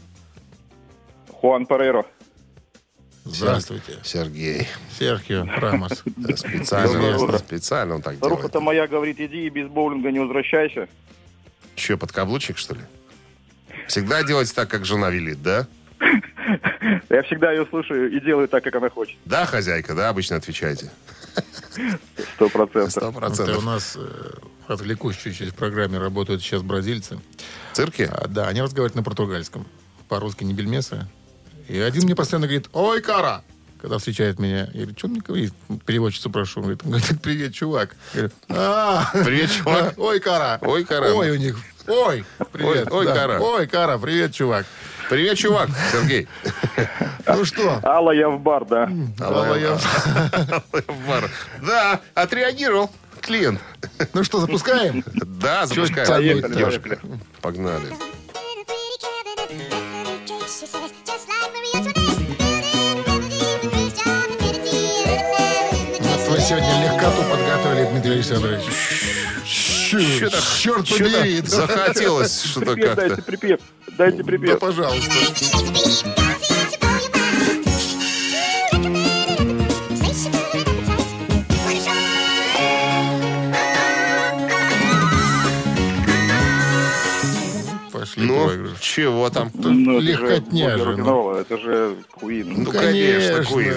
Хуан 1.31 1.67
Перейро. 1.67 2.07
Здравствуйте. 3.27 3.99
Сергей. 4.03 4.67
Серхио 4.97 5.45
Рамос. 5.45 6.03
Специально, 6.35 6.93
Доброе 6.93 7.17
утро. 7.17 7.37
специально 7.37 7.95
он 7.95 8.01
так 8.01 8.19
делает. 8.19 8.53
моя 8.55 8.87
говорит, 8.87 9.19
иди 9.19 9.45
и 9.45 9.49
без 9.49 9.67
боулинга 9.67 10.11
не 10.11 10.19
возвращайся. 10.19 10.87
Че, 11.75 11.97
подкаблучник, 11.97 12.57
что 12.57 12.73
ли? 12.75 12.81
Всегда 13.87 14.23
делать 14.23 14.53
так, 14.53 14.69
как 14.69 14.85
жена 14.85 15.09
велит, 15.09 15.41
да? 15.41 15.67
Я 17.09 17.23
всегда 17.23 17.51
ее 17.51 17.65
слушаю 17.67 18.11
и 18.11 18.19
делаю 18.19 18.47
так, 18.47 18.63
как 18.63 18.75
она 18.75 18.89
хочет. 18.89 19.17
Да, 19.25 19.45
хозяйка, 19.45 19.93
да, 19.93 20.09
обычно 20.09 20.35
отвечаете. 20.37 20.89
Сто 22.35 22.49
процентов. 22.49 22.91
Сто 22.91 22.99
Это 23.01 23.09
у 23.09 23.13
процентов. 23.13 23.63
нас, 23.65 23.95
э, 23.95 24.31
отвлекусь 24.67 25.17
чуть-чуть, 25.17 25.49
в 25.49 25.55
программе 25.55 25.97
работают 25.99 26.41
сейчас 26.41 26.61
бразильцы. 26.61 27.19
В 27.73 27.75
цирке? 27.75 28.05
А, 28.11 28.27
да, 28.27 28.47
они 28.47 28.61
разговаривают 28.61 28.95
на 28.95 29.03
португальском. 29.03 29.65
По-русски 30.07 30.43
не 30.43 30.53
бельмесы. 30.53 31.07
И 31.67 31.79
один 31.79 32.03
мне 32.03 32.15
постоянно 32.15 32.47
говорит, 32.47 32.67
ой, 32.73 33.01
кара! 33.01 33.43
Когда 33.81 33.99
встречает 33.99 34.39
меня, 34.39 34.69
я 34.73 34.81
говорю, 34.81 34.95
что 34.97 35.07
мне 35.07 35.21
говорит? 35.21 35.53
Переводчицу 35.85 36.29
прошу. 36.31 36.61
Он 36.61 36.63
говорит, 36.63 36.81
он 36.83 36.91
говорит, 36.91 37.21
привет, 37.21 37.53
чувак. 37.53 37.95
Я 38.13 38.21
говорю, 38.21 38.33
«А, 38.49 39.11
Привет, 39.13 39.51
чувак. 39.51 39.93
Ой, 39.97 40.19
кара. 40.19 40.57
Ой, 40.63 40.83
кара. 40.83 41.13
Ой, 41.13 41.29
у 41.31 41.35
них. 41.35 41.57
Ой, 41.87 42.25
привет. 42.51 42.91
Ой, 42.91 43.05
да. 43.05 43.13
кара. 43.13 43.39
Ой, 43.39 43.67
кара, 43.67 43.97
привет, 43.97 44.33
чувак. 44.33 44.65
Привет, 45.09 45.37
чувак, 45.37 45.69
Сергей. 45.91 46.27
Ну 47.29 47.43
что? 47.43 47.81
Алла, 47.83 48.11
я 48.11 48.29
в 48.29 48.39
бар, 48.39 48.63
да. 48.65 48.89
Алла, 49.19 49.55
я- 49.59 49.77
Бар. 51.07 51.29
Да, 51.61 51.99
отреагировал 52.15 52.89
клиент. 53.21 53.59
Ну 54.13 54.23
что, 54.23 54.39
запускаем? 54.39 55.03
Да, 55.13 55.65
запускаем. 55.65 56.41
Погнали. 57.41 57.87
Сегодня 66.47 66.83
легкоту 66.83 67.23
подготовили, 67.23 67.89
Дмитрий 67.91 68.11
Александрович. 68.13 68.61
Черт 69.45 70.33
чё 70.59 70.75
побери. 70.83 71.41
захотелось 71.41 72.43
что-то 72.43 72.73
Припев 72.73 72.95
дайте, 72.95 73.15
как-то. 73.15 73.21
припев. 73.31 73.59
Дайте 73.97 74.17
Да, 74.17 74.23
припев. 74.23 74.59
пожалуйста. 74.59 75.11
Пошли 87.91 88.25
Ну. 88.25 88.35
Чего 88.97 89.29
там? 89.29 89.51
Ну, 89.53 89.99
это 89.99 90.01
же 90.01 90.11
легкотня 90.11 90.77
бога 90.77 90.83
же, 90.83 90.97
ну. 90.97 91.31
Это 91.33 91.57
же 91.57 91.97
Queen. 92.19 92.53
Ну, 92.57 92.71
конечно, 92.71 93.43
конечно. 93.43 93.53
Куин. 93.53 93.75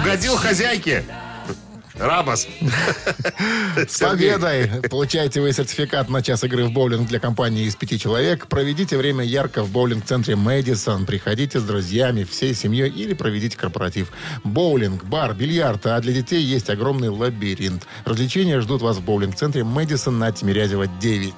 Угодил 0.00 0.36
хозяйке. 0.36 1.04
Рабас. 1.98 2.48
С 3.88 3.98
победой! 3.98 4.68
Получаете 4.90 5.40
вы 5.40 5.52
сертификат 5.52 6.08
на 6.08 6.22
час 6.22 6.42
игры 6.44 6.64
в 6.64 6.72
боулинг 6.72 7.08
для 7.08 7.20
компании 7.20 7.66
из 7.66 7.76
пяти 7.76 7.98
человек. 7.98 8.48
Проведите 8.48 8.96
время 8.96 9.24
ярко 9.24 9.62
в 9.62 9.70
боулинг-центре 9.70 10.34
Мэдисон. 10.34 11.06
Приходите 11.06 11.60
с 11.60 11.62
друзьями, 11.62 12.24
всей 12.24 12.54
семьей 12.54 12.90
или 12.90 13.14
проведите 13.14 13.56
корпоратив. 13.56 14.10
Боулинг, 14.42 15.04
бар, 15.04 15.34
бильярд, 15.34 15.86
а 15.86 16.00
для 16.00 16.12
детей 16.12 16.42
есть 16.42 16.68
огромный 16.68 17.10
лабиринт. 17.10 17.86
Развлечения 18.04 18.60
ждут 18.60 18.82
вас 18.82 18.96
в 18.96 19.04
боулинг-центре 19.04 19.62
Мэдисон 19.62 20.18
на 20.18 20.32
Тимирязева 20.32 20.86
9. 20.86 21.34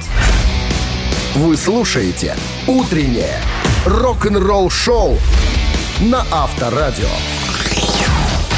Вы 1.37 1.57
слушаете 1.59 2.35
«Утреннее 2.67 3.43
рок-н-ролл-шоу» 3.85 5.19
на 6.01 6.25
Авторадио. 6.31 7.11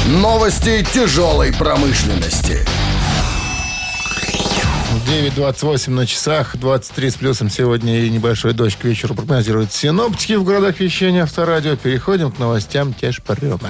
Новости 0.09 0.83
тяжелой 0.91 1.53
промышленности. 1.53 2.65
9.28 5.07 5.91
на 5.91 6.07
часах, 6.07 6.57
23 6.57 7.11
с 7.11 7.13
плюсом 7.13 7.51
сегодня 7.51 7.99
и 7.99 8.09
небольшой 8.09 8.53
дождь 8.53 8.75
к 8.75 8.85
вечеру 8.85 9.13
прогнозируют 9.13 9.71
синоптики 9.71 10.33
в 10.33 10.43
городах 10.43 10.79
вещания 10.79 11.21
Авторадио. 11.21 11.75
Переходим 11.75 12.31
к 12.31 12.39
новостям 12.39 12.95
Тешпарема. 12.95 13.69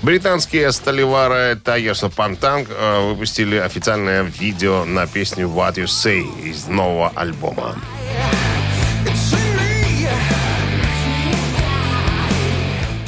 Британские 0.00 0.72
столевары 0.72 1.60
Tigers 1.62 2.08
of 2.08 2.14
Pantang 2.16 2.66
э, 2.70 3.10
выпустили 3.10 3.56
официальное 3.56 4.22
видео 4.22 4.86
на 4.86 5.06
песню 5.06 5.46
What 5.46 5.74
You 5.74 5.84
Say 5.84 6.24
из 6.42 6.68
нового 6.68 7.12
альбома. 7.14 7.76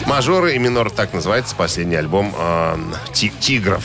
Мажоры 0.08 0.54
и 0.54 0.58
минор 0.58 0.90
так 0.90 1.12
называется 1.12 1.54
последний 1.54 1.96
альбом 1.96 2.34
э, 2.34 2.76
«Ти- 3.12 3.30
Тигров. 3.40 3.84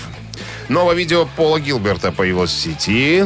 Новое 0.70 0.96
видео 0.96 1.28
Пола 1.36 1.60
Гилберта 1.60 2.14
появилось 2.14 2.52
в 2.52 2.58
сети. 2.58 3.26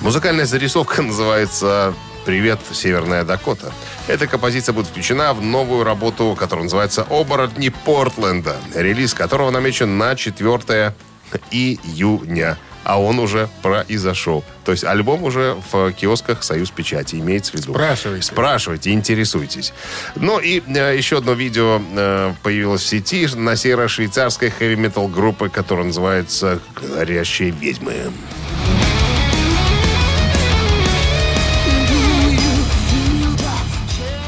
Музыкальная 0.00 0.44
зарисовка 0.46 1.02
называется 1.02 1.94
«Привет, 2.24 2.60
Северная 2.72 3.24
Дакота». 3.24 3.72
Эта 4.06 4.26
композиция 4.26 4.72
будет 4.72 4.86
включена 4.86 5.32
в 5.32 5.40
новую 5.42 5.82
работу, 5.84 6.36
которая 6.38 6.64
называется 6.64 7.06
«Оборотни 7.08 7.70
Портленда», 7.70 8.56
релиз 8.74 9.14
которого 9.14 9.50
намечен 9.50 9.96
на 9.96 10.14
4 10.14 10.94
июня. 11.50 12.58
А 12.84 13.00
он 13.00 13.18
уже 13.18 13.48
произошел. 13.62 14.44
То 14.64 14.72
есть 14.72 14.84
альбом 14.84 15.24
уже 15.24 15.56
в 15.72 15.92
киосках 15.92 16.42
«Союз 16.42 16.70
Печати» 16.70 17.16
имеется 17.16 17.52
в 17.52 17.54
виду. 17.56 17.72
Спрашивайте. 17.72 18.26
Спрашивайте, 18.26 18.90
интересуйтесь. 18.92 19.72
Ну 20.14 20.38
и 20.38 20.62
э, 20.66 20.96
еще 20.96 21.18
одно 21.18 21.32
видео 21.32 21.80
э, 21.96 22.34
появилось 22.42 22.82
в 22.82 22.86
сети, 22.86 23.26
на 23.34 23.56
сей 23.56 23.74
раз 23.74 23.92
швейцарской 23.92 24.50
хэви-метал 24.50 25.08
группы, 25.08 25.48
которая 25.48 25.86
называется 25.86 26.60
«Горящие 26.74 27.50
ведьмы». 27.50 27.94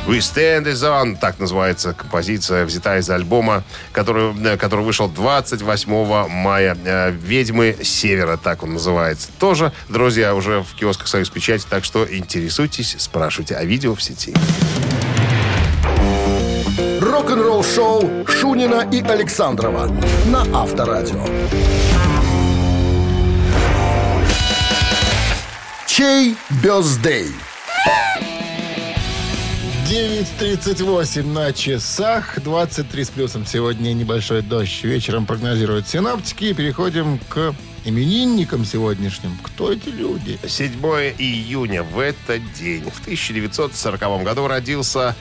We 0.06 0.18
Stand 0.18 0.66
Is 0.66 0.84
On, 0.84 1.16
так 1.18 1.40
называется 1.40 1.92
композиция, 1.92 2.64
взята 2.64 2.96
из 2.96 3.10
альбома, 3.10 3.64
который, 3.90 4.32
э, 4.40 4.56
который 4.56 4.84
вышел 4.84 5.08
28 5.08 6.28
мая. 6.28 6.76
Э, 6.84 7.10
«Ведьмы 7.10 7.76
Севера», 7.82 8.36
так 8.36 8.62
он 8.62 8.74
называется. 8.74 9.28
Тоже, 9.40 9.72
друзья, 9.88 10.36
уже 10.36 10.62
в 10.62 10.76
киосках 10.76 11.08
«Союз 11.08 11.28
Печати», 11.30 11.64
так 11.68 11.84
что 11.84 12.06
интересуйтесь, 12.08 12.94
спрашивайте 13.00 13.56
о 13.56 13.64
видео 13.64 13.96
в 13.96 14.02
сети. 14.02 14.32
Рок-н-ролл-шоу 17.00 18.26
Шунина 18.28 18.88
и 18.92 19.02
Александрова 19.02 19.90
на 20.26 20.42
Авторадио. 20.56 21.24
Чей 25.88 26.36
бездей? 26.62 27.32
9.38 29.88 31.22
на 31.32 31.52
часах, 31.52 32.42
23 32.42 33.04
с 33.04 33.08
плюсом. 33.10 33.46
Сегодня 33.46 33.92
небольшой 33.92 34.42
дождь. 34.42 34.82
Вечером 34.82 35.26
прогнозируют 35.26 35.86
синаптики. 35.86 36.52
Переходим 36.54 37.20
к 37.28 37.54
именинникам 37.84 38.64
сегодняшним. 38.64 39.38
Кто 39.44 39.72
эти 39.72 39.90
люди? 39.90 40.40
7 40.44 40.72
июня 41.18 41.84
в 41.84 42.00
этот 42.00 42.52
день, 42.54 42.82
в 42.90 43.00
1940 43.02 44.24
году, 44.24 44.48
родился 44.48 45.14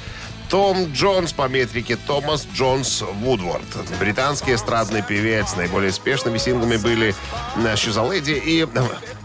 Том 0.50 0.92
Джонс 0.94 1.32
по 1.32 1.48
метрике 1.48 1.96
Томас 1.96 2.48
Джонс 2.52 3.04
Вудворд. 3.22 3.62
Британский 4.00 4.56
эстрадный 4.56 5.04
певец. 5.04 5.56
Наиболее 5.56 5.92
успешными 5.92 6.40
синглами 6.40 6.78
были 6.78 7.14
«She's 7.56 8.00
a 8.00 8.10
Lady» 8.10 8.40
и, 8.44 8.68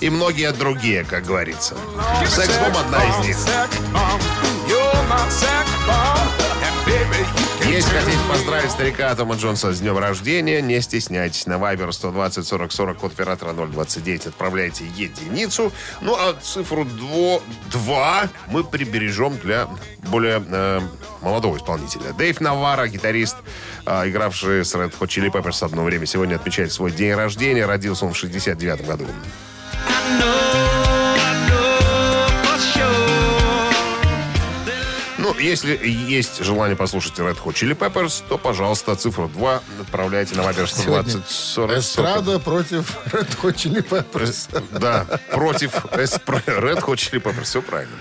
и 0.04 0.10
многие 0.10 0.52
другие, 0.52 1.02
как 1.02 1.24
говорится. 1.24 1.76
«Секс-бом» 2.28 2.76
одна 2.76 3.02
из 3.04 3.26
них. 3.26 3.36
Если 7.66 7.90
хотите 7.90 8.18
поздравить 8.28 8.70
старика 8.70 9.14
Тома 9.14 9.36
Джонса 9.36 9.72
с 9.72 9.80
днем 9.80 9.96
рождения, 9.96 10.60
не 10.60 10.80
стесняйтесь. 10.80 11.46
На 11.46 11.54
Viber 11.54 11.92
120 11.92 12.46
40 12.46 12.72
40 12.72 12.98
код 12.98 13.12
оператора 13.12 13.52
029 13.52 14.26
отправляйте 14.26 14.84
единицу. 14.84 15.72
Ну, 16.00 16.14
а 16.14 16.34
цифру 16.34 16.84
2, 16.84 18.28
мы 18.48 18.64
прибережем 18.64 19.38
для 19.38 19.68
более 20.08 20.44
э, 20.46 20.80
молодого 21.22 21.56
исполнителя. 21.56 22.12
Дэйв 22.12 22.40
Навара, 22.40 22.86
гитарист, 22.86 23.36
э, 23.86 24.10
игравший 24.10 24.64
с 24.64 24.74
Red 24.74 24.92
Hot 24.98 25.08
Chili 25.08 25.30
Peppers 25.30 25.64
одно 25.64 25.84
время, 25.84 26.06
сегодня 26.06 26.34
отмечает 26.34 26.72
свой 26.72 26.90
день 26.90 27.14
рождения. 27.14 27.66
Родился 27.66 28.04
он 28.04 28.12
в 28.12 28.16
69 28.16 28.86
году. 28.86 29.06
Ну, 30.18 30.79
если 35.40 35.78
есть 35.86 36.42
желание 36.44 36.76
послушать 36.76 37.18
Red 37.18 37.38
Hot 37.44 37.54
Chili 37.54 37.76
Peppers, 37.76 38.22
то, 38.28 38.38
пожалуйста, 38.38 38.94
цифру 38.96 39.28
2 39.28 39.62
отправляйте 39.80 40.34
на 40.34 40.42
Viber 40.42 40.66
120 40.66 41.28
40 41.28 41.78
Эстрада 41.78 42.38
против 42.38 42.96
Red 43.06 43.36
Hot 43.42 43.54
Chili 43.54 43.86
Peppers. 43.86 44.48
Да, 44.78 45.06
против 45.30 45.84
Red 45.86 46.84
Hot 46.84 46.96
Chili 46.96 47.22
Peppers. 47.22 47.44
Все 47.44 47.62
правильно. 47.62 47.94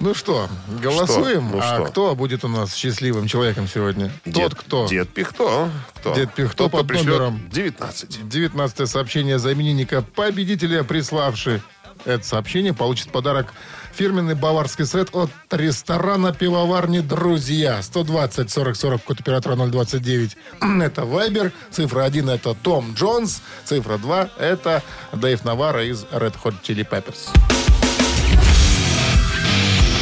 Ну 0.00 0.14
что, 0.14 0.48
голосуем? 0.82 1.48
Что? 1.48 1.56
Ну 1.56 1.62
а 1.62 1.74
что? 1.76 1.84
кто 1.84 2.14
будет 2.14 2.42
у 2.44 2.48
нас 2.48 2.74
счастливым 2.74 3.26
человеком 3.26 3.68
сегодня? 3.68 4.10
Тот, 4.24 4.32
Дед- 4.32 4.54
кто. 4.54 4.86
Дед 4.88 5.10
Пихто. 5.10 5.70
Кто? 5.96 6.14
Дед 6.14 6.32
Пихто 6.32 6.56
Тот, 6.56 6.68
кто 6.70 6.78
под 6.78 6.88
пришлет 6.88 7.06
номером. 7.08 7.50
19. 7.50 8.28
19 8.28 8.88
сообщение 8.88 9.38
за 9.38 9.52
именинника 9.52 10.00
победителя, 10.00 10.84
приславший 10.84 11.60
это 12.06 12.26
сообщение, 12.26 12.72
получит 12.72 13.12
подарок 13.12 13.52
фирменный 13.92 14.34
баварский 14.34 14.86
сет 14.86 15.08
от 15.12 15.30
ресторана 15.50 16.32
пивоварни 16.32 17.00
«Друзья». 17.00 17.82
120 17.82 18.50
40 18.50 18.76
40, 18.76 19.04
код 19.04 19.20
оператора 19.20 19.56
029. 19.56 20.36
Это 20.82 21.04
Вайбер. 21.04 21.52
Цифра 21.70 22.04
1 22.04 22.28
это 22.30 22.54
Том 22.54 22.94
Джонс. 22.94 23.42
Цифра 23.64 23.98
2 23.98 24.30
это 24.38 24.82
Дэйв 25.12 25.44
Навара 25.44 25.84
из 25.84 26.04
Red 26.04 26.34
Hot 26.42 26.54
Chili 26.62 26.86
Peppers. 26.88 27.28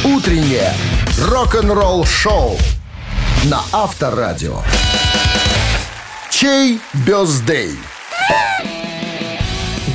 Утреннее 0.03 0.73
рок-н-ролл-шоу 1.27 2.57
на 3.45 3.61
Авторадио. 3.71 4.61
Чей 6.29 6.79
бездей? 7.05 7.77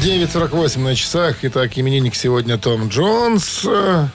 9.48 0.05 0.81
на 0.81 0.95
часах. 0.95 1.37
Итак, 1.41 1.79
именинник 1.79 2.15
сегодня 2.15 2.59
Том 2.59 2.89
Джонс. 2.89 3.65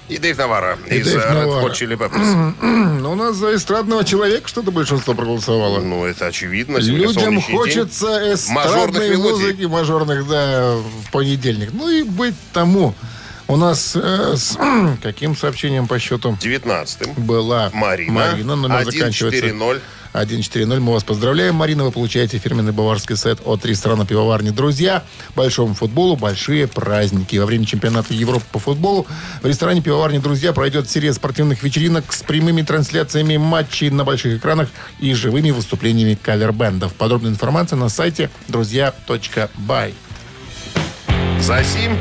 И 0.08 0.20
Дэйв 0.20 0.38
Навара 0.38 0.78
И 0.88 1.00
из 1.00 1.08
Дэйв 1.08 1.26
э, 1.26 1.28
Red. 1.28 1.64
Hot 1.64 1.72
Chili 1.72 1.98
Peppers. 1.98 3.00
Но 3.00 3.14
у 3.14 3.16
нас 3.16 3.36
за 3.38 3.56
эстрадного 3.56 4.06
человека 4.06 4.48
что-то 4.48 4.70
большинство 4.70 5.16
проголосовало. 5.16 5.82
Ну, 5.82 6.06
это 6.06 6.28
очевидно. 6.28 6.80
Сегодня 6.80 7.08
Людям 7.08 7.40
день. 7.40 7.42
хочется 7.42 8.06
Мажорных 8.06 8.36
эстрадной 8.36 9.10
мелодий. 9.10 9.32
музыки, 9.32 9.64
мажорных, 9.64 10.28
да, 10.28 10.76
в 10.76 11.12
понедельник. 11.12 11.72
Ну 11.74 11.90
и 11.90 12.04
быть 12.04 12.36
тому. 12.54 12.94
У 13.48 13.56
нас 13.58 13.96
э, 13.96 14.36
с 14.38 14.60
каким 15.02 15.36
сообщением 15.36 15.88
по 15.88 15.98
счету 15.98 16.38
19-м. 16.40 17.14
была 17.26 17.72
Марина. 17.74 18.14
Марина, 18.14 18.56
номер 18.56 18.86
заканчивается 18.86 19.40
140. 19.50 19.82
140. 20.12 20.80
Мы 20.80 20.93
вас 20.93 21.03
поздравляем, 21.03 21.55
Марина. 21.55 21.84
Вы 21.84 21.91
получаете 21.91 22.38
фирменный 22.39 22.72
баварский 22.72 23.16
сет 23.16 23.39
от 23.45 23.66
ресторана 23.66 24.05
пивоварни 24.05 24.49
«Друзья». 24.49 25.03
Большому 25.36 25.76
футболу 25.76 26.16
большие 26.16 26.68
праздники. 26.68 27.38
Во 27.38 27.45
время 27.45 27.66
чемпионата 27.66 28.14
Европы 28.14 28.45
по 28.51 28.60
футболу 28.60 29.05
в 29.41 29.45
ресторане 29.45 29.82
пивоварни 29.82 30.18
«Друзья» 30.18 30.51
пройдет 30.51 30.89
серия 30.89 31.14
спортивных 31.14 31.62
вечеринок 31.64 32.12
с 32.12 32.24
прямыми 32.24 32.64
трансляциями 32.64 33.38
матчей 33.38 33.89
на 33.89 34.03
больших 34.03 34.38
экранах 34.39 34.70
и 34.99 35.14
живыми 35.14 35.51
выступлениями 35.51 36.18
кавербендов. 36.22 36.93
Подробная 36.93 37.32
информация 37.32 37.78
на 37.78 37.89
сайте 37.89 38.30
друзья.бай. 38.47 39.93
Засим, 41.39 41.97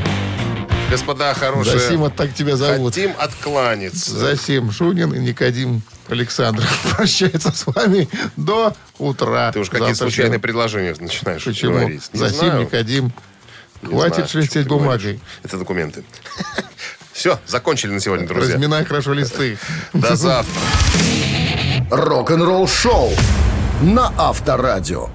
господа 0.91 1.35
хорошие. 1.35 1.79
Засима, 1.79 2.11
так 2.11 2.35
тебя 2.35 2.57
зовут. 2.57 2.95
Хотим 2.95 3.13
откланяться. 3.19 4.11
Засим 4.19 4.73
Шунин 4.73 5.13
и 5.13 5.19
Никодим 5.19 5.83
Александров 6.09 6.95
прощается 6.97 7.53
с 7.53 7.67
вами 7.67 8.09
до 8.37 8.75
утра. 8.99 9.53
Ты 9.53 9.61
уж 9.61 9.69
какие 9.69 9.89
Завтрашнего. 9.89 10.11
случайные 10.11 10.39
предложения 10.39 10.95
начинаешь 10.99 11.45
Почему? 11.45 11.73
говорить. 11.75 12.09
Не 12.13 12.19
Засим, 12.19 12.39
знаю. 12.39 12.61
Никодим. 12.63 13.13
Не 13.83 13.89
Хватит 13.91 14.29
шелестеть 14.29 14.67
бумагой. 14.67 15.21
Это 15.45 15.57
документы. 15.59 16.05
Все, 17.13 17.39
закончили 17.47 17.91
на 17.93 18.01
сегодня, 18.01 18.27
друзья. 18.27 18.55
Разминай 18.55 18.85
хорошо 18.85 19.13
листы. 19.13 19.59
До 19.93 20.15
завтра. 20.17 20.61
Рок-н-ролл-шоу 21.91 23.13
на 23.83 24.13
Авторадио. 24.17 25.11